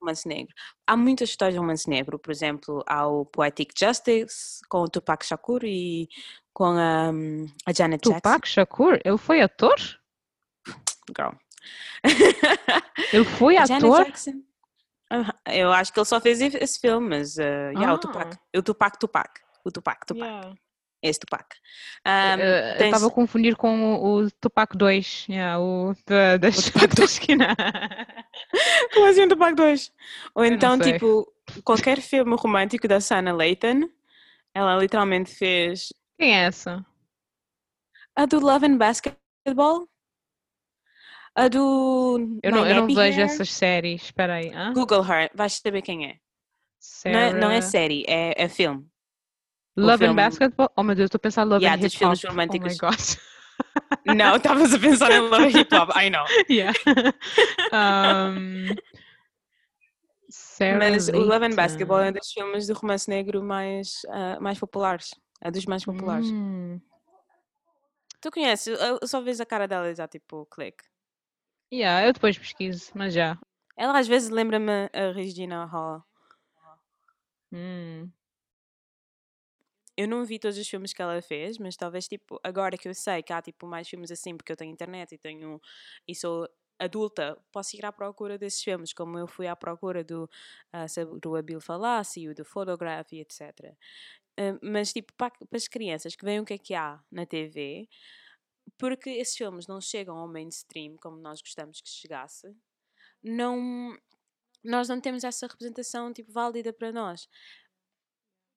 romance 0.00 0.26
negro. 0.26 0.54
Há 0.86 0.96
muitas 0.96 1.30
histórias 1.30 1.54
de 1.54 1.60
romance 1.60 1.88
negro, 1.88 2.18
por 2.18 2.30
exemplo, 2.30 2.82
há 2.86 3.06
o 3.06 3.24
Poetic 3.24 3.72
Justice 3.78 4.60
com 4.68 4.82
o 4.82 4.88
Tupac 4.88 5.24
Shakur 5.24 5.64
e 5.64 6.08
com 6.52 6.64
a, 6.64 7.10
a 7.66 7.72
Janet 7.72 8.02
Jackson. 8.02 8.20
Tupac 8.20 8.48
Shakur, 8.48 9.00
ele 9.04 9.18
foi 9.18 9.40
ator? 9.40 9.76
Girl. 11.16 11.32
Ele 13.12 13.24
foi 13.24 13.56
A 13.56 13.66
Janet 13.66 13.84
ator? 13.84 14.04
Jackson. 14.04 14.42
Eu 15.46 15.70
acho 15.72 15.92
que 15.92 16.00
ele 16.00 16.06
só 16.06 16.20
fez 16.20 16.40
esse 16.40 16.80
filme, 16.80 17.10
mas 17.10 17.36
uh, 17.36 17.70
yeah, 17.74 17.92
o 17.92 17.98
Tupac. 17.98 18.36
O 18.56 18.62
Tupac 18.62 18.98
Tupac. 18.98 19.40
O 19.64 19.70
Tupac 19.70 20.06
Tupac. 20.06 20.26
Yeah. 20.26 20.56
Esse 21.02 21.18
Tupac. 21.20 21.56
Um, 22.06 22.10
Eh, 22.10 22.72
eu 22.74 22.78
tens- 22.78 22.94
estava 22.94 23.08
a 23.08 23.10
confundir 23.14 23.56
com 23.56 23.96
o, 23.96 24.22
o 24.24 24.30
Tupac 24.30 24.76
2, 24.76 25.26
yeah, 25.28 25.58
o 25.60 25.94
da, 26.06 26.36
da, 26.36 26.50
Tupac 26.52 26.94
da 26.94 27.04
esquina. 27.04 27.56
Como 28.94 29.06
assim 29.06 29.22
o 29.24 29.28
Tupac 29.28 29.54
2? 29.56 29.92
Ou 30.34 30.44
Eu 30.44 30.52
então, 30.52 30.78
tipo, 30.78 31.26
qualquer 31.64 32.00
filme 32.00 32.36
romântico 32.36 32.86
da 32.86 33.00
Sana 33.00 33.32
Layton, 33.32 33.88
ela 34.54 34.76
literalmente 34.76 35.34
fez 35.34 35.92
Quem 36.18 36.36
é 36.36 36.44
essa? 36.44 36.84
a 38.14 38.26
do 38.26 38.38
Love 38.38 38.66
and 38.66 38.76
Basketball, 38.76 39.88
a 41.34 41.48
do. 41.48 42.38
Eu 42.42 42.52
não, 42.52 42.66
eu 42.66 42.74
não 42.74 42.86
vejo 42.86 43.18
Hair. 43.20 43.24
essas 43.30 43.50
séries, 43.50 44.02
espera 44.02 44.34
aí. 44.34 44.50
hã? 44.54 44.72
Google 44.72 45.02
her, 45.02 45.30
vais 45.34 45.54
saber 45.54 45.82
quem 45.82 46.06
é. 46.06 46.16
Não 47.06 47.18
é, 47.18 47.32
não 47.32 47.50
é 47.50 47.60
Sarah- 47.60 47.62
série, 47.62 48.04
é, 48.06 48.34
é 48.44 48.48
filme. 48.48 48.86
Love 49.76 49.94
and 50.04 50.08
filme- 50.08 50.16
Basketball? 50.16 50.70
Oh 50.76 50.82
meu 50.82 50.94
Deus, 50.94 51.06
estou 51.06 51.16
a 51.16 51.20
pensar 51.20 51.44
Love 51.44 51.64
Yeah, 51.64 51.76
and 51.76 51.80
dos 51.84 51.92
Hip 51.94 51.98
filmes 51.98 52.18
Hop. 52.24 52.30
românticos. 52.30 52.78
Oh 52.82 52.86
my 52.86 52.90
God. 52.90 52.98
Não, 54.16 54.36
estavas 54.36 54.74
a 54.74 54.78
pensar 54.78 55.10
em 55.12 55.20
Love 55.28 55.44
and 55.44 55.58
Hip 55.60 55.74
Hop, 55.74 55.90
I 55.96 56.10
know. 56.10 56.24
yeah. 56.50 56.72
um, 57.72 58.74
Mas 60.78 61.08
o 61.08 61.18
Love 61.18 61.46
and. 61.46 61.54
Basketball 61.54 62.00
é 62.00 62.10
um 62.10 62.12
dos 62.12 62.30
filmes 62.32 62.66
de 62.66 62.72
romance 62.72 63.08
negro 63.08 63.42
mais, 63.42 64.02
ah, 64.10 64.38
mais 64.40 64.58
populares. 64.58 65.10
É 65.40 65.50
dos 65.50 65.66
mais 65.66 65.84
populares. 65.84 66.26
Hum. 66.30 66.80
Tu 68.20 68.30
conheces? 68.30 68.66
Eu 68.78 68.98
eu 69.02 69.08
só 69.08 69.20
vejo 69.20 69.42
a 69.42 69.46
cara 69.46 69.66
dela 69.66 69.90
e 69.90 69.94
já 69.94 70.06
tipo, 70.06 70.46
clique. 70.46 70.84
Yeah, 71.72 72.06
eu 72.06 72.12
depois 72.12 72.38
pesquiso, 72.38 72.92
mas 72.94 73.12
já. 73.14 73.36
Ela 73.76 73.98
às 73.98 74.06
vezes 74.06 74.28
lembra-me 74.30 74.88
a 74.92 75.10
Regina 75.12 75.64
Hall. 75.64 76.04
Hum. 77.52 78.08
Eu 79.96 80.08
não 80.08 80.24
vi 80.24 80.38
todos 80.38 80.56
os 80.58 80.68
filmes 80.68 80.92
que 80.92 81.02
ela 81.02 81.20
fez, 81.20 81.58
mas 81.58 81.76
talvez 81.76 82.08
tipo, 82.08 82.40
agora 82.42 82.78
que 82.78 82.88
eu 82.88 82.94
sei 82.94 83.22
que 83.22 83.32
há 83.32 83.42
tipo 83.42 83.66
mais 83.66 83.88
filmes 83.88 84.10
assim, 84.10 84.36
porque 84.36 84.52
eu 84.52 84.56
tenho 84.56 84.72
internet 84.72 85.14
e 85.14 85.18
tenho 85.18 85.60
e 86.08 86.14
sou 86.14 86.48
adulta, 86.78 87.38
posso 87.52 87.76
ir 87.76 87.84
à 87.84 87.92
procura 87.92 88.38
desses 88.38 88.62
filmes, 88.62 88.92
como 88.92 89.18
eu 89.18 89.26
fui 89.26 89.46
à 89.46 89.54
procura 89.54 90.02
do, 90.02 90.28
ah, 90.72 90.88
sobre 90.88 91.28
o 91.28 91.36
Abil 91.36 91.58
o 91.58 92.34
do 92.34 92.44
Photograph 92.44 93.12
e 93.12 93.20
etc. 93.20 93.76
Ah, 94.38 94.58
mas 94.62 94.92
tipo, 94.92 95.12
para, 95.14 95.30
para 95.30 95.56
as 95.56 95.68
crianças 95.68 96.16
que 96.16 96.24
veem 96.24 96.40
o 96.40 96.44
que 96.44 96.54
é 96.54 96.58
que 96.58 96.74
há 96.74 97.02
na 97.10 97.26
TV, 97.26 97.88
porque 98.78 99.10
esses 99.10 99.36
filmes 99.36 99.66
não 99.66 99.80
chegam 99.80 100.16
ao 100.16 100.28
mainstream 100.28 100.96
como 100.96 101.18
nós 101.18 101.40
gostamos 101.40 101.80
que 101.80 101.88
chegasse, 101.88 102.54
não, 103.22 103.96
nós 104.64 104.88
não 104.88 105.00
temos 105.00 105.24
essa 105.24 105.46
representação 105.46 106.12
tipo 106.12 106.32
válida 106.32 106.72
para 106.72 106.92
nós. 106.92 107.28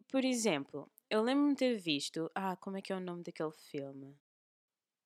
Por 0.10 0.24
exemplo, 0.24 0.89
eu 1.10 1.22
lembro-me 1.22 1.52
de 1.52 1.58
ter 1.60 1.78
visto. 1.78 2.30
Ah, 2.36 2.56
como 2.58 2.78
é 2.78 2.82
que 2.82 2.91
é 2.91 2.96
o 2.96 3.00
nome 3.00 3.24
daquele 3.24 3.52
filme? 3.52 4.15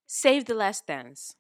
Save 0.08 0.44
the 0.44 0.54
Last 0.54 0.86
Dance, 0.88 1.36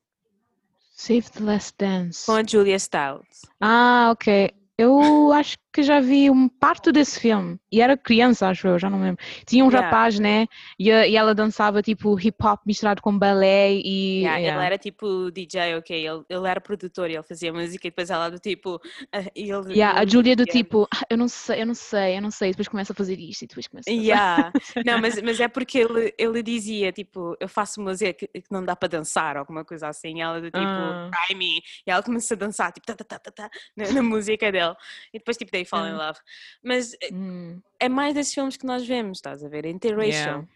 Save 0.91 1.30
the 1.32 1.43
Last 1.43 1.76
Dance. 1.78 2.26
com 2.26 2.34
a 2.34 2.43
Julia 2.45 2.78
Stiles. 2.78 3.45
Ah, 3.60 4.10
ok. 4.12 4.52
Eu 4.78 5.32
acho 5.34 5.58
que 5.71 5.84
já 5.84 5.99
vi 5.99 6.29
um 6.32 6.49
parte 6.49 6.91
desse 6.91 7.19
filme. 7.19 7.60
E 7.71 7.82
era 7.82 7.95
criança, 7.95 8.47
acho 8.47 8.67
eu, 8.67 8.79
já 8.79 8.89
não 8.89 9.01
lembro. 9.01 9.23
Tinha 9.45 9.63
um 9.63 9.69
Yeah. 9.69 9.88
rapaz, 9.88 10.17
né? 10.19 10.47
E, 10.79 10.91
a- 10.91 11.08
e 11.08 11.15
ela 11.15 11.36
dançava 11.36 11.82
tipo 11.82 12.19
hip 12.19 12.36
hop 12.43 12.60
misturado 12.65 13.01
com 13.01 13.15
balé 13.17 13.73
e. 13.73 14.21
Yeah, 14.21 14.38
yeah. 14.39 14.58
Ele 14.60 14.65
era 14.65 14.77
tipo 14.79 15.29
DJ, 15.32 15.75
ok? 15.77 15.95
Ele, 16.08 16.23
ele 16.27 16.47
era 16.47 16.60
produtor 16.60 17.10
e 17.10 17.13
ele 17.13 17.23
fazia 17.23 17.53
música 17.53 17.88
e 17.88 17.91
depois 17.91 18.10
ela 18.10 18.29
do 18.29 18.39
tipo. 18.39 18.82
ah, 19.13 19.23
e 19.36 19.51
ele, 19.51 19.74
Yeah, 19.74 19.99
a 19.99 20.01
ele 20.01 20.11
Júlia 20.11 20.36
do 20.36 20.43
dizia- 20.45 20.63
tipo, 20.63 20.88
"Ah, 20.93 21.01
eu 21.09 21.17
não 21.17 21.28
sei, 21.28 21.61
eu 21.61 21.67
não 21.67 21.76
sei, 21.76 22.17
eu 22.17 22.22
não 22.22 22.32
sei. 22.32 22.49
Depois 22.51 22.67
começa 22.67 22.91
a 22.93 22.95
fazer 22.95 23.20
isto 23.20 23.43
e 23.43 23.47
depois 23.47 23.67
começa 23.67 23.89
a 23.89 23.93
fazer. 23.93 24.03
Yeah. 24.05 24.51
Não, 24.86 24.99
mas, 24.99 25.22
mas 25.22 25.39
é 25.39 25.47
porque 25.47 25.78
ele, 25.80 26.13
ele 26.17 26.41
dizia, 26.41 26.91
tipo, 26.91 27.36
eu 27.39 27.47
faço 27.47 27.80
música 27.82 28.11
que, 28.13 28.28
que 28.28 28.51
não 28.51 28.63
dá 28.65 28.76
para 28.76 28.88
dançar, 28.89 29.36
ou 29.36 29.41
alguma 29.41 29.63
coisa 29.63 29.88
assim. 29.88 30.17
E 30.17 30.22
ela 30.22 30.39
do 30.41 30.47
tipo, 30.47 30.57
Ah. 30.65 31.09
try 31.28 31.36
me. 31.36 31.57
E 31.86 31.91
ela 31.91 32.01
começa 32.01 32.34
a 32.34 32.38
dançar, 32.38 32.72
tipo, 32.72 32.86
tá, 32.88 32.95
tá, 32.95 33.03
tá, 33.03 33.20
tá, 33.20 33.32
tá, 33.32 33.49
na, 33.76 33.91
na 33.91 34.01
música 34.03 34.51
dele. 34.51 34.74
E 35.13 35.20
depois, 35.20 35.38
tipo, 35.38 35.51
they 35.60 35.66
fall 35.66 35.86
in 35.86 35.97
love. 35.97 36.20
Mas 36.64 36.93
eh, 37.01 37.10
Hum, 37.12 37.62
é 37.80 37.89
mais 37.89 38.14
desses 38.14 38.34
filmes 38.34 38.57
que 38.57 38.66
nós 38.66 38.86
vemos, 38.88 39.18
estás 39.18 39.43
a 39.43 39.49
ver? 39.49 39.66
Interracial. 39.66 40.47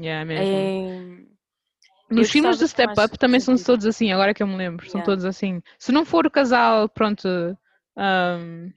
yeah, 0.00 0.24
mesmo. 0.24 0.56
É... 0.56 1.38
Nos 2.10 2.30
filmes 2.30 2.58
do 2.58 2.66
Step 2.66 2.92
Up 2.98 3.18
também 3.18 3.38
são 3.38 3.54
todos 3.56 3.84
assim, 3.84 4.10
agora 4.12 4.32
que 4.32 4.42
eu 4.42 4.46
me 4.46 4.56
lembro, 4.56 4.84
são 4.86 5.00
Yeah. 5.00 5.04
todos 5.04 5.24
assim. 5.26 5.60
Se 5.78 5.92
não 5.92 6.06
for 6.06 6.26
o 6.26 6.30
casal, 6.30 6.88
pronto, 6.88 7.28
ahm, 7.96 8.70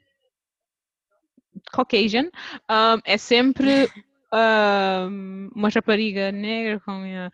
Caucasian, 1.72 2.30
um, 2.70 3.02
é 3.06 3.18
sempre 3.18 3.88
um, 4.34 5.50
uma 5.56 5.70
rapariga 5.70 6.32
negra 6.32 6.80
com 6.82 6.92
minha... 7.00 7.32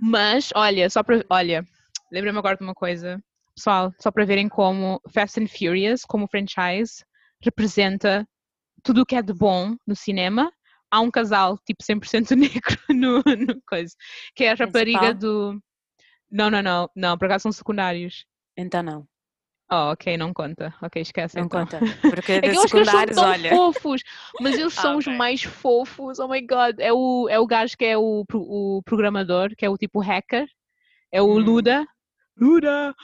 Mas, 0.00 0.50
olha, 0.54 0.88
só 0.88 1.02
para. 1.02 1.24
Olha, 1.28 1.64
lembrei-me 2.12 2.38
agora 2.38 2.56
de 2.56 2.62
uma 2.62 2.74
coisa. 2.74 3.20
Pessoal, 3.56 3.92
só 3.98 4.10
para 4.10 4.24
verem 4.24 4.48
como 4.48 5.00
Fast 5.12 5.40
and 5.40 5.48
Furious, 5.48 6.04
como 6.04 6.28
franchise, 6.28 7.04
representa 7.42 8.26
tudo 8.82 9.02
o 9.02 9.06
que 9.06 9.16
é 9.16 9.22
de 9.22 9.32
bom 9.32 9.76
no 9.86 9.94
cinema. 9.96 10.52
Há 10.90 11.00
um 11.00 11.10
casal, 11.10 11.58
tipo 11.66 11.82
100% 11.84 12.34
negro 12.36 12.76
no, 12.90 13.18
no 13.22 13.62
coisa, 13.66 13.94
que 14.34 14.44
é 14.44 14.52
a 14.52 14.54
rapariga 14.54 15.14
do. 15.14 15.60
Não, 16.30 16.50
não, 16.50 16.62
não, 16.62 16.90
não, 16.96 17.18
por 17.18 17.26
acaso 17.26 17.44
são 17.44 17.52
secundários. 17.52 18.24
Então 18.56 18.82
não. 18.82 19.06
Oh, 19.72 19.92
ok, 19.92 20.16
não 20.16 20.32
conta. 20.32 20.74
Ok, 20.82 21.00
esquece. 21.00 21.36
Não 21.38 21.44
então. 21.44 21.60
conta. 21.60 21.78
Porque 22.02 22.32
É 22.32 22.40
que 22.40 22.48
de 22.48 22.56
eu 22.56 22.62
acho 22.62 22.72
que 22.72 22.76
eles 22.78 22.90
são 22.90 23.06
tão 23.06 23.24
olha. 23.24 23.50
fofos, 23.50 24.02
mas 24.40 24.58
eles 24.58 24.74
Ah, 24.78 24.82
são 24.82 24.96
os 24.96 25.06
ok. 25.06 25.16
mais 25.16 25.42
fofos. 25.44 26.18
Oh 26.18 26.26
my 26.26 26.40
god, 26.44 26.80
é 26.80 26.92
o, 26.92 27.28
é 27.28 27.38
o 27.38 27.46
gajo 27.46 27.76
que 27.76 27.84
é 27.84 27.96
o, 27.96 28.24
o 28.32 28.82
programador, 28.84 29.54
que 29.56 29.64
é 29.64 29.70
o 29.70 29.76
tipo 29.78 30.00
hacker, 30.00 30.48
é 31.12 31.22
o 31.22 31.26
Hum. 31.26 31.38
Luda. 31.38 31.86
Luda! 32.36 32.94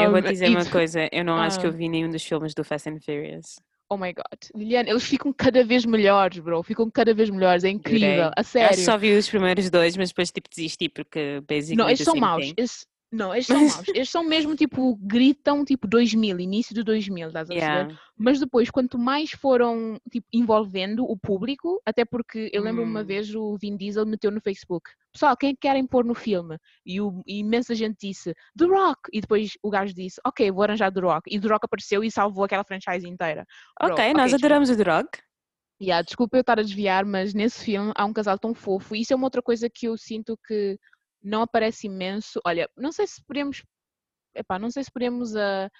Eu 0.00 0.10
vou 0.12 0.20
um, 0.20 0.22
dizer 0.22 0.48
uma 0.48 0.64
coisa, 0.64 1.08
eu 1.12 1.24
não 1.24 1.36
acho 1.36 1.60
que 1.60 1.66
eu 1.66 1.70
Ah. 1.70 1.76
vi 1.76 1.88
nenhum 1.90 2.08
dos 2.10 2.22
filmes 2.24 2.54
do 2.54 2.64
Fast 2.64 2.88
and 2.88 3.00
Furious. 3.04 3.56
Oh 3.94 3.96
my 3.96 4.12
god, 4.12 4.50
Liliana, 4.56 4.90
eles 4.90 5.04
ficam 5.04 5.32
cada 5.32 5.62
vez 5.62 5.84
melhores, 5.84 6.40
bro. 6.40 6.64
Ficam 6.64 6.90
cada 6.90 7.14
vez 7.14 7.30
melhores, 7.30 7.62
é 7.62 7.68
incrível, 7.68 8.08
Jurei. 8.08 8.30
a 8.36 8.40
Eu 8.40 8.44
sério. 8.44 8.76
que 8.76 8.82
só 8.82 8.98
vi 8.98 9.16
os 9.16 9.28
primeiros 9.28 9.70
dois, 9.70 9.96
mas 9.96 10.08
depois 10.08 10.32
tipo 10.32 10.48
desisti 10.50 10.88
porque 10.88 11.40
basically 11.48 11.76
Não, 11.76 11.88
estes 11.88 12.04
são 12.04 12.16
maus. 12.16 12.44
thing. 12.44 12.54
Não, 13.14 13.32
estes 13.32 13.52
são 13.52 13.64
maus. 13.64 13.86
Estes 13.94 14.10
são 14.10 14.24
mesmo 14.24 14.56
tipo, 14.56 14.96
gritam 14.96 15.64
tipo 15.64 15.86
2000, 15.86 16.40
início 16.40 16.74
de 16.74 16.82
2000, 16.82 17.28
estás 17.28 17.48
a 17.48 17.54
perceber? 17.54 17.86
Yeah. 17.86 18.00
Mas 18.18 18.40
depois, 18.40 18.70
quanto 18.70 18.98
mais 18.98 19.30
foram 19.30 20.00
tipo, 20.10 20.26
envolvendo 20.32 21.04
o 21.04 21.16
público, 21.16 21.80
até 21.86 22.04
porque 22.04 22.50
eu 22.52 22.60
lembro 22.62 22.82
uma 22.82 23.02
Hum. 23.02 23.04
vez 23.04 23.32
o 23.34 23.56
Vin 23.56 23.76
Diesel 23.76 24.04
meteu 24.04 24.32
no 24.32 24.40
Facebook: 24.40 24.90
Pessoal, 25.12 25.36
quem 25.36 25.50
é 25.50 25.52
que 25.52 25.60
querem 25.60 25.86
pôr 25.86 26.04
no 26.04 26.14
filme? 26.14 26.58
E, 26.84 27.00
o, 27.00 27.22
e 27.26 27.38
imensa 27.38 27.74
gente 27.74 27.96
disse 28.00 28.34
The 28.56 28.66
Rock. 28.66 29.00
E 29.12 29.20
depois 29.20 29.52
o 29.62 29.70
gajo 29.70 29.94
disse: 29.94 30.20
Ok, 30.26 30.50
vou 30.50 30.64
arranjar 30.64 30.92
The 30.92 31.00
Rock. 31.00 31.22
E 31.32 31.40
The 31.40 31.48
Rock 31.48 31.64
apareceu 31.66 32.02
e 32.02 32.10
salvou 32.10 32.44
aquela 32.44 32.64
franchise 32.64 33.06
inteira. 33.08 33.46
Bro, 33.80 33.92
Ok, 33.92 34.12
nós 34.14 34.32
desculpa. 34.32 34.36
adoramos 34.36 34.70
o 34.70 34.76
The 34.76 34.82
Rock. 34.90 35.18
Yeah, 35.80 36.02
desculpa 36.02 36.36
eu 36.36 36.40
estar 36.40 36.58
a 36.58 36.62
desviar, 36.62 37.04
mas 37.04 37.34
nesse 37.34 37.64
filme 37.64 37.92
há 37.96 38.04
um 38.04 38.12
casal 38.12 38.38
tão 38.38 38.54
fofo. 38.54 38.94
E 38.94 39.00
isso 39.02 39.12
é 39.12 39.16
uma 39.16 39.26
outra 39.26 39.42
coisa 39.42 39.68
que 39.68 39.86
eu 39.86 39.96
sinto 39.96 40.38
que 40.46 40.78
não 41.24 41.42
aparece 41.42 41.86
imenso. 41.86 42.40
Olha, 42.46 42.68
não 42.76 42.92
sei 42.92 43.06
se 43.06 43.24
podemos. 43.24 43.62
Epá, 44.36 44.58
não 44.58 44.68
sei 44.68 44.82
se 44.82 44.90
podemos 44.92 45.36
ah, 45.36 45.70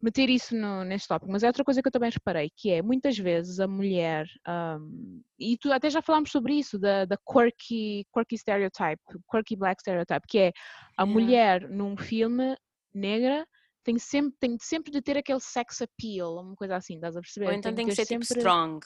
meter 0.00 0.30
isso 0.30 0.54
no- 0.56 0.84
neste 0.84 1.08
tópico, 1.08 1.32
mas 1.32 1.42
é 1.42 1.48
outra 1.48 1.64
coisa 1.64 1.82
que 1.82 1.88
eu 1.88 1.92
também 1.92 2.10
reparei, 2.10 2.48
que 2.56 2.70
é 2.70 2.80
muitas 2.80 3.18
vezes 3.18 3.58
a 3.58 3.66
mulher, 3.66 4.24
ahm, 4.46 5.20
e 5.36 5.58
tu 5.58 5.72
até 5.72 5.90
já 5.90 6.00
falámos 6.00 6.30
sobre 6.30 6.54
isso, 6.54 6.78
da, 6.78 7.04
da 7.04 7.16
quirky, 7.16 8.06
quirky 8.14 8.38
stereotype, 8.38 9.02
quirky 9.28 9.56
black 9.56 9.80
stereotype, 9.80 10.24
que 10.28 10.38
é 10.38 10.52
a 10.96 11.02
Yeah. 11.02 11.12
mulher 11.12 11.68
num 11.68 11.96
filme 11.96 12.56
negra 12.94 13.44
tem 13.84 13.98
sempre, 13.98 14.36
tem 14.38 14.56
sempre 14.60 14.92
de 14.92 15.02
ter 15.02 15.18
aquele 15.18 15.40
sex 15.40 15.82
appeal, 15.82 16.36
uma 16.36 16.54
coisa 16.54 16.76
assim, 16.76 16.94
estás 16.94 17.16
a 17.16 17.20
perceber? 17.20 17.46
Ou 17.48 17.52
então 17.52 17.74
tem 17.74 17.84
que 17.88 17.96
ter 17.96 18.04
ser 18.06 18.14
tipo 18.14 18.24
sempre- 18.24 18.42
strong. 18.42 18.80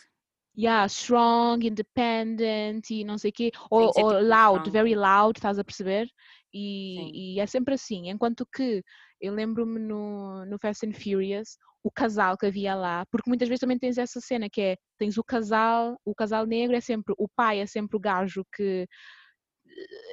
Yeah, 0.57 0.87
strong, 0.89 1.67
independent 1.67 2.91
e 2.91 3.05
não 3.05 3.19
sei 3.19 3.31
o 3.31 3.33
quê, 3.35 3.51
ou, 3.71 3.93
ou 3.95 4.13
tipo 4.13 4.13
loud, 4.13 4.63
strong. 4.65 4.71
very 4.71 4.95
loud, 4.95 5.37
estás 5.39 5.59
a 5.59 5.65
perceber? 5.65 6.09
E, 6.53 7.35
e 7.37 7.41
é 7.41 7.47
sempre 7.47 7.75
assim, 7.75 8.09
enquanto 8.09 8.47
que 8.47 8.83
eu 9.21 9.35
lembro-me 9.35 9.79
no, 9.79 10.45
no 10.47 10.59
Fast 10.59 10.87
and 10.87 10.93
Furious, 10.93 11.59
o 11.83 11.91
casal 11.91 12.37
que 12.37 12.47
havia 12.47 12.75
lá, 12.75 13.05
porque 13.11 13.29
muitas 13.31 13.49
vezes 13.49 13.61
também 13.61 13.79
tens 13.79 13.99
essa 13.99 14.21
cena 14.21 14.49
que 14.51 14.61
é, 14.61 14.77
tens 14.99 15.19
o 15.19 15.25
casal, 15.25 15.97
o 16.05 16.15
casal 16.15 16.47
negro 16.47 16.75
é 16.77 16.81
sempre, 16.81 17.15
o 17.19 17.29
pai 17.29 17.61
é 17.61 17.67
sempre 17.67 17.97
o 17.97 18.01
gajo 18.01 18.45
que, 18.55 18.87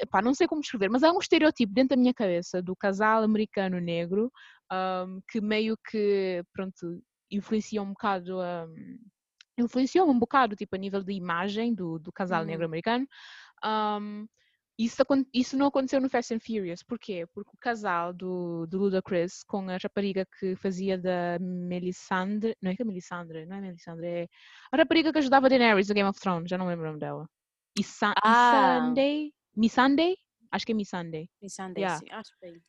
epá, 0.02 0.22
não 0.22 0.34
sei 0.34 0.48
como 0.48 0.62
descrever, 0.62 0.90
mas 0.90 1.04
há 1.04 1.12
um 1.12 1.20
estereotipo 1.20 1.74
dentro 1.74 1.96
da 1.96 2.02
minha 2.02 2.14
cabeça 2.14 2.62
do 2.62 2.76
casal 2.76 3.24
americano 3.24 3.80
negro 3.80 4.32
ahm, 4.72 5.20
que 5.30 5.42
meio 5.42 5.78
que, 5.90 6.44
pronto, 6.54 7.02
influencia 7.32 7.82
um 7.82 7.90
bocado 7.90 8.40
ahm, 8.42 8.98
influenciou 9.58 10.10
um 10.10 10.18
bocado, 10.18 10.56
tipo, 10.56 10.76
a 10.76 10.80
nível 10.80 11.04
de 11.04 11.14
imagem 11.14 11.74
do, 11.74 12.00
do 12.00 12.12
casal 12.12 12.42
Uhum. 12.42 12.48
negro-americano. 12.48 13.08
Ahm, 13.64 14.26
isso, 14.78 15.04
isso 15.34 15.56
não 15.56 15.68
aconteceu 15.68 16.02
no 16.02 16.10
Fast 16.10 16.34
and 16.34 16.40
Furious. 16.40 16.82
Porquê? 16.82 17.28
Porque 17.34 17.52
o 17.54 17.58
casal 17.60 18.12
do, 18.12 18.66
do 18.66 18.80
Ludacris 18.80 19.44
com 19.44 19.70
a 19.70 19.78
rapariga 19.78 20.26
que 20.40 20.56
fazia 20.56 20.98
da 20.98 21.38
Melisandre. 21.40 22.56
Não 22.62 22.72
é 22.72 22.76
que 22.76 22.82
é 22.82 22.86
Melisandre, 22.86 23.46
não 23.46 23.58
é 23.58 23.62
Melisandre, 23.62 24.08
é 24.08 24.28
a 24.72 24.78
rapariga 24.78 25.12
que 25.14 25.20
ajudava 25.20 25.46
a 25.46 25.50
Daenerys 25.50 25.88
no 25.90 25.94
Game 25.94 26.10
of 26.10 26.20
Thrones, 26.20 26.50
já 26.50 26.58
não 26.58 26.68
lembro 26.68 26.86
o 26.86 26.88
nome 26.88 27.00
dela. 27.00 27.30
Issa, 27.80 28.14
Ah. 28.24 28.80
Missandei? 28.82 29.34
Missandei? 29.56 30.18
Acho 30.52 30.66
que 30.66 30.72
é 30.72 30.76
Missandei. 30.76 31.30
Missandei, 31.42 31.84
Yeah. 31.84 32.00
sim, 32.00 32.12
acho 32.12 32.32
bem. 32.42 32.60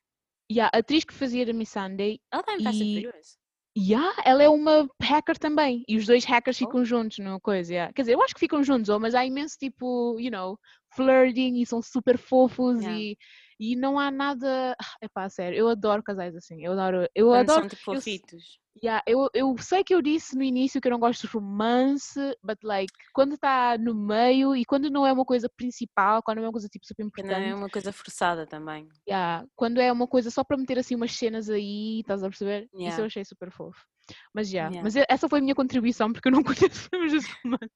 E 0.50 0.60
a 0.60 0.66
atriz 0.68 1.04
que 1.04 1.14
fazia 1.14 1.46
da 1.46 1.52
Missandei 1.54 2.20
Ela 2.30 2.40
está 2.42 2.54
em 2.54 2.62
Fast 2.62 2.82
and 2.82 2.86
E- 2.86 3.02
Furious. 3.02 3.38
Yeah, 3.76 4.14
ela 4.24 4.42
é 4.42 4.48
uma 4.48 4.88
hacker 5.02 5.36
também. 5.38 5.82
E 5.88 5.96
os 5.96 6.06
dois 6.06 6.24
hackers 6.24 6.56
Oh. 6.60 6.64
ficam 6.66 6.84
juntos 6.84 7.18
numa 7.18 7.40
coisa. 7.40 7.72
yeah. 7.72 7.92
Quer 7.92 8.02
dizer, 8.02 8.14
eu 8.14 8.22
acho 8.22 8.32
que 8.34 8.40
ficam 8.40 8.62
juntos, 8.62 8.88
oh, 8.88 9.00
mas 9.00 9.14
há 9.14 9.24
imenso 9.26 9.56
tipo, 9.58 10.16
you 10.20 10.30
know, 10.30 10.56
flirting 10.94 11.60
e 11.60 11.66
são 11.66 11.82
super 11.82 12.16
fofos 12.16 12.80
Yeah. 12.80 12.98
e, 13.00 13.16
e 13.58 13.76
não 13.76 13.98
há 13.98 14.10
nada. 14.10 14.76
É 15.02 15.08
pá, 15.08 15.28
sério, 15.28 15.58
eu 15.58 15.68
adoro 15.68 16.02
casais 16.02 16.36
assim. 16.36 16.64
Eu 16.64 16.72
adoro. 16.72 17.08
Eu 17.14 17.26
Quando 17.28 17.50
adoro. 17.50 17.60
são 17.62 17.68
tipo 17.68 17.82
fofitos. 17.84 18.58
Yeah, 18.82 19.02
eu, 19.06 19.30
eu 19.32 19.54
sei 19.58 19.84
que 19.84 19.94
eu 19.94 20.02
disse 20.02 20.36
no 20.36 20.42
início 20.42 20.80
que 20.80 20.88
eu 20.88 20.90
não 20.92 20.98
gosto 20.98 21.22
de 21.26 21.32
romance, 21.32 22.18
but 22.42 22.58
like, 22.64 22.92
quando 23.12 23.34
está 23.34 23.78
no 23.78 23.94
meio 23.94 24.54
e 24.56 24.64
quando 24.64 24.90
não 24.90 25.06
é 25.06 25.12
uma 25.12 25.24
coisa 25.24 25.48
principal, 25.48 26.20
quando 26.24 26.38
não 26.38 26.44
é 26.44 26.46
uma 26.48 26.52
coisa 26.52 26.68
tipo 26.68 26.84
super 26.84 27.02
não 27.04 27.08
importante. 27.08 27.44
é 27.48 27.54
uma 27.54 27.68
coisa 27.70 27.92
forçada 27.92 28.46
também. 28.46 28.88
Yeah, 29.08 29.46
quando 29.54 29.80
é 29.80 29.92
uma 29.92 30.08
coisa 30.08 30.28
só 30.30 30.42
para 30.42 30.56
meter 30.56 30.78
assim 30.78 30.96
umas 30.96 31.12
cenas 31.12 31.48
aí, 31.48 32.00
estás 32.00 32.24
a 32.24 32.28
perceber? 32.28 32.64
Isso 32.72 32.80
Yeah. 32.80 33.02
eu 33.02 33.06
achei 33.06 33.24
super 33.24 33.50
fofo. 33.52 33.86
Mas 34.34 34.48
já, 34.48 34.64
Yeah. 34.66 34.82
mas 34.82 34.96
e- 34.96 35.06
essa 35.08 35.28
foi 35.28 35.38
a 35.38 35.42
minha 35.42 35.54
contribuição 35.54 36.12
porque 36.12 36.28
eu 36.28 36.32
não 36.32 36.42
conheço 36.74 36.88
filmes 36.90 37.12
de 37.12 37.30
romance. 37.44 37.72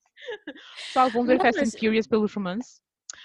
Pessoal, 0.89 1.11
vão 1.11 1.25
ver 1.25 1.35
Não, 1.39 1.45
Fast 1.45 1.61
mas- 1.61 1.75
and 1.75 1.79
Furious 1.79 2.07
pelos 2.09 2.35
romances. 2.35 2.81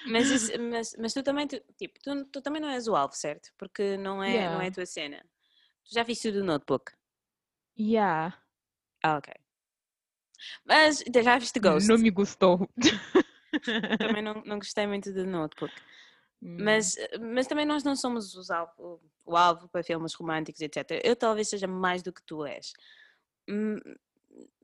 Mas, 0.07 0.30
isso- 0.30 0.51
mas, 0.69 0.95
mas 0.99 1.11
tu 1.13 1.24
também, 1.24 1.47
tu, 1.47 1.59
tipo, 1.78 1.99
tu, 2.03 2.26
tu 2.26 2.41
também 2.41 2.61
não 2.61 2.69
és 2.69 2.88
o 2.88 2.95
alvo, 2.95 3.15
certo? 3.15 3.49
Porque 3.57 3.97
não 3.97 4.24
é, 4.24 4.28
não 4.30 4.34
é 4.34 4.34
Yeah. 4.36 4.67
a 4.67 4.71
tua 4.71 4.86
cena. 4.86 5.17
Tu 5.86 5.93
já 5.95 6.03
viste 6.03 6.30
o 6.30 6.32
do 6.34 6.43
Notebook? 6.43 6.91
Yeah. 7.78 8.38
Ah, 9.03 9.17
ok. 9.17 9.34
Mas 10.65 11.03
já 11.24 11.38
viste 11.38 11.59
Ghost? 11.59 11.88
Não 11.88 11.97
me 11.97 12.09
gostou. 12.09 12.69
Também 13.99 14.21
não, 14.24 14.43
não 14.45 14.57
gostei 14.57 14.86
muito 14.88 15.11
do 15.11 15.26
Notebook. 15.26 15.74
Hum. 16.41 16.57
Mas, 16.59 16.95
mas 17.19 17.47
também 17.47 17.65
nós 17.65 17.84
não 17.84 17.95
somos 17.95 18.36
os 18.36 18.51
alvo, 18.51 19.01
o 19.26 19.38
alvo 19.38 19.67
para 19.69 19.84
filmes 19.84 20.13
românticos, 20.13 20.61
etc. 20.61 21.01
Eu 21.03 21.15
talvez 21.15 21.49
seja 21.49 21.67
mais 21.67 22.03
do 22.03 22.11
que 22.11 22.21
tu 22.24 22.45
és. 22.45 22.74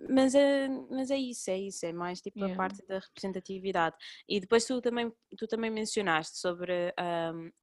Mas 0.10 0.34
é, 0.34 0.68
mas 0.90 1.12
é 1.12 1.18
isso, 1.18 1.50
é 1.52 1.58
isso, 1.58 1.86
é 1.86 1.94
mais 1.94 2.22
tipo 2.22 2.40
Yeah. 2.40 2.54
a 2.54 2.58
parte 2.58 2.86
da 2.88 3.00
representatividade. 3.00 3.96
E 4.28 4.40
depois 4.40 4.66
tu 4.66 4.82
também, 4.82 5.12
tu 5.38 5.48
também 5.48 5.70
mencionaste 5.70 6.38
sobre 6.40 6.94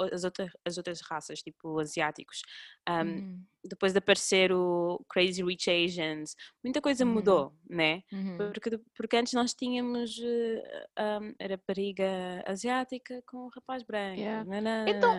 o- 0.01 0.15
as, 0.15 0.25
outras, 0.25 0.51
as 0.65 0.77
outras 0.77 1.01
raças, 1.01 1.43
tipo 1.43 1.79
asiáticos. 1.79 2.43
Ahm, 2.87 3.19
Uhum, 3.19 3.47
Depois 3.69 3.93
de 3.93 3.99
aparecer 3.99 4.53
o 4.53 5.05
Crazy 5.09 5.43
Rich 5.43 5.69
Asians, 5.69 6.37
muita 6.63 6.81
coisa 6.81 7.05
Uhum. 7.05 7.15
mudou, 7.15 7.53
né? 7.69 8.03
uhum. 8.13 8.37
Porque, 8.53 8.79
porque 8.95 9.17
antes 9.17 9.33
nós 9.33 9.55
tínhamos 9.55 10.21
eh, 10.23 10.87
ahm, 10.97 11.33
a 11.41 11.47
rapariga 11.49 12.45
asiática 12.47 13.21
com 13.27 13.39
o 13.47 13.49
rapaz 13.49 13.83
branco. 13.83 14.21
Yeah. 14.21 14.45
Então, 14.87 15.11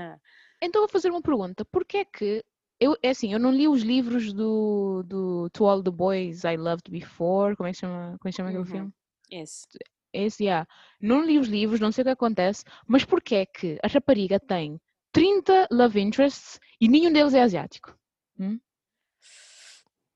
Então 0.62 0.82
vou 0.82 0.90
fazer 0.90 1.10
uma 1.10 1.22
pergunta. 1.22 1.66
Porquê 1.66 2.06
que 2.06 2.44
eu, 2.80 2.96
é 3.02 3.10
assim, 3.10 3.34
eu 3.34 3.40
não 3.40 3.52
li 3.52 3.68
os 3.68 3.82
livros 3.82 4.32
do, 4.34 5.04
do 5.04 5.50
To 5.52 5.66
All 5.66 5.84
the 5.84 5.92
Boys 5.92 6.44
I 6.44 6.58
Loved 6.58 6.90
Before, 6.90 7.56
como 7.56 7.68
é 7.68 7.72
que 7.72 7.80
chama, 7.80 8.18
como 8.20 8.30
é 8.30 8.32
que 8.32 8.38
chama 8.38 8.50
aquele 8.50 8.64
Uhum. 8.64 8.72
filme? 8.72 8.94
Esse. 9.32 9.68
Esse, 10.14 10.44
yeah. 10.46 10.68
Não 11.02 11.24
li 11.24 11.38
os 11.38 11.48
livros, 11.48 11.80
não 11.80 11.92
sei 11.92 12.02
o 12.04 12.06
que 12.06 12.12
acontece, 12.12 12.64
mas 12.88 13.04
porquê 13.04 13.36
é 13.36 13.46
que 13.46 13.78
a 13.84 13.88
rapariga 13.88 14.40
tem 14.40 14.80
30 15.12 15.68
love 15.72 16.00
interests 16.00 16.60
e 16.80 16.88
nenhum 16.88 17.12
deles 17.12 17.34
é 17.34 17.42
asiático? 17.42 17.96
Hum? 18.40 18.60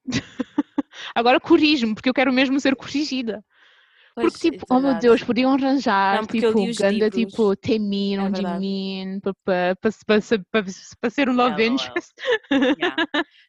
Agora 1.16 1.39
corrige-me, 1.39 1.93
porque 1.93 2.09
eu 2.09 2.14
quero 2.14 2.32
mesmo 2.32 2.59
ser 2.59 2.76
corrigida. 2.76 3.43
Porque, 4.16 4.30
Pois, 4.39 4.45
é 4.45 4.51
tipo, 4.51 4.66
oh 4.70 4.80
meu. 4.80 4.99
Deus, 4.99 5.24
podiam 5.24 5.53
arranjar, 5.53 6.18
Não, 6.20 6.26
porque 6.28 6.39
tipo, 6.39 6.53
ganda, 6.76 7.09
livros. 7.09 7.26
tipo, 7.34 7.55
Temin 7.55 8.18
É 8.18 8.22
ou. 8.22 8.36
Jimin, 8.36 9.20
para 10.99 11.09
ser 11.09 11.30
um 11.30 11.34
love 11.34 11.62
LOL. 11.64 11.74
interest. 11.74 12.14
Yeah. 12.78 12.97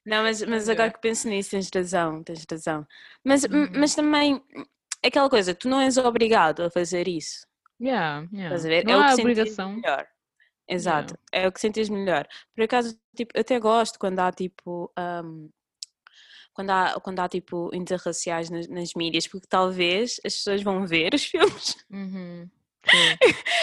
Não, 0.07 0.23
mas, 0.23 0.43
mas 0.47 0.63
Ok. 0.65 0.73
agora 0.75 0.93
que 0.93 1.01
penso 1.01 1.29
nisso, 1.29 1.51
tens 1.51 1.69
razão, 1.75 2.23
tens 2.23 2.45
razão. 2.51 2.87
Mas, 3.25 3.45
m- 3.45 3.65
Uhum. 3.67 3.71
mas 3.75 3.95
também, 3.95 4.43
é 5.03 5.09
aquela 5.09 5.29
coisa, 5.31 5.55
tu 5.55 5.69
não 5.69 5.81
és 5.81 5.97
obrigado 5.99 6.63
a 6.63 6.71
fazer 6.71 7.09
isso. 7.09 7.47
Yeah, 7.81 8.27
yeah. 8.33 8.55
Estás 8.57 8.65
a 8.67 8.69
ver? 8.69 8.85
Não 8.85 8.95
é 8.95 8.97
o 8.99 9.01
há 9.01 9.07
que 9.07 9.13
sentires 9.15 9.57
obrigação. 9.57 9.75
melhor. 9.75 10.07
Exato, 10.69 11.19
é 11.33 11.49
o 11.49 11.53
que 11.53 11.61
sentes 11.61 11.89
melhor. 11.89 12.27
Por 12.55 12.63
acaso, 12.65 12.99
tipo, 13.17 13.33
eu 13.37 13.41
até 13.43 13.59
gosto 13.61 13.99
quando 13.99 14.21
há 14.21 14.33
tipo. 14.33 14.93
ahm, 14.97 15.49
quando 16.55 16.71
há, 16.71 17.01
quando 17.01 17.19
há 17.21 17.29
tipo 17.29 17.71
interraciais 17.75 18.51
nas, 18.51 18.69
nas 18.69 18.95
mídias, 18.95 19.27
porque 19.27 19.47
talvez 19.49 20.21
as 20.25 20.35
pessoas 20.35 20.63
vão 20.63 20.87
ver 20.87 21.15
os 21.15 21.25
filmes. 21.27 21.77
Uhum. 21.91 22.49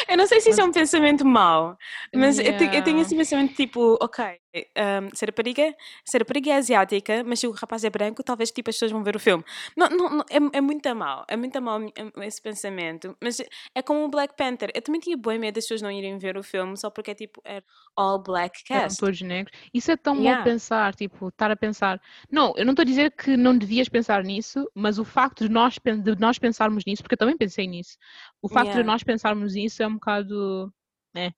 eu 0.08 0.18
não 0.18 0.26
sei 0.26 0.40
se 0.40 0.50
isso 0.50 0.62
é 0.62 0.64
um 0.64 0.72
pensamento 0.72 1.26
mau, 1.26 1.78
mas 2.16 2.38
Yeah. 2.40 2.64
eu, 2.64 2.70
te- 2.70 2.76
eu 2.78 2.84
tenho 2.84 3.02
esse 3.02 3.16
pensamento 3.16 3.54
tipo, 3.54 3.98
ok, 4.02 4.40
um, 4.56 5.10
se 5.14 5.26
a 5.26 5.28
rapariga, 5.28 5.76
se 6.06 6.18
a 6.18 6.20
rapariga 6.20 6.52
é 6.52 6.56
asiática, 6.56 7.24
mas 7.24 7.40
se 7.40 7.48
o 7.48 7.52
rapaz 7.52 7.84
é 7.84 7.90
branco, 7.90 8.24
talvez 8.24 8.52
tipo 8.52 8.70
as 8.70 8.76
pessoas 8.76 8.92
vão 8.92 9.04
ver 9.04 9.16
o 9.16 9.20
filme. 9.20 9.44
Não, 9.78 9.88
não, 9.90 10.10
não, 10.10 10.26
é, 10.30 10.58
é 10.58 10.62
muito 10.62 10.96
mau, 10.96 11.26
é 11.28 11.36
muito 11.38 11.62
mau 11.62 11.80
esse 12.24 12.42
pensamento, 12.42 13.16
mas 13.22 13.38
é 13.76 13.82
como 13.82 14.04
o 14.06 14.10
Black 14.10 14.36
Panther. 14.36 14.72
Eu 14.74 14.82
também 14.82 15.00
tinha 15.02 15.18
bem 15.18 15.38
medo 15.40 15.56
das 15.56 15.66
pessoas 15.66 15.82
não 15.82 15.92
irem 15.92 16.18
ver 16.18 16.38
o 16.38 16.44
filme 16.44 16.76
só 16.78 16.90
porque 16.90 17.12
é 17.12 17.16
tipo, 17.16 17.42
é 17.46 17.62
all 17.96 18.22
black 18.22 18.60
Eram 18.70 18.82
cast. 18.84 19.00
todos 19.00 19.22
negros. 19.22 19.58
Isso 19.74 19.92
é 19.92 19.98
tão 19.98 20.16
Yeah. 20.16 20.44
bom 20.44 20.52
pensar, 20.52 20.96
tipo, 20.96 21.28
estar 21.28 21.52
a 21.52 21.56
pensar. 21.56 22.02
Não, 22.32 22.54
eu 22.58 22.66
não 22.66 22.72
estou 22.74 22.84
a 22.84 22.86
dizer 22.86 23.12
que 23.12 23.38
não 23.38 23.58
devias 23.58 23.88
pensar 23.90 24.24
nisso, 24.24 24.70
mas 24.74 24.98
o 25.00 25.06
facto 25.06 25.48
de 25.48 25.52
nós, 25.54 25.76
de 26.04 26.16
nós 26.20 26.40
pensarmos 26.40 26.84
nisso, 26.86 27.04
porque 27.04 27.14
eu 27.14 27.18
também 27.20 27.38
pensei 27.38 27.68
nisso, 27.68 27.98
o 28.42 28.50
facto 28.50 28.72
de 28.72 28.78
Yeah. 28.78 28.92
nós 28.92 29.04
pensarmos 29.04 29.54
nisso 29.56 29.84
é 29.84 29.88
um 29.88 29.94
bocado. 29.96 30.74
né? 31.14 31.32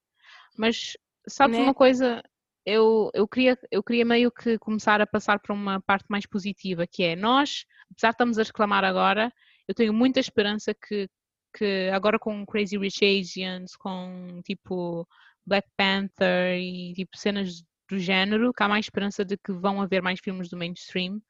Mas 0.57 0.97
sabes 1.28 1.57
Né? 1.57 1.64
uma 1.64 1.74
coisa? 1.74 2.22
Eu, 2.66 3.09
eu, 3.14 3.28
queria, 3.28 3.57
eu 3.72 3.82
queria 3.82 4.05
meio 4.05 4.32
que 4.32 4.57
começar 4.59 5.01
a 5.01 5.07
passar 5.07 5.39
para 5.39 5.53
uma 5.53 5.82
parte 5.82 6.05
mais 6.09 6.26
positiva, 6.26 6.86
que 6.86 7.03
é 7.03 7.16
nós, 7.16 7.66
apesar 7.91 8.09
de 8.09 8.14
estamos 8.14 8.38
a 8.38 8.43
reclamar 8.43 8.84
agora, 8.84 9.34
eu 9.68 9.74
tenho 9.74 9.93
muita 9.93 10.20
esperança 10.20 10.74
que, 10.74 11.09
que 11.57 11.89
agora 11.93 12.20
com 12.20 12.45
Crazy 12.45 12.78
Rich 12.78 13.03
Asians, 13.03 13.76
com 13.76 14.41
tipo 14.43 15.07
Black 15.45 15.68
Panther 15.76 16.59
e 16.59 16.93
tipo 16.93 17.18
cenas 17.18 17.64
do 17.89 17.97
género, 17.97 18.53
que 18.53 18.64
há 18.64 18.68
mais 18.68 18.86
esperança 18.86 19.26
de 19.26 19.38
que 19.38 19.51
vão 19.51 19.82
haver 19.82 20.01
mais 20.01 20.20
filmes 20.20 20.49
do 20.49 20.57
mainstream 20.57 21.22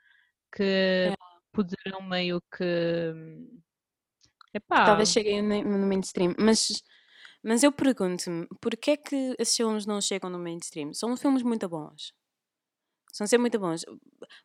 que 0.56 1.14
poderão 1.52 2.02
meio 2.02 2.42
que 2.56 3.14
epá, 4.54 4.86
Talvez 4.86 5.10
cheguem 5.10 5.42
no 5.42 5.64
no 5.64 5.88
mainstream, 5.88 6.36
mas, 6.38 6.82
mas 7.44 7.64
eu 7.64 7.72
pergunto-me, 7.72 8.48
porquê 8.60 8.92
é 8.92 8.98
que 8.98 9.36
esses 9.40 9.56
filmes 9.56 9.86
não 9.86 10.00
chegam 10.02 10.30
no 10.30 10.40
mainstream? 10.40 10.94
São 10.94 11.16
filmes 11.18 11.44
muito 11.44 11.68
bons. 11.68 12.14
São 13.12 13.28
sempre 13.28 13.42
muito 13.42 13.60
bons. 13.60 13.84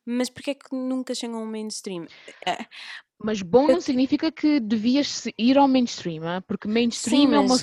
Mas 0.04 0.28
porquê 0.28 0.50
é 0.50 0.54
que 0.54 0.74
nunca 0.74 1.14
chegam 1.14 1.38
ao 1.38 1.46
mainstream? 1.46 2.06
É, 2.46 2.66
mas 3.18 3.40
bom 3.40 3.68
não 3.68 3.80
significa 3.80 4.30
que 4.32 4.58
devias 4.58 5.24
ir 5.38 5.56
ao 5.56 5.68
mainstream, 5.68 6.22
porque 6.46 6.66
mainstream 6.66 7.28
Sim, 7.30 7.34
é 7.34 7.38
uma 7.38 7.56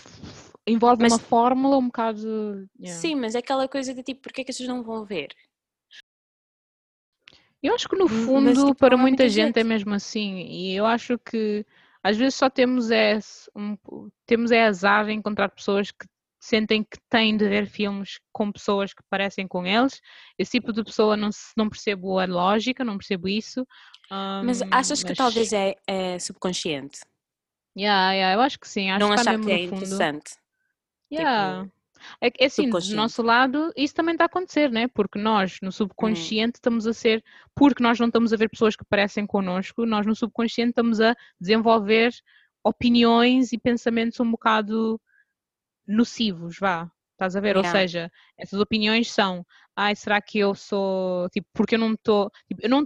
envolve 0.66 1.02
mas- 1.02 1.12
uma 1.14 1.20
fórmula 1.20 1.78
um 1.78 1.88
bocado 1.88 2.68
yeah. 2.80 3.00
Sim, 3.02 3.16
mas 3.16 3.36
é 3.36 3.40
aquela 3.40 3.68
coisa 3.68 3.94
de 3.94 4.02
tipo, 4.02 4.22
porquê 4.22 4.42
é 4.42 4.44
que 4.46 4.52
as 4.52 4.58
pessoas 4.58 4.76
não 4.78 4.84
vão 4.84 5.04
ver? 5.04 5.36
Eu 7.62 7.74
acho 7.76 7.88
que 7.88 7.96
no 7.96 8.08
M- 8.10 8.26
fundo, 8.26 8.42
mas, 8.46 8.58
tipo, 8.58 8.76
para 8.76 8.98
muita 8.98 9.24
muita 9.24 9.30
gente 9.30 9.58
é 9.58 9.60
gente. 9.62 9.68
mesmo 9.68 9.94
assim, 9.94 10.42
e 10.48 10.76
eu 10.76 10.86
acho 10.86 11.18
que 11.18 11.66
às 12.04 12.18
vezes 12.18 12.36
só 12.36 12.50
temos 12.50 12.92
é, 12.92 13.18
um, 13.56 13.78
temos 14.26 14.52
é 14.52 14.66
azar 14.66 15.08
em 15.10 15.18
encontrar 15.18 15.50
pessoas 15.50 15.90
que 15.90 16.06
sentem 16.44 16.84
que 16.84 16.98
têm 17.10 17.38
de 17.38 17.48
ver 17.48 17.66
filmes 17.66 18.20
com 18.34 18.52
pessoas 18.52 18.94
que 18.94 19.02
parecem 19.10 19.48
com 19.48 19.66
eles. 19.66 20.02
Esse 20.38 20.60
tipo 20.60 20.74
de 20.74 20.84
pessoa 20.84 21.16
não, 21.16 21.30
não 21.56 21.70
percebo 21.70 22.20
a 22.20 22.26
lógica, 22.26 22.84
não 22.84 22.98
percebo 22.98 23.30
isso. 23.30 23.66
Mas 24.44 24.62
hum, 24.62 24.66
achas 24.70 25.02
que 25.02 25.10
mas, 25.10 25.18
talvez 25.18 25.54
é, 25.54 25.76
é 25.88 26.20
subconsciente? 26.20 27.00
yeah, 27.78 28.12
yeah, 28.12 28.36
eu 28.36 28.42
acho 28.42 28.60
que 28.60 28.68
sim, 28.68 28.92
acho 28.92 29.00
Não 29.00 29.16
que 29.16 29.22
achar 29.22 29.40
que 29.40 29.52
é 29.52 29.64
interessante? 29.64 30.36
Yeah. 31.12 31.70
É, 32.22 32.28
é 32.40 32.46
assim, 32.46 32.70
do 32.70 32.96
nosso 32.96 33.22
lado, 33.22 33.72
isso 33.76 33.94
também 33.94 34.14
está 34.14 34.26
a 34.26 34.28
acontecer, 34.28 34.72
né? 34.72 34.88
Porque 34.88 35.20
nós, 35.20 35.54
Hum. 35.54 35.66
no 35.66 35.72
subconsciente, 35.72 36.58
estamos 36.58 36.88
a 36.88 36.94
ser, 36.94 37.24
porque 37.56 37.84
nós 37.84 38.00
não 38.00 38.08
estamos 38.08 38.34
a 38.34 38.38
ver 38.38 38.50
pessoas 38.50 38.76
que 38.76 38.86
parecem 38.86 39.26
connosco, 39.26 39.86
nós 39.86 40.06
no 40.06 40.16
subconsciente 40.16 40.70
estamos 40.70 41.00
a 41.02 41.16
desenvolver 41.40 42.14
opiniões 42.64 43.52
e 43.52 43.58
pensamentos 43.58 44.20
um 44.20 44.32
bocado 44.32 45.00
nocivos, 45.88 46.58
vá. 46.60 46.90
Estás 47.14 47.36
a 47.36 47.40
ver? 47.40 47.56
Ou 47.58 47.64
Yeah. 47.64 47.80
seja, 47.80 48.12
essas 48.38 48.60
opiniões 48.60 49.12
são, 49.12 49.46
ai, 49.76 49.96
será 49.96 50.22
que 50.22 50.40
eu 50.40 50.56
sou, 50.56 51.30
tipo, 51.30 51.48
porque 51.54 51.76
eu 51.76 51.80
não 51.80 51.94
estou, 51.94 52.30
tipo, 52.48 52.62
eu 52.64 52.70
não, 52.70 52.80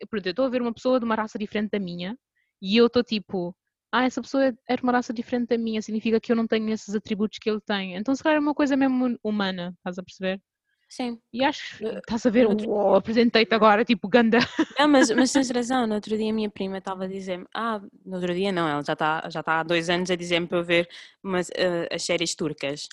eu 0.00 0.18
estou 0.30 0.44
a 0.44 0.48
ver 0.48 0.62
uma 0.62 0.72
pessoa 0.72 0.98
de 0.98 1.04
uma 1.04 1.14
raça 1.14 1.38
diferente 1.38 1.70
da 1.70 1.78
minha 1.78 2.16
e 2.60 2.76
eu 2.76 2.86
estou 2.86 3.02
tipo, 3.02 3.56
ah, 3.92 4.04
essa 4.04 4.22
pessoa 4.22 4.54
é 4.68 4.76
de 4.76 4.82
uma 4.82 4.92
raça 4.92 5.12
diferente 5.12 5.48
da 5.48 5.58
minha, 5.58 5.82
significa 5.82 6.20
que 6.20 6.32
eu 6.32 6.36
não 6.36 6.46
tenho 6.46 6.68
esses 6.70 6.94
atributos 6.94 7.38
que 7.38 7.50
ele 7.50 7.60
tem. 7.60 7.96
Então, 7.96 8.14
se 8.14 8.22
calhar 8.22 8.36
é 8.38 8.40
uma 8.40 8.54
coisa 8.54 8.76
mesmo 8.76 9.18
humana, 9.22 9.74
estás 9.78 9.98
a 9.98 10.02
perceber? 10.02 10.40
Sim. 10.88 11.22
E 11.32 11.44
acho, 11.44 11.84
estás 11.98 12.26
a 12.26 12.30
ver, 12.30 12.46
uou, 12.48 12.94
apresentei-te 12.96 13.54
agora, 13.54 13.84
tipo, 13.84 14.08
ganda. 14.08 14.38
Não, 14.78 14.88
mas, 14.88 15.10
mas 15.10 15.32
tens 15.32 15.50
razão. 15.50 15.86
No 15.86 15.94
outro 15.94 16.16
dia 16.16 16.30
a 16.30 16.32
minha 16.34 16.50
prima 16.50 16.78
estava 16.78 17.04
a 17.04 17.06
dizer-me, 17.08 17.46
ah, 17.54 17.80
no 18.04 18.16
outro 18.16 18.34
dia 18.34 18.50
não, 18.52 18.66
ela 18.68 18.82
já 18.82 18.94
está 18.94 19.28
já 19.30 19.42
tá 19.42 19.60
há 19.60 19.62
dois 19.62 19.90
anos 19.90 20.10
a 20.10 20.16
dizer-me 20.16 20.46
para 20.46 20.58
eu 20.58 20.64
ver 20.64 20.88
umas, 21.22 21.50
eh, 21.54 21.88
as 21.92 22.02
séries 22.02 22.34
turcas. 22.34 22.88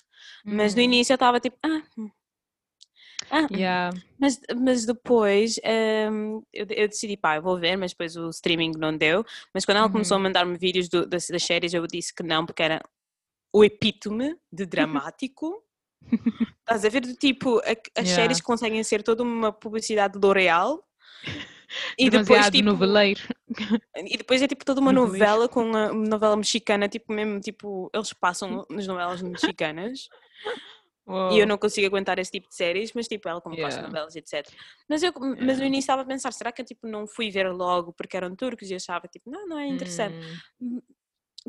Mas 0.50 0.74
no 0.74 0.80
Hum, 0.80 0.82
início 0.82 1.12
eu 1.12 1.14
estava 1.16 1.40
tipo, 1.40 1.56
ah, 1.64 1.82
hum, 1.96 2.10
ah, 3.30 3.42
hum." 3.42 3.46
yeah. 3.56 3.96
Mas, 4.18 4.40
mas 4.56 4.84
depois 4.86 5.56
hum, 6.12 6.42
eu, 6.52 6.66
eu 6.70 6.88
decidi, 6.88 7.16
pá, 7.16 7.36
eu 7.36 7.42
vou 7.42 7.58
ver, 7.58 7.76
mas 7.76 7.92
depois 7.92 8.16
o 8.16 8.28
streaming 8.30 8.72
não 8.76 8.96
deu. 8.96 9.24
Mas 9.54 9.64
quando 9.64 9.78
ela 9.78 9.90
começou 9.90 10.14
a 10.14 10.18
Uhum. 10.18 10.24
mandar-me 10.24 10.58
vídeos 10.58 10.88
do- 10.88 11.06
das, 11.06 11.28
das 11.28 11.42
séries, 11.42 11.72
eu 11.74 11.86
disse 11.86 12.14
que 12.14 12.22
não, 12.22 12.44
porque 12.44 12.62
era 12.62 12.80
o 13.52 13.64
epítome 13.64 14.36
de 14.52 14.66
dramático. 14.66 15.62
Estás 16.60 16.84
a 16.84 16.88
ver 16.88 17.00
do 17.00 17.14
tipo, 17.14 17.58
a- 17.58 17.62
as 17.96 18.06
Yeah. 18.08 18.14
séries 18.14 18.40
conseguem 18.40 18.82
ser 18.84 19.02
toda 19.02 19.22
uma 19.22 19.52
publicidade 19.52 20.18
de 20.18 20.26
L'Oreal. 20.26 20.82
E 21.98 22.08
depois, 22.08 22.48
tipo, 22.50 22.64
noveleiro. 22.64 23.20
e 23.96 24.16
depois 24.16 24.40
é 24.40 24.46
tipo 24.48 24.64
toda 24.64 24.80
uma 24.80 24.92
novela 24.92 25.48
com 25.48 25.62
uma 25.62 25.92
novela 25.92 26.34
mexicana, 26.36 26.88
tipo 26.88 27.12
mesmo, 27.12 27.40
tipo, 27.40 27.90
eles 27.92 28.12
passam 28.12 28.64
nas 28.70 28.86
novelas 28.86 29.20
mexicanas. 29.22 30.08
E 31.08 31.10
eu 31.10 31.38
Uou. 31.40 31.46
não 31.46 31.56
consigo 31.58 31.86
aguentar 31.86 32.18
esse 32.18 32.30
tipo 32.30 32.48
de 32.48 32.54
séries, 32.54 32.92
mas 32.92 33.08
tipo, 33.08 33.28
ela 33.28 33.40
como 33.40 33.56
Yeah. 33.56 33.82
novelas, 33.82 34.14
etc. 34.14 34.46
Mas, 34.88 35.02
eu, 35.02 35.12
mas 35.18 35.36
no 35.36 35.36
Yeah. 35.46 35.66
início 35.66 35.78
estava 35.80 36.02
a 36.02 36.04
pensar, 36.04 36.32
será 36.32 36.52
que 36.52 36.60
eu 36.60 36.66
tipo, 36.66 36.86
não 36.86 37.06
fui 37.06 37.30
ver 37.30 37.50
logo 37.50 37.92
porque 37.92 38.16
eram 38.16 38.36
turcos 38.36 38.70
e 38.70 38.74
achava 38.74 39.08
tipo, 39.08 39.30
não, 39.30 39.46
não 39.46 39.58
é 39.58 39.66
interessante. 39.66 40.16
Hum, 40.60 40.80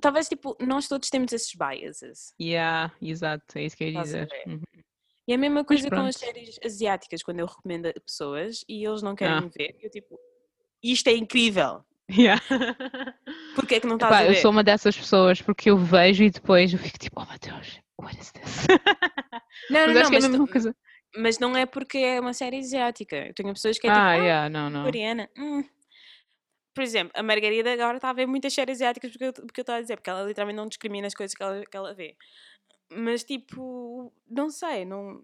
Talvez 0.02 0.30
tipo, 0.30 0.56
nós 0.62 0.88
todos 0.88 1.10
temos 1.10 1.34
esses 1.34 1.54
biases. 1.56 2.34
yeah, 2.40 2.94
exato, 3.02 3.58
é 3.58 3.64
isso 3.64 3.76
que 3.76 3.84
eu 3.84 3.90
ia 3.90 4.02
dizer. 4.02 4.30
Uhum. 4.48 4.62
E 5.28 5.34
a 5.34 5.38
mesma 5.38 5.66
coisa 5.66 5.90
com 5.90 6.00
as 6.02 6.16
séries 6.16 6.58
asiáticas, 6.64 7.22
quando 7.22 7.40
eu 7.40 7.46
recomendo 7.46 7.88
a 7.88 7.94
pessoas 8.00 8.64
e 8.68 8.86
eles 8.86 9.02
não 9.02 9.16
querem 9.16 9.46
Ah. 9.46 9.50
ver, 9.56 9.78
eu 9.82 9.90
tipo, 9.90 10.18
isto 10.82 11.08
é 11.08 11.14
incrível. 11.16 11.84
Yeah. 12.10 12.42
Porquê 13.56 13.76
é 13.76 13.80
que 13.80 13.88
não 13.88 13.96
estás 13.96 14.12
Epá, 14.16 14.24
a 14.24 14.26
eu 14.26 14.34
ver? 14.34 14.42
sou 14.42 14.52
uma 14.52 14.64
dessas 14.64 14.96
pessoas 14.98 15.42
porque 15.42 15.70
eu 15.70 15.78
vejo 15.78 16.24
e 16.24 16.32
depois 16.32 16.72
eu 16.74 16.80
fico 16.80 16.98
tipo, 16.98 17.22
oh 17.22 17.26
meu 17.26 17.38
Deus, 17.40 17.80
what 18.02 18.18
is 18.20 18.32
this? 18.32 18.68
Não, 19.70 19.88
não, 19.88 19.94
não, 19.94 20.02
é 20.02 20.10
mas, 20.12 20.30
tu- 20.30 20.48
coisa. 20.48 20.76
mas 21.18 21.40
não 21.40 21.56
é 21.58 21.66
porque 21.66 21.98
é 22.00 22.20
uma 22.20 22.34
série 22.34 22.58
asiática. 22.60 23.16
Eu 23.28 23.34
tenho 23.34 23.54
pessoas 23.54 23.78
que 23.80 23.88
é 23.88 23.90
Ah, 23.90 23.94
tipo, 23.94 24.06
ah, 24.08 24.16
yeah, 24.16 24.50
não, 24.50 24.70
não. 24.70 24.84
coreana. 24.84 25.30
hum." 25.38 25.64
Por 26.74 26.84
exemplo, 26.84 27.12
a 27.16 27.24
Margarida 27.24 27.74
agora 27.74 27.98
está 27.98 28.10
a 28.10 28.14
ver 28.14 28.26
muitas 28.26 28.54
séries 28.54 28.78
asiáticas 28.78 29.12
porque 29.12 29.26
eu, 29.26 29.34
porque 29.34 29.60
eu 29.60 29.64
estou 29.64 29.76
a 29.76 29.82
dizer, 29.82 29.98
porque 29.98 30.10
ela 30.10 30.24
literalmente 30.24 30.56
não 30.58 30.68
discrimina 30.68 31.08
as 31.08 31.14
coisas 31.14 31.36
que 31.36 31.44
ela, 31.44 31.64
que 31.66 31.76
ela 31.76 31.94
vê. 31.94 32.16
Mas 32.92 33.24
tipo, 33.24 34.14
não 34.30 34.50
sei, 34.50 34.86
não, 34.86 35.22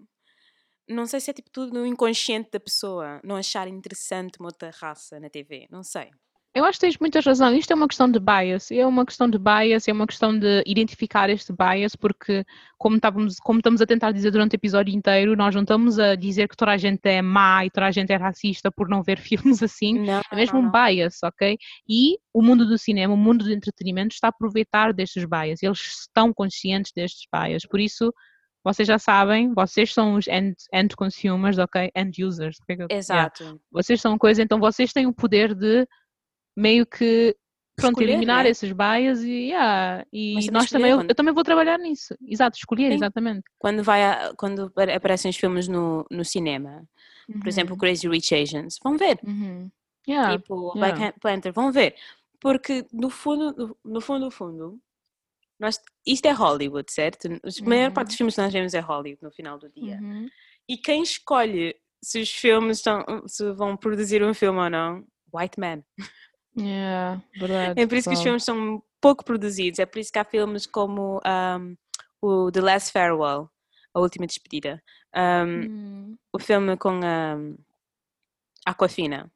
não 0.88 1.05
sei 1.05 1.19
se 1.19 1.32
é 1.32 1.34
tipo 1.34 1.49
tudo 1.51 1.73
no 1.73 1.86
inconsciente 1.86 2.49
da 2.51 2.59
pessoa, 2.59 3.21
não 3.23 3.36
achar 3.38 3.67
interessante 3.67 4.39
uma 4.39 4.49
outra 4.49 4.69
raça 4.71 5.19
na 5.19 5.30
TV, 5.30 5.67
não 5.71 5.84
sei. 5.84 6.09
Eu 6.56 6.64
acho 6.64 6.80
que 6.80 6.86
tens 6.86 6.97
muita 6.97 7.20
razão. 7.20 7.53
Isto 7.53 7.72
é 7.72 7.76
uma 7.76 7.88
questão 7.88 8.10
de 8.10 8.18
bias. 8.18 8.72
É 8.72 8.86
uma 8.86 9.06
questão 9.06 9.30
de 9.30 9.38
bias, 9.38 9.86
é 9.89 9.91
uma 9.91 10.08
questão 10.08 10.39
de 10.39 10.64
identificar 10.66 11.30
este 11.30 11.51
bias, 11.51 11.97
porque, 11.97 12.45
como, 12.78 12.95
estávamos, 12.95 13.36
como 13.39 13.60
estamos 13.60 13.82
a 13.82 13.86
tentar 13.86 14.14
dizer 14.14 14.32
durante 14.32 14.53
o 14.53 14.56
episódio 14.56 14.95
inteiro, 14.95 15.36
nós 15.36 15.53
não 15.53 15.64
estamos 15.64 15.99
a 15.99 16.16
dizer 16.16 16.47
que 16.47 16.56
toda 16.56 16.72
a 16.72 16.78
gente 16.78 17.01
é 17.10 17.22
má 17.22 17.66
e 17.66 17.70
toda 17.70 17.88
a 17.88 17.91
gente 17.91 18.14
é 18.14 18.16
racista 18.16 18.72
por 18.72 18.88
não 18.88 19.03
ver 19.03 19.20
filmes 19.60 19.62
assim. 19.62 19.99
Não, 19.99 20.22
É 20.32 20.36
mesmo 20.36 20.62
não, 20.62 20.70
um 20.70 20.72
bias, 20.72 21.18
ok? 21.24 21.58
E 21.89 22.18
o 22.34 22.41
mundo 22.41 22.66
do 22.66 22.78
cinema, 22.78 23.14
o 23.14 23.18
mundo 23.18 23.43
do 23.43 23.51
entretenimento 23.51 24.14
está 24.14 24.28
a 24.28 24.30
aproveitar 24.30 24.93
destes 24.93 25.26
bias. 25.26 25.62
Eles 25.62 25.80
estão 25.80 26.34
conscientes 26.34 26.93
destes 26.95 27.28
bias. 27.34 27.66
Por 27.66 27.82
isso, 27.82 28.14
vocês 28.64 28.88
já 28.88 28.97
sabem, 28.97 29.53
vocês 29.53 29.93
são 29.93 30.16
os 30.16 30.26
end, 30.30 30.56
end 30.74 30.95
consumers, 30.95 31.58
ok? 31.58 31.91
End 31.93 32.24
users. 32.24 32.58
é 32.70 32.74
eu- 32.74 32.78
yeah. 32.78 32.97
Exato. 32.97 33.62
Vocês 33.70 33.99
são 33.99 34.18
coisa, 34.18 34.41
então 34.41 34.58
vocês 34.58 34.93
têm 34.93 35.06
o 35.06 35.14
poder 35.14 35.53
de 35.53 35.86
meio 36.56 36.86
que 36.86 37.36
pronto, 37.76 37.91
Escolher, 37.93 38.10
eliminar 38.12 38.43
né? 38.45 38.49
esses 38.49 38.72
bias 38.72 39.22
e, 39.24 39.49
yeah, 39.49 40.06
e 40.12 40.36
Mas 40.36 40.47
nós 40.47 40.70
também, 40.70 40.91
eu, 40.91 41.01
eu 41.01 41.16
também 41.16 41.34
vou 41.34 41.43
trabalhar 41.43 41.78
nisso. 41.78 42.16
Exato, 42.26 42.58
escolher, 42.58 42.89
Sim. 42.89 42.95
exatamente. 42.95 43.43
Quando, 43.60 43.84
vai 43.84 44.03
a- 44.03 44.34
quando 44.38 44.64
apare- 44.68 44.93
aparecem 44.93 45.30
os 45.30 45.36
filmes 45.36 45.68
no, 45.68 46.06
no 46.10 46.24
cinema, 46.24 46.88
por 47.39 47.47
exemplo, 47.47 47.78
Crazy 47.78 48.08
Rich 48.08 48.34
Asians, 48.34 48.78
vão 48.84 48.97
ver. 48.97 49.20
Uhum. 49.26 49.70
Yeah, 50.08 50.38
tipo 50.38 50.72
yeah. 50.78 50.95
Black 50.95 51.20
Panther, 51.20 51.51
vão 51.51 51.72
ver. 51.72 51.95
Porque 52.39 52.86
no 52.93 53.10
fundo, 53.10 53.78
no- 53.84 53.99
fundo, 54.01 54.26
no 54.26 54.32
fundo, 54.32 54.80
nós, 55.60 55.80
isto 56.06 56.26
é 56.28 56.32
Hollywood, 56.32 56.89
certo? 56.91 57.28
A 57.28 57.66
maior 57.70 57.91
parte 57.91 58.08
dos 58.08 58.14
Uhum. 58.14 58.18
filmes 58.18 58.36
que 58.36 58.41
nós 58.41 58.53
vemos 58.53 58.74
é 58.74 58.80
Hollywood 58.80 59.24
no 59.24 59.32
final 59.32 59.58
do 59.58 59.70
dia. 59.70 59.97
uhum. 60.01 60.30
E 60.70 60.78
quem 60.78 61.01
escolhe 61.03 61.76
se 62.03 62.22
os 62.22 62.30
filmes 62.30 62.78
estão, 62.78 63.03
se 63.28 63.51
vão 63.53 63.76
produzir 63.76 64.24
um 64.24 64.34
filme 64.34 64.60
ou 64.60 64.70
não. 64.70 65.06
White 65.34 65.60
Man. 65.60 65.84
Yeah, 66.58 67.22
verdade. 67.36 67.82
É 67.82 67.88
por 67.88 67.95
isso 67.95 68.10
que 68.10 68.16
os 68.16 68.22
filmes 68.22 68.43
são 68.43 68.82
pouco 69.01 69.24
produzidos. 69.26 69.80
É 69.80 69.86
por 69.86 69.99
isso 69.99 70.12
que 70.12 70.20
há 70.20 70.24
filmes 70.24 70.66
como 70.66 71.22
um, 71.26 71.76
o 72.22 72.51
The 72.51 72.62
Last 72.62 72.91
Farewell, 72.91 73.49
A 73.93 73.99
Última 73.99 74.26
Despedida. 74.26 74.82
Um, 75.16 75.62
Hum, 75.62 76.18
o 76.34 76.39
filme 76.39 76.78
com 76.78 76.99
a 77.03 77.38
Aquafina. 78.66 79.32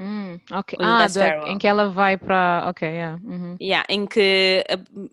Hum, 0.00 0.38
Ah, 0.80 1.06
da- 1.08 1.48
em 1.48 1.58
que 1.58 1.66
ela 1.66 1.88
vai 1.90 2.16
para. 2.16 2.64
Ok, 2.68 2.88
yeah. 2.88 3.20
uhum. 3.22 3.56
Yeah, 3.60 3.84
em 3.88 4.06
que 4.06 4.64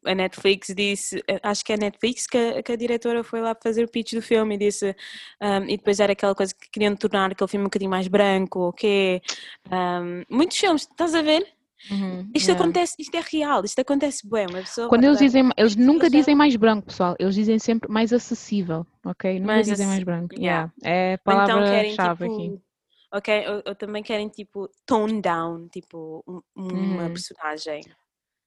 a, 0.05 0.11
a 0.11 0.15
Netflix 0.15 0.73
disse, 0.75 1.21
acho 1.43 1.65
que 1.65 1.73
é 1.73 1.75
a 1.75 1.79
Netflix 1.79 2.25
que 2.25 2.37
a, 2.37 2.63
que 2.63 2.71
a 2.71 2.75
diretora 2.75 3.23
foi 3.23 3.41
lá 3.41 3.55
fazer 3.61 3.83
o 3.83 3.89
pitch 3.91 4.13
do 4.13 4.21
filme 4.21 4.55
e 4.55 4.57
disse, 4.57 4.95
um, 5.41 5.63
e 5.65 5.75
depois 5.77 5.99
era 5.99 6.13
aquela 6.13 6.33
coisa 6.33 6.53
que 6.55 6.69
queriam 6.71 6.95
tornar 6.95 7.31
aquele 7.31 7.49
filme 7.49 7.63
um 7.63 7.67
bocadinho 7.67 7.91
mais 7.91 8.07
branco, 8.07 8.69
o? 8.73 9.21
Um, 9.69 10.23
muitos 10.29 10.57
filmes, 10.57 10.83
estás 10.83 11.13
a 11.13 11.21
ver? 11.21 11.45
Uhum, 11.91 12.29
Isto 12.33 12.49
yeah. 12.49 12.63
acontece, 12.63 12.95
isto 12.99 13.15
é 13.15 13.21
real, 13.21 13.63
isto 13.63 13.79
acontece 13.79 14.27
bem, 14.27 14.45
uma 14.47 14.59
pessoa 14.59 14.89
Quando 14.89 15.03
eles 15.03 15.19
dizem, 15.19 15.49
eles 15.55 15.75
nunca 15.75 16.09
já- 16.09 16.17
dizem 16.17 16.35
mais 16.35 16.55
branco, 16.55 16.87
pessoal. 16.87 17.15
Eles 17.19 17.35
dizem 17.35 17.59
sempre 17.59 17.89
mais 17.91 18.11
acessível, 18.11 18.85
ok? 19.05 19.39
Nunca 19.39 19.45
Mais 19.53 19.67
dizem 19.67 19.85
mais 19.87 20.03
branco. 20.03 20.33
yeah. 20.35 20.71
Yeah. 20.83 21.11
É 21.11 21.13
a 21.13 21.31
Ou 21.31 21.43
então 21.43 21.45
palavra-chave 21.57 22.23
tipo, 22.29 22.35
aqui. 22.35 22.66
Ok, 23.11 23.47
ou, 23.49 23.63
ou 23.67 23.75
também 23.75 24.03
querem 24.03 24.29
tipo 24.29 24.69
tone 24.85 25.21
down, 25.21 25.67
tipo 25.69 26.23
um- 26.27 26.41
uma 26.55 27.03
Uhum. 27.05 27.13
personagem, 27.13 27.81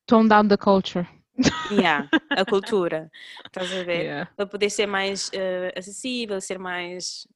Tone 0.07 0.29
down 0.29 0.49
the 0.49 0.57
culture. 0.57 1.07
yeah, 1.71 2.09
a 2.31 2.45
cultura, 2.45 3.11
estás 3.47 3.73
a 3.73 3.85
ver? 3.85 4.03
Yeah. 4.05 4.31
para 4.37 4.47
poder 4.47 4.71
ser 4.71 4.87
mais 4.87 5.31
eh, 5.33 5.73
acessível, 5.77 6.41
ser 6.41 6.59
mais 6.59 7.27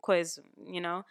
coisa, 0.00 0.42
you 0.66 0.80
know? 0.80 1.04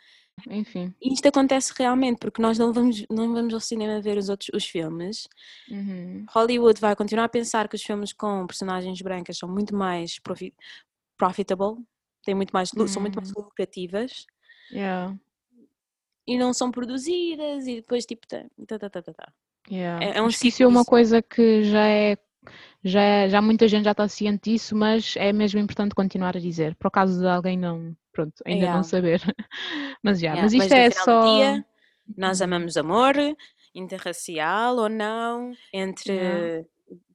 Enfim. 0.49 0.93
E 1.01 1.13
isto 1.13 1.27
acontece 1.27 1.73
realmente 1.77 2.17
porque 2.19 2.41
nós 2.41 2.57
não 2.57 2.73
vamos, 2.73 3.05
não 3.09 3.33
vamos 3.33 3.53
ao 3.53 3.59
cinema 3.59 4.01
ver 4.01 4.17
os 4.17 4.27
outros 4.27 4.49
os 4.53 4.65
filmes. 4.65 5.27
Uhum. 5.69 6.25
Hollywood 6.29 6.81
vai 6.81 6.95
continuar 6.95 7.25
a 7.25 7.29
pensar 7.29 7.67
que 7.69 7.75
os 7.75 7.83
filmes 7.83 8.11
com 8.11 8.45
personagens 8.47 8.99
brancas 9.01 9.37
são 9.37 9.47
muito 9.47 9.75
mais 9.75 10.19
profi 10.19 10.53
profitable, 11.17 11.77
têm 12.25 12.33
muito 12.35 12.51
mais, 12.51 12.71
lu- 12.73 12.87
são 12.87 13.01
muito 13.01 13.15
mais 13.15 13.29
Hum. 13.29 13.33
lucrativas 13.43 14.25
Yeah. 14.71 15.15
E 16.27 16.37
não 16.37 16.53
são 16.53 16.71
produzidas 16.71 17.67
e 17.67 17.75
depois 17.77 18.05
tipo 18.05 18.27
tá, 18.27 18.43
tá, 18.67 18.79
tá, 18.79 18.89
tá, 18.89 19.01
tá, 19.01 19.13
tá. 19.13 19.33
Yeah. 19.69 20.05
É- 20.05 20.17
é 20.17 20.21
um 20.21 20.27
isso 20.27 20.63
é 20.63 20.67
uma 20.67 20.83
coisa 20.85 21.21
que 21.21 21.63
já 21.63 21.87
é, 21.87 22.17
já 22.83 23.01
é- 23.01 23.29
já 23.29 23.41
muita 23.41 23.67
gente 23.67 23.85
já 23.85 23.91
está 23.91 24.07
ciente 24.07 24.51
disso, 24.51 24.75
mas 24.75 25.15
é 25.17 25.31
mesmo 25.31 25.59
importante 25.59 25.93
continuar 25.95 26.35
a 26.35 26.39
dizer, 26.39 26.75
por 26.75 26.89
caso 26.89 27.19
de 27.19 27.27
alguém 27.27 27.57
não, 27.57 27.95
pronto, 28.11 28.33
ainda 28.45 28.61
Yeah. 28.61 28.75
não 28.77 28.83
saber. 28.83 29.21
Mas 30.03 30.19
já, 30.19 30.29
Yeah, 30.29 30.41
mas 30.41 30.53
isto 30.53 30.73
é 30.73 30.89
só. 30.91 31.21
dia, 31.37 31.65
nós 32.17 32.39
Uhum. 32.39 32.45
amamos 32.45 32.75
amor, 32.75 33.15
interracial 33.75 34.77
ou 34.77 34.89
não, 34.89 35.51
entre. 35.71 36.65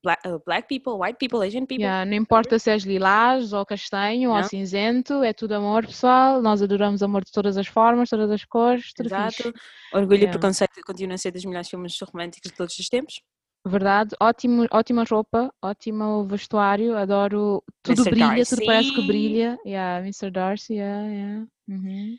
Black, 0.02 0.26
uh, 0.26 0.38
black 0.46 0.68
people, 0.68 0.98
white 0.98 1.18
people, 1.18 1.42
Asian 1.42 1.66
people. 1.66 1.84
Yeah, 1.84 2.04
não 2.04 2.14
importa 2.16 2.58
se 2.58 2.70
és 2.70 2.84
lilás 2.84 3.52
ou 3.52 3.64
castanho 3.66 4.30
ou 4.30 4.42
cinzento, 4.44 5.22
é 5.22 5.32
tudo 5.32 5.52
amor, 5.54 5.86
pessoal. 5.86 6.40
Nós 6.42 6.62
adoramos 6.62 7.02
amor 7.02 7.24
de 7.24 7.32
todas 7.32 7.56
as 7.56 7.66
formas, 7.66 8.08
todas 8.08 8.30
as 8.30 8.44
cores, 8.44 8.92
tudo 8.94 9.06
Exato. 9.06 9.34
fixe. 9.36 9.52
Orgulho 9.92 10.18
e 10.18 10.22
Yeah. 10.22 10.38
Preconceito 10.38 10.80
continua 10.86 11.14
a 11.14 11.18
ser 11.18 11.30
dos 11.30 11.44
melhores 11.44 11.68
filmes 11.68 11.96
românticos 12.00 12.50
de 12.50 12.56
todos 12.56 12.78
os 12.78 12.88
tempos. 12.88 13.20
Verdade, 13.68 14.14
ótimo, 14.20 14.64
ótima 14.70 15.02
roupa, 15.04 15.52
ótimo 15.60 16.24
vestuário, 16.24 16.96
adoro. 16.96 17.64
Tudo 17.82 18.02
Mr. 18.02 18.10
brilha, 18.10 18.44
tudo 18.46 18.64
parece 18.64 18.90
que 18.90 18.96
Darcy. 18.96 19.06
brilha. 19.08 19.58
Yeah, 19.66 20.06
Mr. 20.06 20.30
Darcy, 20.30 20.74
yeah, 20.74 21.08
yeah. 21.08 21.46
Uhum. 21.68 22.16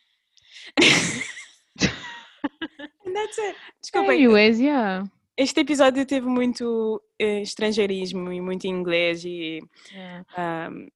And 3.06 3.16
that's 3.16 3.38
it. 3.38 3.56
Desculpem, 3.82 4.16
Anyways, 4.18 4.60
yeah. 4.60 5.06
Este 5.38 5.62
episódio 5.62 6.06
teve 6.06 6.28
muito 6.28 7.02
eh, 7.20 7.42
estrangeirismo 7.42 8.32
e 8.34 8.42
muito 8.42 8.66
inglês 8.66 9.24
e 9.24 9.60
yeah. 9.92 10.26
ahm, 10.36 10.88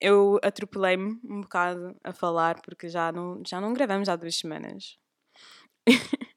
eu 0.00 0.38
atropelei-me 0.42 1.18
um 1.24 1.40
bocado 1.40 1.96
a 2.04 2.12
falar 2.12 2.60
porque 2.60 2.88
já 2.88 3.10
não, 3.10 3.42
já 3.46 3.60
não 3.60 3.72
gravamos 3.72 4.08
há 4.08 4.16
duas 4.16 4.36
semanas. 4.36 4.98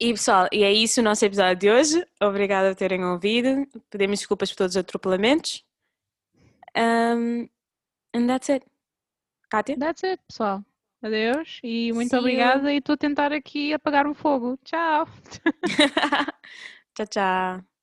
E 0.00 0.12
pessoal, 0.12 0.46
e 0.52 0.62
é 0.62 0.72
isso 0.72 1.00
o 1.00 1.02
nosso 1.02 1.24
episódio 1.24 1.56
de 1.56 1.70
hoje. 1.70 2.06
Obrigada 2.22 2.68
por 2.68 2.76
terem 2.76 3.04
ouvido. 3.04 3.66
Pedimos 3.90 4.20
desculpas 4.20 4.50
por 4.50 4.58
todos 4.58 4.76
os 4.76 4.80
atropelamentos. 4.80 5.64
Um, 6.76 7.48
and 8.14 8.28
that's 8.28 8.48
it. 8.48 8.64
Kátia? 9.50 9.76
That's 9.76 10.04
it, 10.04 10.22
pessoal. 10.28 10.64
Adeus 11.02 11.60
e 11.62 11.92
muito 11.92 12.16
See 12.16 12.30
you. 12.38 12.62
obrigada. 12.62 12.72
E 12.72 12.78
estou 12.78 12.94
a 12.94 12.96
tentar 12.96 13.32
aqui 13.32 13.72
apagar 13.72 14.06
o 14.06 14.14
fogo. 14.14 14.58
Tchau. 14.64 15.06
tchau, 16.94 17.06
tchau. 17.06 17.77